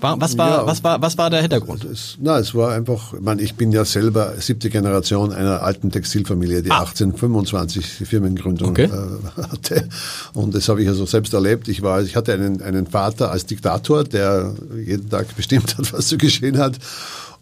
Was 0.00 0.36
war, 0.36 0.50
ja, 0.50 0.66
was 0.66 0.82
war, 0.82 1.00
was 1.00 1.16
war 1.18 1.30
der 1.30 1.40
Hintergrund? 1.40 1.84
Es, 1.84 2.16
na, 2.20 2.38
es 2.38 2.54
war 2.54 2.72
einfach, 2.72 3.14
ich, 3.14 3.20
meine, 3.20 3.42
ich 3.42 3.54
bin 3.54 3.72
ja 3.72 3.84
selber 3.84 4.34
siebte 4.38 4.70
Generation 4.70 5.32
einer 5.32 5.62
alten 5.62 5.90
Textilfamilie, 5.90 6.62
die 6.62 6.70
ah. 6.70 6.80
1825 6.80 7.86
Firmengründung 7.86 8.70
okay. 8.70 8.84
äh, 8.84 9.42
hatte. 9.42 9.88
Und 10.32 10.54
das 10.54 10.68
habe 10.68 10.82
ich 10.82 10.88
also 10.88 11.06
selbst 11.06 11.32
erlebt. 11.34 11.68
Ich 11.68 11.82
war, 11.82 12.02
ich 12.02 12.16
hatte 12.16 12.32
einen, 12.32 12.62
einen 12.62 12.86
Vater 12.86 13.30
als 13.30 13.46
Diktator, 13.46 14.04
der 14.04 14.54
jeden 14.84 15.08
Tag 15.08 15.34
bestimmt 15.36 15.76
hat, 15.78 15.92
was 15.92 16.08
zu 16.08 16.18
geschehen 16.18 16.58
hat. 16.58 16.78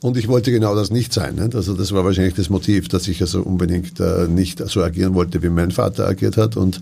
Und 0.03 0.17
ich 0.17 0.27
wollte 0.27 0.51
genau 0.51 0.75
das 0.75 0.91
nicht 0.91 1.13
sein. 1.13 1.37
Nicht? 1.37 1.55
Also 1.55 1.75
das 1.75 1.93
war 1.93 2.05
wahrscheinlich 2.05 2.35
das 2.35 2.51
Motiv, 2.51 2.89
dass 2.89 3.07
ich 3.07 3.21
also 3.21 3.41
unbedingt 3.41 4.01
äh, 4.01 4.27
nicht 4.29 4.59
so 4.69 4.83
agieren 4.83 5.15
wollte, 5.15 5.43
wie 5.43 5.49
mein 5.49 5.71
Vater 5.71 6.09
agiert 6.09 6.37
hat. 6.37 6.57
Und 6.57 6.81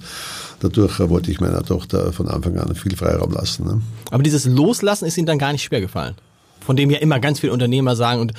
dadurch 0.61 0.99
äh, 1.01 1.11
wollte 1.11 1.31
ich 1.31 1.39
meiner 1.39 1.63
Tochter 1.63 2.15
von 2.15 2.29
Anfang 2.29 2.57
an 2.59 2.75
viel 2.75 2.97
Freiraum 2.97 3.33
lassen. 3.33 3.67
Ne? 3.67 3.83
Aber 4.11 4.23
dieses 4.23 4.47
Loslassen 4.47 5.05
ist 5.05 5.19
Ihnen 5.19 5.27
dann 5.27 5.39
gar 5.39 5.53
nicht 5.53 5.63
schwer 5.63 5.83
gefallen. 5.83 6.15
Von 6.61 6.77
dem 6.77 6.91
ja 6.91 6.99
immer 6.99 7.21
ganz 7.21 7.41
viele 7.41 7.53
Unternehmer 7.53 7.95
sagen 7.95 8.23
und 8.23 8.33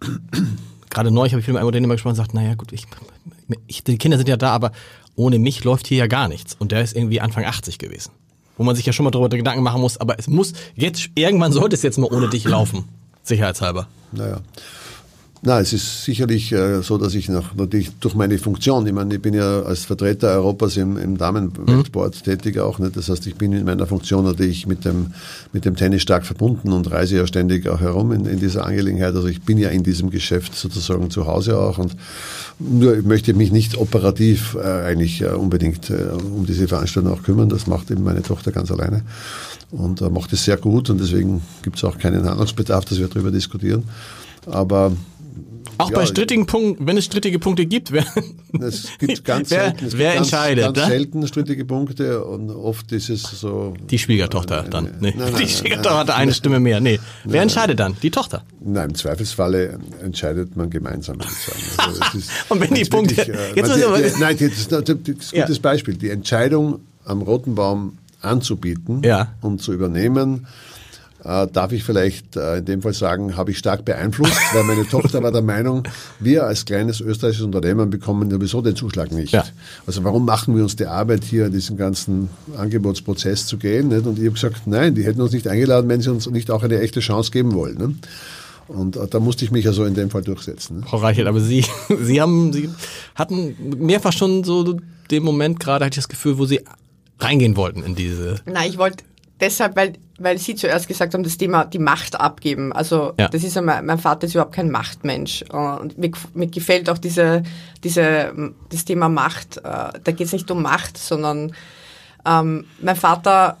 gerade 0.90 1.12
neulich 1.12 1.32
habe 1.32 1.40
ich 1.40 1.46
mit 1.46 1.56
einem 1.56 1.68
Unternehmer 1.68 1.94
gesprochen 1.94 2.12
und 2.12 2.16
gesagt, 2.16 2.34
naja 2.34 2.54
gut, 2.54 2.72
ich, 2.72 2.86
ich, 3.68 3.84
die 3.84 3.96
Kinder 3.96 4.16
sind 4.16 4.28
ja 4.28 4.36
da, 4.36 4.50
aber 4.50 4.72
ohne 5.14 5.38
mich 5.38 5.62
läuft 5.62 5.86
hier 5.86 5.98
ja 5.98 6.06
gar 6.08 6.26
nichts. 6.26 6.56
Und 6.58 6.72
der 6.72 6.82
ist 6.82 6.96
irgendwie 6.96 7.20
Anfang 7.20 7.44
80 7.44 7.78
gewesen. 7.78 8.10
Wo 8.56 8.64
man 8.64 8.74
sich 8.74 8.86
ja 8.86 8.92
schon 8.92 9.04
mal 9.04 9.10
darüber 9.10 9.28
Gedanken 9.28 9.62
machen 9.62 9.80
muss, 9.80 9.98
aber 9.98 10.18
es 10.18 10.26
muss, 10.26 10.52
jetzt, 10.74 11.10
irgendwann 11.14 11.52
sollte 11.52 11.76
es 11.76 11.82
jetzt 11.82 11.98
mal 11.98 12.10
ohne 12.10 12.28
dich 12.28 12.44
laufen. 12.44 12.84
Sicherheitshalber. 13.22 13.86
Naja. 14.12 14.40
Na, 15.42 15.58
es 15.58 15.72
ist 15.72 16.04
sicherlich 16.04 16.52
äh, 16.52 16.82
so, 16.82 16.98
dass 16.98 17.14
ich 17.14 17.30
noch, 17.30 17.54
natürlich 17.54 17.90
durch 17.98 18.14
meine 18.14 18.36
Funktion, 18.36 18.86
ich 18.86 18.92
meine, 18.92 19.14
ich 19.14 19.22
bin 19.22 19.32
ja 19.32 19.62
als 19.62 19.86
Vertreter 19.86 20.28
Europas 20.32 20.76
im, 20.76 20.98
im 20.98 21.16
Damenweltsport 21.16 22.14
mhm. 22.14 22.24
tätig 22.30 22.58
auch, 22.58 22.78
nicht? 22.78 22.94
das 22.94 23.08
heißt, 23.08 23.26
ich 23.26 23.36
bin 23.36 23.54
in 23.54 23.64
meiner 23.64 23.86
Funktion 23.86 24.26
natürlich 24.26 24.66
mit 24.66 24.84
dem, 24.84 25.14
mit 25.54 25.64
dem 25.64 25.76
Tennis 25.76 26.02
stark 26.02 26.26
verbunden 26.26 26.72
und 26.72 26.90
reise 26.90 27.16
ja 27.16 27.26
ständig 27.26 27.66
auch 27.70 27.80
herum 27.80 28.12
in, 28.12 28.26
in 28.26 28.38
dieser 28.38 28.66
Angelegenheit, 28.66 29.14
also 29.14 29.28
ich 29.28 29.40
bin 29.40 29.56
ja 29.56 29.70
in 29.70 29.82
diesem 29.82 30.10
Geschäft 30.10 30.54
sozusagen 30.54 31.08
zu 31.08 31.26
Hause 31.26 31.58
auch 31.58 31.78
und 31.78 31.96
nur 32.58 32.98
ich 32.98 33.04
möchte 33.06 33.32
mich 33.32 33.50
nicht 33.50 33.78
operativ 33.78 34.58
äh, 34.62 34.66
eigentlich 34.66 35.22
äh, 35.22 35.28
unbedingt 35.28 35.88
äh, 35.88 36.10
um 36.22 36.44
diese 36.44 36.68
Veranstaltung 36.68 37.14
auch 37.14 37.22
kümmern, 37.22 37.48
das 37.48 37.66
macht 37.66 37.90
eben 37.90 38.04
meine 38.04 38.22
Tochter 38.22 38.52
ganz 38.52 38.70
alleine 38.70 39.04
und 39.70 40.00
äh, 40.00 40.08
macht 40.10 40.32
es 40.32 40.44
sehr 40.44 40.56
gut 40.56 40.90
und 40.90 41.00
deswegen 41.00 41.42
gibt 41.62 41.76
es 41.76 41.84
auch 41.84 41.98
keinen 41.98 42.28
Handlungsbedarf, 42.28 42.84
dass 42.84 42.98
wir 42.98 43.08
darüber 43.08 43.30
diskutieren. 43.30 43.84
Aber 44.46 44.92
auch 45.80 45.90
ja, 45.90 45.96
bei 45.96 46.06
strittigen 46.06 46.44
Punkten, 46.44 46.86
wenn 46.86 46.98
es 46.98 47.06
strittige 47.06 47.38
Punkte 47.38 47.64
gibt, 47.64 47.90
wer, 47.90 48.04
es 48.60 48.88
gibt 48.98 49.24
ganz 49.24 49.50
wer, 49.50 49.64
selten, 49.64 49.86
es 49.86 49.96
wer 49.96 50.14
ganz, 50.14 50.26
entscheidet? 50.26 50.74
Ganz, 50.74 50.88
selten 50.88 51.26
strittige 51.26 51.64
Punkte 51.64 52.22
und 52.22 52.50
oft 52.50 52.92
ist 52.92 53.08
es 53.08 53.22
so. 53.22 53.74
Die 53.88 53.98
Schwiegertochter 53.98 54.60
eine, 54.60 54.70
dann. 54.70 54.84
Nee. 55.00 55.14
Nein, 55.16 55.30
nein, 55.32 55.42
die 55.42 55.48
Schwiegertochter 55.48 55.98
hat 55.98 56.10
eine 56.10 56.34
Stimme 56.34 56.60
mehr. 56.60 56.80
Nee. 56.80 57.00
Wer 57.24 57.42
entscheidet 57.42 57.80
dann? 57.80 57.96
Die 58.02 58.10
Tochter? 58.10 58.44
Nein, 58.60 58.90
im 58.90 58.94
Zweifelsfalle 58.94 59.78
entscheidet 60.02 60.54
man 60.54 60.68
gemeinsam. 60.68 61.18
Also 61.78 62.18
ist, 62.18 62.30
und 62.50 62.60
wenn 62.60 62.74
die 62.74 62.84
Punkte. 62.84 63.16
Wirklich, 63.16 63.36
äh, 63.36 63.56
jetzt 63.56 63.68
man, 63.68 64.02
die, 64.02 64.10
die, 64.10 64.20
nein, 64.20 64.36
das 64.38 64.58
ist, 64.58 64.72
das 64.72 64.80
ist 64.80 64.90
ein 64.90 65.02
gutes 65.02 65.32
ja. 65.32 65.62
Beispiel. 65.62 65.94
Die 65.94 66.10
Entscheidung 66.10 66.80
am 67.06 67.22
Roten 67.22 67.54
Baum 67.54 67.96
anzubieten 68.20 69.02
ja. 69.02 69.28
und 69.40 69.62
zu 69.62 69.72
übernehmen, 69.72 70.46
äh, 71.24 71.46
darf 71.48 71.72
ich 71.72 71.84
vielleicht 71.84 72.36
äh, 72.36 72.58
in 72.58 72.64
dem 72.64 72.82
Fall 72.82 72.94
sagen, 72.94 73.36
habe 73.36 73.50
ich 73.50 73.58
stark 73.58 73.84
beeinflusst, 73.84 74.40
weil 74.54 74.64
meine 74.64 74.86
Tochter 74.88 75.22
war 75.22 75.32
der 75.32 75.42
Meinung, 75.42 75.82
wir 76.18 76.44
als 76.44 76.64
kleines 76.64 77.00
österreichisches 77.00 77.44
Unternehmen 77.44 77.90
bekommen 77.90 78.30
sowieso 78.30 78.62
den 78.62 78.74
Zuschlag 78.74 79.12
nicht. 79.12 79.32
Ja. 79.32 79.44
Also 79.86 80.02
warum 80.04 80.24
machen 80.24 80.56
wir 80.56 80.62
uns 80.62 80.76
die 80.76 80.86
Arbeit 80.86 81.24
hier 81.24 81.46
in 81.46 81.52
diesen 81.52 81.76
ganzen 81.76 82.30
Angebotsprozess 82.56 83.46
zu 83.46 83.58
gehen? 83.58 83.88
Nicht? 83.88 84.06
Und 84.06 84.18
ich 84.18 84.24
habe 84.24 84.34
gesagt, 84.34 84.66
nein, 84.66 84.94
die 84.94 85.04
hätten 85.04 85.20
uns 85.20 85.32
nicht 85.32 85.46
eingeladen, 85.46 85.88
wenn 85.88 86.00
sie 86.00 86.10
uns 86.10 86.28
nicht 86.30 86.50
auch 86.50 86.62
eine 86.62 86.80
echte 86.80 87.00
Chance 87.00 87.30
geben 87.30 87.52
wollen. 87.54 87.76
Ne? 87.76 87.94
Und 88.68 88.96
äh, 88.96 89.06
da 89.08 89.20
musste 89.20 89.44
ich 89.44 89.50
mich 89.50 89.66
also 89.66 89.84
in 89.84 89.94
dem 89.94 90.10
Fall 90.10 90.22
durchsetzen. 90.22 90.80
Ne? 90.80 90.86
Frau 90.86 90.98
Reichelt, 90.98 91.26
aber 91.26 91.40
Sie, 91.40 91.64
Sie 92.02 92.20
haben, 92.20 92.52
Sie 92.52 92.70
hatten 93.14 93.56
mehrfach 93.78 94.12
schon 94.12 94.44
so 94.44 94.76
den 95.10 95.22
Moment 95.22 95.60
gerade, 95.60 95.84
hatte 95.84 95.94
ich 95.94 96.02
das 96.04 96.08
Gefühl, 96.08 96.38
wo 96.38 96.46
Sie 96.46 96.60
reingehen 97.20 97.56
wollten 97.56 97.82
in 97.82 97.94
diese. 97.94 98.40
Nein, 98.46 98.70
ich 98.70 98.78
wollte 98.78 99.04
deshalb, 99.40 99.76
weil, 99.76 99.94
weil 100.18 100.38
Sie 100.38 100.54
zuerst 100.54 100.88
gesagt 100.88 101.14
haben, 101.14 101.22
das 101.22 101.38
Thema 101.38 101.64
die 101.64 101.78
Macht 101.78 102.20
abgeben. 102.20 102.72
Also 102.72 103.14
ja. 103.18 103.28
das 103.28 103.42
ist 103.44 103.56
ja, 103.56 103.62
mein 103.62 103.98
Vater 103.98 104.26
ist 104.26 104.34
überhaupt 104.34 104.54
kein 104.54 104.70
Machtmensch. 104.70 105.42
Und 105.50 105.98
mir, 105.98 106.10
mir 106.34 106.46
gefällt 106.46 106.88
auch 106.90 106.98
diese, 106.98 107.42
diese, 107.82 108.32
das 108.68 108.84
Thema 108.84 109.08
Macht. 109.08 109.58
Äh, 109.58 109.60
da 109.62 110.12
geht 110.12 110.26
es 110.26 110.32
nicht 110.32 110.50
um 110.50 110.62
Macht, 110.62 110.98
sondern 110.98 111.54
ähm, 112.26 112.66
mein 112.80 112.96
Vater 112.96 113.56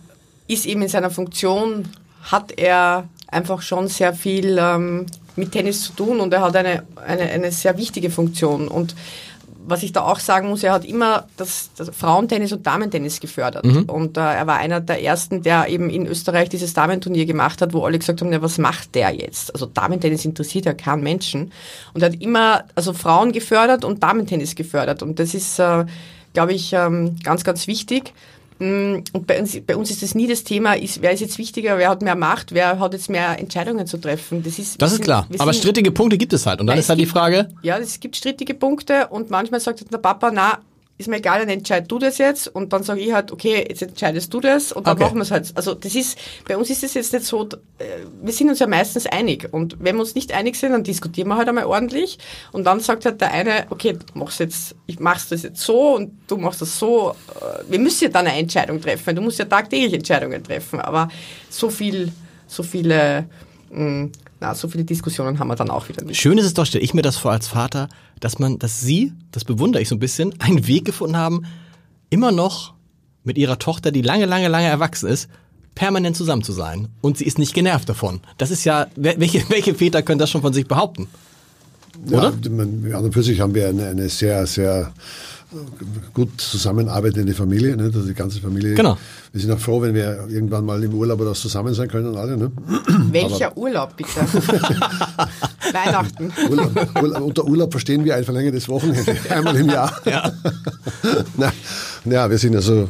ist 0.46 0.66
eben 0.66 0.82
in 0.82 0.88
seiner 0.88 1.10
Funktion, 1.10 1.88
hat 2.22 2.52
er 2.58 3.08
einfach 3.28 3.62
schon 3.62 3.88
sehr 3.88 4.12
viel 4.12 4.58
ähm, 4.60 5.06
mit 5.36 5.52
Tennis 5.52 5.82
zu 5.82 5.92
tun 5.92 6.20
und 6.20 6.32
er 6.34 6.42
hat 6.42 6.56
eine, 6.56 6.82
eine, 7.06 7.22
eine 7.22 7.52
sehr 7.52 7.78
wichtige 7.78 8.10
Funktion. 8.10 8.68
Und 8.68 8.94
was 9.66 9.82
ich 9.82 9.92
da 9.92 10.02
auch 10.02 10.18
sagen 10.18 10.48
muss, 10.48 10.62
er 10.62 10.72
hat 10.72 10.84
immer 10.84 11.26
das, 11.36 11.70
das 11.76 11.90
Frauentennis 11.94 12.52
und 12.52 12.66
Damentennis 12.66 13.20
gefördert. 13.20 13.64
Mhm. 13.64 13.84
Und 13.84 14.16
äh, 14.16 14.20
er 14.20 14.46
war 14.46 14.56
einer 14.56 14.80
der 14.80 15.02
ersten, 15.02 15.42
der 15.42 15.68
eben 15.68 15.90
in 15.90 16.06
Österreich 16.06 16.48
dieses 16.48 16.72
Damenturnier 16.72 17.26
gemacht 17.26 17.60
hat, 17.60 17.72
wo 17.72 17.84
alle 17.84 17.98
gesagt 17.98 18.20
haben, 18.20 18.32
ja, 18.32 18.42
was 18.42 18.58
macht 18.58 18.94
der 18.94 19.10
jetzt? 19.10 19.52
Also 19.54 19.66
Damentennis 19.66 20.24
interessiert 20.24 20.64
ja 20.64 20.74
keinen 20.74 21.02
Menschen. 21.02 21.52
Und 21.94 22.02
er 22.02 22.10
hat 22.10 22.20
immer 22.20 22.64
also 22.74 22.92
Frauen 22.92 23.32
gefördert 23.32 23.84
und 23.84 24.02
Damentennis 24.02 24.54
gefördert. 24.54 25.02
Und 25.02 25.18
das 25.18 25.34
ist, 25.34 25.58
äh, 25.58 25.84
glaube 26.32 26.52
ich, 26.52 26.72
ähm, 26.72 27.16
ganz, 27.22 27.44
ganz 27.44 27.66
wichtig. 27.66 28.12
Mm, 28.60 29.02
und 29.14 29.26
bei 29.26 29.40
uns, 29.40 29.58
bei 29.66 29.74
uns 29.74 29.90
ist 29.90 30.02
das 30.02 30.14
nie 30.14 30.26
das 30.26 30.44
Thema, 30.44 30.74
ist, 30.74 31.00
wer 31.00 31.12
ist 31.12 31.20
jetzt 31.20 31.38
wichtiger, 31.38 31.78
wer 31.78 31.88
hat 31.88 32.02
mehr 32.02 32.14
Macht, 32.14 32.52
wer 32.52 32.78
hat 32.78 32.92
jetzt 32.92 33.08
mehr 33.08 33.38
Entscheidungen 33.38 33.86
zu 33.86 33.96
treffen. 33.96 34.42
Das 34.42 34.58
ist, 34.58 34.80
das 34.80 34.90
ist 34.90 34.96
sind, 34.96 35.04
klar. 35.04 35.26
Aber 35.38 35.54
strittige 35.54 35.90
Punkte 35.90 36.18
gibt 36.18 36.34
es 36.34 36.44
halt. 36.44 36.60
Und 36.60 36.66
dann 36.66 36.78
ist 36.78 36.90
halt 36.90 37.00
die 37.00 37.06
Frage. 37.06 37.48
Ja, 37.62 37.78
es 37.78 37.98
gibt 38.00 38.16
strittige 38.16 38.52
Punkte 38.52 39.08
und 39.08 39.30
manchmal 39.30 39.60
sagt 39.60 39.90
der 39.90 39.98
Papa, 39.98 40.30
na, 40.32 40.58
ist 41.00 41.08
mir 41.08 41.16
egal, 41.16 41.40
dann 41.40 41.48
entscheid 41.48 41.90
du 41.90 41.98
das 41.98 42.18
jetzt 42.18 42.46
und 42.46 42.72
dann 42.72 42.82
sage 42.82 43.00
ich 43.00 43.12
halt, 43.12 43.32
okay, 43.32 43.64
jetzt 43.66 43.80
entscheidest 43.82 44.32
du 44.32 44.40
das 44.40 44.70
und 44.70 44.86
dann 44.86 44.96
okay. 44.96 45.04
machen 45.04 45.16
wir 45.16 45.22
es 45.22 45.30
halt. 45.30 45.50
Also 45.54 45.74
das 45.74 45.94
ist, 45.94 46.18
bei 46.46 46.56
uns 46.56 46.68
ist 46.68 46.84
es 46.84 46.92
jetzt 46.92 47.12
nicht 47.14 47.24
so, 47.24 47.48
äh, 47.78 47.84
wir 48.22 48.32
sind 48.32 48.50
uns 48.50 48.58
ja 48.58 48.66
meistens 48.66 49.06
einig 49.06 49.48
und 49.50 49.76
wenn 49.80 49.96
wir 49.96 50.02
uns 50.02 50.14
nicht 50.14 50.32
einig 50.32 50.56
sind, 50.56 50.72
dann 50.72 50.84
diskutieren 50.84 51.28
wir 51.28 51.36
halt 51.36 51.48
einmal 51.48 51.64
ordentlich 51.64 52.18
und 52.52 52.64
dann 52.64 52.80
sagt 52.80 53.06
halt 53.06 53.20
der 53.20 53.32
eine, 53.32 53.66
okay, 53.70 53.94
du 53.94 54.18
machst 54.18 54.40
jetzt, 54.40 54.76
ich 54.86 55.00
mach's 55.00 55.28
das 55.30 55.42
jetzt 55.42 55.62
so 55.62 55.96
und 55.96 56.12
du 56.28 56.36
machst 56.36 56.60
das 56.60 56.78
so. 56.78 57.14
Äh, 57.40 57.70
wir 57.70 57.78
müssen 57.78 58.04
ja 58.04 58.10
dann 58.10 58.26
eine 58.26 58.38
Entscheidung 58.38 58.80
treffen, 58.80 59.16
du 59.16 59.22
musst 59.22 59.38
ja 59.38 59.46
tagtäglich 59.46 59.94
Entscheidungen 59.94 60.44
treffen, 60.44 60.80
aber 60.80 61.08
so 61.48 61.70
viel, 61.70 62.12
so 62.46 62.62
viele, 62.62 63.24
mh, 63.70 63.84
mm, 63.84 64.12
na, 64.40 64.54
so 64.54 64.68
viele 64.68 64.84
Diskussionen 64.84 65.38
haben 65.38 65.48
wir 65.48 65.56
dann 65.56 65.70
auch 65.70 65.88
wieder 65.88 66.02
nicht. 66.02 66.18
Schön 66.18 66.38
ist 66.38 66.46
es 66.46 66.54
doch, 66.54 66.64
stelle 66.64 66.82
ich 66.82 66.94
mir 66.94 67.02
das 67.02 67.18
vor 67.18 67.32
als 67.32 67.46
Vater, 67.46 67.88
dass 68.20 68.38
man, 68.38 68.58
dass 68.58 68.80
Sie, 68.80 69.12
das 69.32 69.44
bewundere 69.44 69.82
ich 69.82 69.88
so 69.88 69.94
ein 69.94 69.98
bisschen, 69.98 70.34
einen 70.40 70.66
Weg 70.66 70.86
gefunden 70.86 71.16
haben, 71.16 71.44
immer 72.08 72.32
noch 72.32 72.74
mit 73.22 73.36
ihrer 73.36 73.58
Tochter, 73.58 73.92
die 73.92 74.02
lange, 74.02 74.24
lange, 74.24 74.48
lange 74.48 74.66
erwachsen 74.66 75.08
ist, 75.08 75.28
permanent 75.74 76.16
zusammen 76.16 76.42
zu 76.42 76.52
sein. 76.52 76.88
Und 77.00 77.18
sie 77.18 77.24
ist 77.24 77.38
nicht 77.38 77.54
genervt 77.54 77.88
davon. 77.88 78.20
Das 78.38 78.50
ist 78.50 78.64
ja, 78.64 78.86
welche, 78.96 79.44
welche 79.50 79.74
Väter 79.74 80.02
können 80.02 80.18
das 80.18 80.30
schon 80.30 80.42
von 80.42 80.52
sich 80.52 80.66
behaupten? 80.66 81.08
Oder? 82.06 82.32
Ja, 82.88 82.98
an 82.98 83.04
und 83.04 83.12
für 83.12 83.22
sich 83.22 83.40
haben 83.40 83.54
wir 83.54 83.68
eine, 83.68 83.88
eine 83.88 84.08
sehr, 84.08 84.46
sehr 84.46 84.92
gut 86.14 86.40
zusammenarbeitende 86.40 87.34
Familie, 87.34 87.76
ne? 87.76 87.84
also 87.84 88.02
die 88.02 88.14
ganze 88.14 88.40
Familie. 88.40 88.74
Genau. 88.74 88.96
Wir 89.32 89.40
sind 89.40 89.52
auch 89.52 89.58
froh, 89.58 89.82
wenn 89.82 89.94
wir 89.94 90.26
irgendwann 90.28 90.64
mal 90.64 90.82
im 90.82 90.94
Urlaub 90.94 91.20
oder 91.20 91.34
zusammen 91.34 91.74
sein 91.74 91.88
können, 91.88 92.16
alle. 92.16 92.36
Ne? 92.36 92.50
Welcher 93.10 93.48
Aber 93.48 93.58
Urlaub, 93.58 93.96
bitte? 93.96 94.10
Weihnachten. 95.72 96.32
Urlaub, 96.48 97.02
Urlaub, 97.02 97.22
unter 97.22 97.44
Urlaub 97.44 97.72
verstehen 97.72 98.04
wir 98.04 98.16
ein 98.16 98.24
verlängertes 98.24 98.68
Wochenende, 98.68 99.16
einmal 99.30 99.56
im 99.56 99.68
Jahr. 99.68 99.92
Ja. 100.04 100.32
Na, 101.36 101.52
ja, 102.04 102.30
wir 102.30 102.38
sind 102.38 102.56
also 102.56 102.88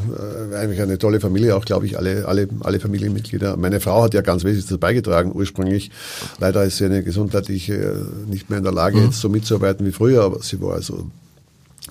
äh, 0.52 0.56
eigentlich 0.56 0.80
eine 0.80 0.98
tolle 0.98 1.20
Familie, 1.20 1.56
auch 1.56 1.64
glaube 1.64 1.86
ich, 1.86 1.98
alle, 1.98 2.26
alle, 2.26 2.48
alle 2.60 2.80
Familienmitglieder. 2.80 3.56
Meine 3.56 3.80
Frau 3.80 4.02
hat 4.02 4.14
ja 4.14 4.20
ganz 4.20 4.44
wesentlich 4.44 4.66
dazu 4.66 4.78
beigetragen, 4.78 5.32
ursprünglich. 5.34 5.90
Leider 6.38 6.64
ist 6.64 6.78
sie 6.78 6.86
eine 6.86 7.02
gesundheitlich 7.02 7.68
äh, 7.70 7.94
nicht 8.26 8.50
mehr 8.50 8.58
in 8.58 8.64
der 8.64 8.72
Lage, 8.72 8.98
mhm. 8.98 9.06
jetzt 9.06 9.20
so 9.20 9.28
mitzuarbeiten 9.28 9.86
wie 9.86 9.92
früher, 9.92 10.22
aber 10.22 10.42
sie 10.42 10.60
war 10.60 10.74
also 10.74 11.10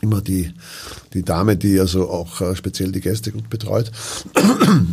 immer 0.02 0.22
die, 0.22 0.54
die 1.14 1.24
Dame, 1.24 1.58
die 1.58 1.80
also 1.80 2.10
auch 2.10 2.42
äh, 2.42 2.56
speziell 2.56 2.92
die 2.92 3.02
Gäste 3.02 3.32
gut 3.32 3.50
betreut 3.50 3.92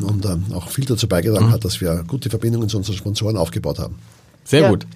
und 0.01 0.25
äh, 0.25 0.55
auch 0.55 0.69
viel 0.71 0.85
dazu 0.85 1.09
beigetragen 1.09 1.47
mhm. 1.47 1.53
hat, 1.53 1.65
dass 1.65 1.81
wir 1.81 2.05
gute 2.07 2.31
Verbindungen 2.31 2.69
zu 2.69 2.77
unseren 2.77 2.97
Sponsoren 2.97 3.37
aufgebaut 3.37 3.79
haben. 3.79 3.97
Sehr 4.45 4.63
ja. 4.63 4.71
gut. 4.71 4.87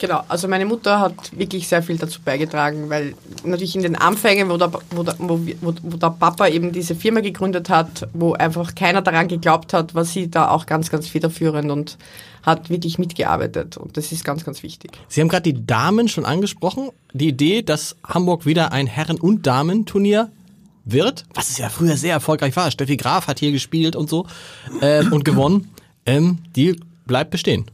Genau, 0.00 0.22
also 0.28 0.48
meine 0.48 0.64
Mutter 0.64 0.98
hat 0.98 1.38
wirklich 1.38 1.68
sehr 1.68 1.82
viel 1.82 1.98
dazu 1.98 2.22
beigetragen, 2.24 2.88
weil 2.88 3.14
natürlich 3.44 3.76
in 3.76 3.82
den 3.82 3.96
Anfängen, 3.96 4.48
wo 4.48 4.56
der, 4.56 4.72
wo 4.92 5.02
der, 5.02 5.14
wo, 5.18 5.38
wo 5.60 5.96
der 5.98 6.08
Papa 6.08 6.48
eben 6.48 6.72
diese 6.72 6.94
Firma 6.94 7.20
gegründet 7.20 7.68
hat, 7.68 8.08
wo 8.14 8.32
einfach 8.32 8.74
keiner 8.74 9.02
daran 9.02 9.28
geglaubt 9.28 9.74
hat, 9.74 9.94
war 9.94 10.06
sie 10.06 10.30
da 10.30 10.48
auch 10.48 10.64
ganz, 10.64 10.88
ganz 10.88 11.06
federführend 11.06 11.70
und 11.70 11.98
hat 12.42 12.70
wirklich 12.70 12.98
mitgearbeitet. 12.98 13.76
Und 13.76 13.98
das 13.98 14.10
ist 14.10 14.24
ganz, 14.24 14.42
ganz 14.42 14.62
wichtig. 14.62 14.92
Sie 15.08 15.20
haben 15.20 15.28
gerade 15.28 15.52
die 15.52 15.66
Damen 15.66 16.08
schon 16.08 16.24
angesprochen. 16.24 16.88
Die 17.12 17.28
Idee, 17.28 17.60
dass 17.60 17.94
Hamburg 18.02 18.46
wieder 18.46 18.72
ein 18.72 18.86
Herren- 18.86 19.20
und 19.20 19.46
Damenturnier 19.46 20.30
wird, 20.86 21.26
was 21.34 21.50
es 21.50 21.58
ja 21.58 21.68
früher 21.68 21.98
sehr 21.98 22.14
erfolgreich 22.14 22.56
war. 22.56 22.70
Steffi 22.70 22.96
Graf 22.96 23.26
hat 23.26 23.38
hier 23.38 23.52
gespielt 23.52 23.96
und 23.96 24.08
so 24.08 24.26
äh, 24.80 25.04
und 25.04 25.26
gewonnen. 25.26 25.68
Ähm, 26.06 26.38
die 26.56 26.80
bleibt 27.04 27.30
bestehen. 27.30 27.66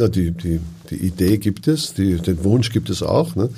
Ja, 0.00 0.08
die, 0.08 0.30
die, 0.30 0.60
die 0.88 0.94
Idee 0.94 1.36
gibt 1.36 1.68
es, 1.68 1.92
die, 1.92 2.16
den 2.16 2.42
Wunsch 2.42 2.72
gibt 2.72 2.88
es 2.88 3.02
auch. 3.02 3.36
Ne? 3.36 3.50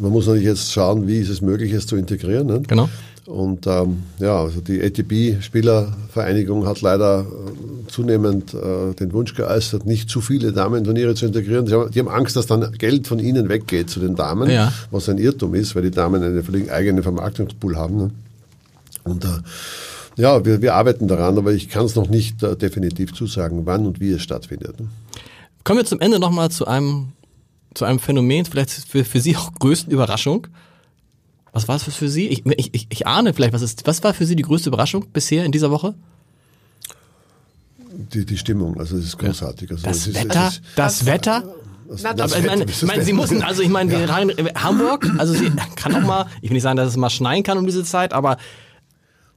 Man 0.00 0.10
muss 0.10 0.26
natürlich 0.26 0.46
jetzt 0.46 0.72
schauen, 0.72 1.06
wie 1.06 1.18
ist 1.20 1.28
es 1.28 1.40
möglich, 1.40 1.72
es 1.72 1.86
zu 1.86 1.94
integrieren. 1.94 2.48
Ne? 2.48 2.62
Genau. 2.66 2.88
Und 3.26 3.68
ähm, 3.68 4.02
ja, 4.18 4.40
also 4.40 4.60
die 4.60 4.82
ATP-Spielervereinigung 4.82 6.66
hat 6.66 6.80
leider 6.80 7.20
äh, 7.20 7.88
zunehmend 7.88 8.54
äh, 8.54 8.92
den 8.94 9.12
Wunsch 9.12 9.34
geäußert, 9.34 9.86
nicht 9.86 10.10
zu 10.10 10.20
viele 10.20 10.52
Damen-Turniere 10.52 11.14
zu 11.14 11.26
integrieren. 11.26 11.66
Die 11.66 11.74
haben, 11.74 11.92
die 11.92 12.00
haben, 12.00 12.08
Angst, 12.08 12.34
dass 12.34 12.46
dann 12.46 12.72
Geld 12.72 13.06
von 13.06 13.20
ihnen 13.20 13.48
weggeht 13.48 13.88
zu 13.88 14.00
den 14.00 14.16
Damen, 14.16 14.50
ja. 14.50 14.72
was 14.90 15.08
ein 15.08 15.18
Irrtum 15.18 15.54
ist, 15.54 15.76
weil 15.76 15.82
die 15.82 15.92
Damen 15.92 16.24
eine 16.24 16.42
völlig 16.42 16.72
eigene 16.72 17.04
Vermarktungspool 17.04 17.76
haben. 17.76 17.96
Ne? 17.96 18.10
Und 19.04 19.24
äh, 19.24 19.28
ja, 20.16 20.44
wir, 20.44 20.60
wir 20.60 20.74
arbeiten 20.74 21.06
daran, 21.06 21.38
aber 21.38 21.52
ich 21.52 21.68
kann 21.68 21.86
es 21.86 21.94
noch 21.94 22.08
nicht 22.08 22.42
äh, 22.42 22.56
definitiv 22.56 23.12
zusagen, 23.12 23.62
wann 23.64 23.86
und 23.86 24.00
wie 24.00 24.10
es 24.10 24.22
stattfindet. 24.22 24.80
Ne? 24.80 24.88
Kommen 25.66 25.80
wir 25.80 25.84
zum 25.84 25.98
Ende 25.98 26.20
nochmal 26.20 26.48
zu 26.52 26.68
einem, 26.68 27.08
zu 27.74 27.84
einem 27.84 27.98
Phänomen, 27.98 28.44
vielleicht 28.44 28.70
für, 28.70 29.04
für 29.04 29.20
Sie 29.20 29.36
auch 29.36 29.52
größten 29.52 29.92
Überraschung. 29.92 30.46
Was 31.52 31.66
war 31.66 31.74
es 31.74 31.82
für 31.82 32.08
Sie? 32.08 32.28
Ich, 32.28 32.46
ich, 32.46 32.86
ich 32.88 33.06
ahne 33.08 33.34
vielleicht, 33.34 33.52
was 33.52 33.62
ist, 33.62 33.84
was 33.84 34.04
war 34.04 34.14
für 34.14 34.26
Sie 34.26 34.36
die 34.36 34.44
größte 34.44 34.68
Überraschung 34.68 35.06
bisher 35.12 35.44
in 35.44 35.50
dieser 35.50 35.72
Woche? 35.72 35.96
Die, 38.12 38.24
die 38.24 38.38
Stimmung, 38.38 38.78
also 38.78 38.96
es 38.96 39.06
ist 39.06 39.18
großartig. 39.18 39.72
Also 39.72 39.82
das, 39.82 40.06
ist, 40.06 40.14
Wetter, 40.14 40.46
ist, 40.46 40.62
das, 40.76 40.98
das 40.98 41.06
Wetter, 41.06 41.42
das, 41.88 42.02
das, 42.02 42.14
das 42.14 42.36
ich 42.36 42.46
meine, 42.46 42.64
ich 42.64 42.82
meine, 42.82 43.02
Sie 43.02 43.12
müssen, 43.12 43.42
also 43.42 43.60
ich 43.60 43.68
meine, 43.68 43.92
ja. 43.92 44.04
rein, 44.04 44.30
Hamburg, 44.54 45.10
also 45.18 45.34
Sie 45.34 45.50
kann 45.74 45.96
auch 45.96 46.06
mal, 46.06 46.26
ich 46.42 46.50
will 46.50 46.54
nicht 46.54 46.62
sagen, 46.62 46.76
dass 46.76 46.90
es 46.90 46.96
mal 46.96 47.10
schneien 47.10 47.42
kann 47.42 47.58
um 47.58 47.66
diese 47.66 47.82
Zeit, 47.82 48.12
aber 48.12 48.36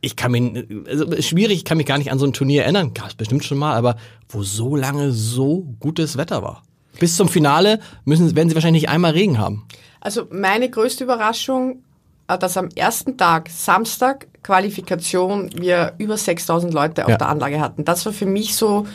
ich 0.02 0.16
kann 0.16 0.32
mich, 0.32 0.66
also 0.88 1.22
schwierig, 1.22 1.58
ich 1.58 1.66
kann 1.66 1.78
mich 1.78 1.86
gar 1.86 1.97
nicht 1.97 2.12
an 2.12 2.20
so 2.20 2.26
ein 2.26 2.34
Turnier 2.34 2.64
erinnern, 2.64 2.93
gab 2.93 3.08
es 3.08 3.16
bestimmt 3.16 3.43
schon 3.43 3.58
mal, 3.58 3.76
aber 3.76 3.97
wo 4.30 4.43
so 4.43 4.76
lange 4.76 5.12
so 5.12 5.66
gutes 5.80 6.18
Wetter 6.18 6.41
war. 6.41 6.64
Bis 7.00 7.16
zum 7.16 7.28
Finale 7.28 7.80
müssen, 8.06 8.36
werden 8.36 8.50
sie 8.50 8.56
wahrscheinlich 8.56 8.84
nicht 8.84 8.89
einmal 8.89 9.12
Regen 9.12 9.38
haben. 9.38 9.68
Also 10.02 10.28
meine 10.32 10.70
größte 10.70 11.04
Überraschung, 11.04 11.84
äh, 12.28 12.38
dass 12.38 12.58
am 12.58 12.70
ersten 12.76 13.18
Tag, 13.18 13.50
Samstag, 13.50 14.28
Qualifikation, 14.43 15.50
wir 15.56 15.93
über 15.97 16.18
6000 16.18 16.74
Leute 16.74 17.04
auf 17.04 17.12
ja. 17.12 17.18
der 17.18 17.30
Anlage 17.30 17.60
hatten. 17.60 17.84
Das 17.84 18.06
war 18.06 18.14
für 18.14 18.26
mich 18.26 18.56
so, 18.56 18.88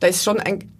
da 0.00 0.06
ist 0.06 0.22
schon 0.22 0.38
ein, 0.38 0.70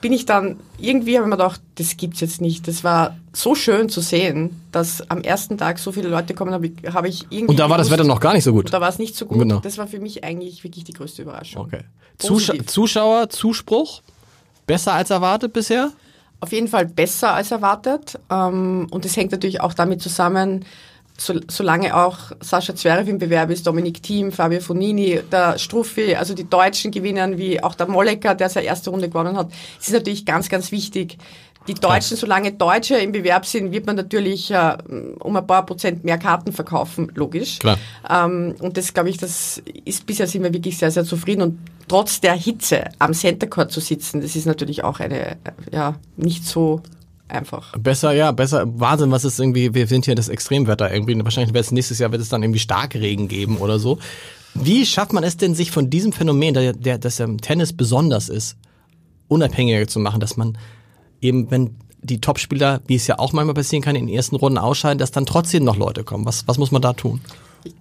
bin 0.00 0.12
ich 0.12 0.26
dann, 0.26 0.58
irgendwie 0.78 1.16
habe 1.16 1.26
ich 1.26 1.30
mir 1.30 1.36
gedacht, 1.36 1.60
das 1.76 1.96
gibt's 1.96 2.20
jetzt 2.20 2.40
nicht. 2.40 2.68
Das 2.68 2.84
war 2.84 3.16
so 3.32 3.54
schön 3.54 3.88
zu 3.88 4.00
sehen, 4.00 4.60
dass 4.72 5.08
am 5.10 5.22
ersten 5.22 5.58
Tag 5.58 5.78
so 5.78 5.92
viele 5.92 6.08
Leute 6.08 6.34
kommen, 6.34 6.52
habe 6.52 6.66
ich, 6.68 6.72
hab 6.92 7.04
ich 7.04 7.22
irgendwie. 7.30 7.46
Und 7.46 7.58
da 7.58 7.64
war 7.64 7.76
gewusst, 7.76 7.90
das 7.90 7.98
Wetter 7.98 8.08
noch 8.08 8.20
gar 8.20 8.34
nicht 8.34 8.44
so 8.44 8.52
gut. 8.52 8.72
Da 8.72 8.80
war 8.80 8.88
es 8.88 8.98
nicht 8.98 9.16
so 9.16 9.26
gut. 9.26 9.38
Genau. 9.38 9.60
Das 9.60 9.78
war 9.78 9.86
für 9.86 10.00
mich 10.00 10.24
eigentlich 10.24 10.64
wirklich 10.64 10.84
die 10.84 10.92
größte 10.92 11.22
Überraschung. 11.22 11.62
Okay. 11.62 11.80
Zusch 12.18 12.52
Zuschauer, 12.66 13.28
Zuspruch? 13.30 14.02
Besser 14.66 14.92
als 14.92 15.10
erwartet 15.10 15.52
bisher? 15.52 15.92
Auf 16.40 16.52
jeden 16.52 16.68
Fall 16.68 16.86
besser 16.86 17.34
als 17.34 17.50
erwartet. 17.50 18.18
Ähm, 18.30 18.86
und 18.90 19.04
das 19.04 19.16
hängt 19.16 19.32
natürlich 19.32 19.60
auch 19.60 19.74
damit 19.74 20.02
zusammen, 20.02 20.64
so, 21.20 21.34
solange 21.48 21.96
auch 21.96 22.16
Sascha 22.40 22.74
Zverev 22.74 23.10
im 23.10 23.18
Bewerb 23.18 23.50
ist, 23.50 23.66
Dominik 23.66 24.02
Thiem, 24.02 24.30
Fabio 24.30 24.60
Fonini, 24.60 25.20
der 25.30 25.58
Struffi, 25.58 26.14
also 26.14 26.32
die 26.32 26.48
Deutschen 26.48 26.90
gewinnen, 26.90 27.38
wie 27.38 27.62
auch 27.62 27.74
der 27.74 27.88
Mollecker, 27.88 28.34
der 28.34 28.48
seine 28.48 28.66
erste 28.66 28.90
Runde 28.90 29.08
gewonnen 29.08 29.36
hat, 29.36 29.50
es 29.80 29.88
ist 29.88 29.94
natürlich 29.94 30.24
ganz, 30.24 30.48
ganz 30.48 30.70
wichtig. 30.70 31.18
Die 31.66 31.74
Deutschen, 31.74 32.16
solange 32.16 32.52
Deutsche 32.52 32.96
im 32.96 33.12
Bewerb 33.12 33.44
sind, 33.44 33.72
wird 33.72 33.84
man 33.84 33.96
natürlich 33.96 34.50
äh, 34.50 34.78
um 35.18 35.36
ein 35.36 35.46
paar 35.46 35.66
Prozent 35.66 36.02
mehr 36.02 36.16
Karten 36.16 36.52
verkaufen, 36.52 37.12
logisch. 37.14 37.58
Klar. 37.58 37.76
Ähm, 38.08 38.54
und 38.60 38.78
das, 38.78 38.94
glaube 38.94 39.10
ich, 39.10 39.18
das 39.18 39.60
ist 39.84 40.06
bisher 40.06 40.26
sind 40.26 40.44
wir 40.44 40.54
wirklich 40.54 40.78
sehr, 40.78 40.90
sehr 40.90 41.04
zufrieden. 41.04 41.42
Und 41.42 41.58
trotz 41.86 42.20
der 42.22 42.32
Hitze 42.32 42.84
am 42.98 43.12
Center 43.12 43.48
Court 43.48 43.70
zu 43.70 43.80
sitzen, 43.80 44.22
das 44.22 44.34
ist 44.34 44.46
natürlich 44.46 44.82
auch 44.82 45.00
eine, 45.00 45.32
äh, 45.32 45.36
ja, 45.70 45.96
nicht 46.16 46.46
so 46.46 46.80
einfach. 47.28 47.76
Besser, 47.78 48.12
ja, 48.12 48.32
besser. 48.32 48.64
Wahnsinn, 48.66 49.10
was 49.10 49.24
ist 49.24 49.38
irgendwie, 49.38 49.74
wir 49.74 49.86
sind 49.86 50.04
hier 50.04 50.14
das 50.14 50.28
Extremwetter 50.28 50.92
irgendwie. 50.92 51.22
Wahrscheinlich 51.22 51.54
wird 51.54 51.64
es 51.64 51.72
nächstes 51.72 51.98
Jahr 51.98 52.12
wird 52.12 52.22
es 52.22 52.28
dann 52.28 52.42
irgendwie 52.42 52.60
Starkregen 52.60 53.28
geben 53.28 53.58
oder 53.58 53.78
so. 53.78 53.98
Wie 54.54 54.84
schafft 54.86 55.12
man 55.12 55.24
es 55.24 55.36
denn, 55.36 55.54
sich 55.54 55.70
von 55.70 55.90
diesem 55.90 56.12
Phänomen, 56.12 56.54
der, 56.54 56.72
der, 56.72 56.98
das 56.98 57.18
ja 57.18 57.24
im 57.24 57.40
Tennis 57.40 57.72
besonders 57.72 58.28
ist, 58.28 58.56
unabhängiger 59.28 59.86
zu 59.86 60.00
machen, 60.00 60.20
dass 60.20 60.36
man 60.36 60.58
eben, 61.20 61.50
wenn 61.50 61.76
die 62.00 62.20
Topspieler, 62.20 62.80
wie 62.86 62.94
es 62.94 63.06
ja 63.06 63.18
auch 63.18 63.32
manchmal 63.32 63.54
passieren 63.54 63.82
kann, 63.82 63.96
in 63.96 64.06
den 64.06 64.14
ersten 64.14 64.36
Runden 64.36 64.58
ausscheiden, 64.58 64.98
dass 64.98 65.10
dann 65.10 65.26
trotzdem 65.26 65.64
noch 65.64 65.76
Leute 65.76 66.04
kommen. 66.04 66.24
Was, 66.24 66.46
was 66.46 66.58
muss 66.58 66.70
man 66.70 66.82
da 66.82 66.92
tun? 66.92 67.20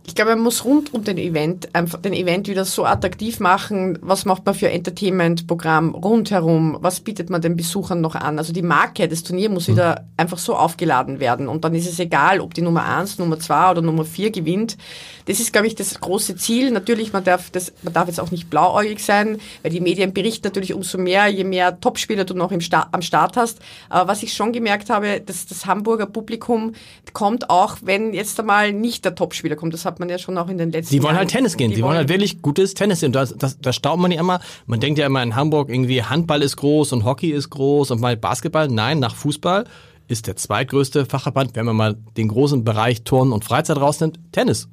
Ich 0.06 0.16
glaube, 0.16 0.32
man 0.32 0.44
muss 0.44 0.66
rund 0.66 0.94
um 0.94 1.04
den 1.04 1.18
Event 1.18 1.74
einfach 1.76 2.02
den 2.02 2.14
Event 2.14 2.48
wieder 2.48 2.66
so 2.66 2.86
attraktiv 2.86 3.40
machen. 3.40 4.00
Was 4.02 4.26
macht 4.26 4.46
man 4.46 4.56
für 4.56 4.70
Entertainment-Programm 4.70 5.96
rundherum? 5.96 6.78
Was 6.82 7.00
bietet 7.00 7.30
man 7.30 7.42
den 7.42 7.56
Besuchern 7.56 8.02
noch 8.02 8.16
an? 8.16 8.38
Also 8.38 8.54
die 8.54 8.62
Marke 8.62 9.08
des 9.08 9.24
Turniers 9.24 9.52
muss 9.52 9.68
mhm. 9.68 9.74
wieder 9.74 10.06
einfach 10.16 10.38
so 10.38 10.56
aufgeladen 10.56 11.20
werden. 11.20 11.48
Und 11.48 11.64
dann 11.64 11.76
ist 11.76 11.88
es 11.88 12.00
egal, 12.00 12.40
ob 12.40 12.54
die 12.54 12.62
Nummer 12.62 12.86
eins, 12.86 13.18
Nummer 13.20 13.40
zwei 13.40 13.72
oder 13.72 13.82
Nummer 13.82 14.06
vier 14.06 14.32
gewinnt. 14.32 14.78
Das 15.26 15.40
ist, 15.40 15.52
glaube 15.52 15.68
ich, 15.68 15.76
das 15.76 16.00
große 16.00 16.36
Ziel. 16.38 16.72
Natürlich, 16.72 17.14
man 17.14 17.24
darf, 17.24 17.50
das, 17.50 17.74
man 17.84 17.94
darf 17.94 18.08
jetzt 18.08 18.20
auch 18.20 18.32
nicht 18.32 18.50
blauäugig 18.50 19.04
sein, 19.04 19.40
weil 19.62 19.72
die 19.72 19.82
Medien 19.82 20.14
berichten 20.14 20.48
natürlich 20.48 20.74
umso 20.74 20.98
mehr, 20.98 21.28
je 21.28 21.44
mehr 21.44 21.80
Topspieler 21.80 22.24
du 22.24 22.34
noch 22.34 22.52
im 22.52 22.62
Start, 22.62 22.88
am 22.92 23.02
Start 23.02 23.36
hast. 23.36 23.60
Aber 23.90 24.08
was 24.08 24.24
ich 24.24 24.34
schon 24.34 24.54
gemerkt 24.54 24.90
habe, 24.90 25.22
dass 25.22 25.46
das 25.46 25.66
Hamburger 25.66 26.06
Publikum 26.06 26.74
kommt 27.14 27.50
auch, 27.50 27.78
wenn 27.82 28.14
jetzt 28.14 28.40
einmal 28.40 28.72
nicht 28.72 29.04
der 29.06 29.16
Topspieler 29.16 29.56
kommt. 29.56 29.74
Das 29.78 29.86
hat 29.86 30.00
man 30.00 30.10
ja 30.10 30.18
schon 30.18 30.38
auch 30.38 30.50
in 30.50 30.58
den 30.58 30.72
letzten 30.72 30.90
Sie 30.92 31.04
wollen 31.04 31.16
halt 31.16 31.32
Jahren. 31.32 31.44
halt 31.44 31.52
Tennis 31.52 31.58
gehen. 31.58 31.74
Sie 31.74 31.84
wollen 31.84 31.98
halt 31.98 32.10
wirklich 32.10 32.42
gutes 32.42 32.74
Tennis 32.74 33.00
sehen. 33.02 33.12
Da, 33.12 33.26
das, 33.26 33.60
das 33.60 33.76
staubt 33.76 34.00
man 34.00 34.12
ja 34.12 34.20
immer. 34.20 34.40
Man 34.66 34.80
denkt 34.80 34.98
ja 34.98 35.06
immer 35.06 35.22
in 35.22 35.36
Hamburg 35.36 35.70
irgendwie 35.70 36.02
Handball 36.02 36.42
ist 36.42 36.56
groß 36.58 36.94
und 36.94 37.06
Hockey 37.06 37.30
ist 37.30 37.52
groß 37.52 37.92
und 37.92 38.02
mal 38.02 38.18
Basketball. 38.18 38.68
Nein, 38.68 39.00
nach 39.00 39.14
Fußball 39.16 39.66
ist 40.08 40.26
der 40.26 40.36
zweitgrößte 40.36 41.06
Fachverband, 41.06 41.56
wenn 41.56 41.66
man 41.66 41.76
mal 41.76 41.96
den 42.18 42.28
großen 42.28 42.64
Bereich 42.64 43.04
Turnen 43.04 43.34
und 43.34 43.46
Freizeit 43.46 43.78
rausnimmt, 43.78 44.20
Tennis. 44.32 44.68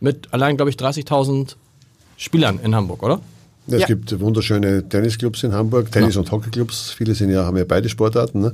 Mit 0.00 0.32
allein, 0.32 0.56
glaube 0.56 0.70
ich, 0.70 0.76
30.000 0.76 1.54
Spielern 2.16 2.58
in 2.58 2.74
Hamburg, 2.74 3.02
oder? 3.02 3.20
Es 3.70 3.82
ja. 3.82 3.86
gibt 3.86 4.18
wunderschöne 4.18 4.88
Tennisclubs 4.88 5.42
in 5.42 5.52
Hamburg, 5.52 5.92
Tennis- 5.92 6.14
ja. 6.14 6.20
und 6.20 6.32
Hockeyclubs. 6.32 6.90
Viele 6.90 7.14
sind 7.14 7.30
ja, 7.30 7.44
haben 7.44 7.56
ja 7.56 7.64
beide 7.66 7.88
Sportarten, 7.88 8.40
ne? 8.40 8.52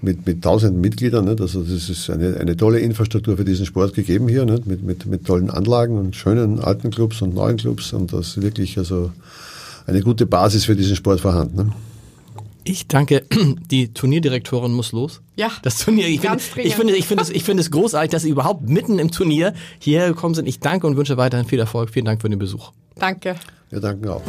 mit, 0.00 0.26
mit 0.26 0.42
tausenden 0.42 0.80
Mitgliedern. 0.80 1.24
Ne? 1.24 1.36
Also 1.40 1.62
das 1.62 1.88
ist 1.88 2.08
eine, 2.08 2.36
eine 2.36 2.56
tolle 2.56 2.78
Infrastruktur 2.78 3.36
für 3.36 3.44
diesen 3.44 3.66
Sport 3.66 3.94
gegeben 3.94 4.28
hier, 4.28 4.44
ne? 4.44 4.60
mit, 4.64 4.82
mit, 4.82 5.06
mit 5.06 5.24
tollen 5.26 5.50
Anlagen 5.50 5.98
und 5.98 6.14
schönen 6.14 6.60
alten 6.60 6.90
Clubs 6.90 7.20
und 7.20 7.34
neuen 7.34 7.56
Clubs. 7.56 7.92
Und 7.92 8.12
das 8.12 8.28
ist 8.28 8.42
wirklich 8.42 8.78
also 8.78 9.10
eine 9.86 10.00
gute 10.02 10.26
Basis 10.26 10.64
für 10.66 10.76
diesen 10.76 10.94
Sport 10.94 11.20
vorhanden. 11.20 11.56
Ne? 11.56 11.72
Ich 12.64 12.88
danke, 12.88 13.24
die 13.70 13.92
Turnierdirektorin 13.92 14.72
muss 14.72 14.92
los. 14.92 15.20
Ja. 15.36 15.50
Das 15.62 15.78
Turnier, 15.78 16.08
ich 16.08 16.20
finde, 16.20 16.38
ich 16.62 16.74
finde, 16.74 16.96
ich 16.96 17.06
finde 17.06 17.22
es, 17.22 17.30
ich 17.30 17.44
finde 17.44 17.60
es 17.60 17.70
großartig, 17.70 18.10
dass 18.10 18.22
Sie 18.22 18.30
überhaupt 18.30 18.68
mitten 18.68 18.98
im 18.98 19.10
Turnier 19.10 19.52
hierher 19.78 20.08
gekommen 20.08 20.34
sind. 20.34 20.46
Ich 20.46 20.60
danke 20.60 20.86
und 20.86 20.96
wünsche 20.96 21.16
weiterhin 21.16 21.46
viel 21.46 21.58
Erfolg. 21.58 21.90
Vielen 21.90 22.06
Dank 22.06 22.22
für 22.22 22.30
den 22.30 22.38
Besuch. 22.38 22.72
Danke. 22.96 23.36
Wir 23.74 23.80
danken 23.80 24.08
auch. 24.08 24.22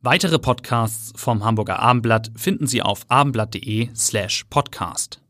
Weitere 0.00 0.38
Podcasts 0.38 1.12
vom 1.16 1.44
Hamburger 1.44 1.80
Abendblatt 1.80 2.30
finden 2.34 2.66
Sie 2.66 2.80
auf 2.80 3.04
abendblatt.de 3.08 3.90
slash 3.94 4.44
podcast. 4.48 5.21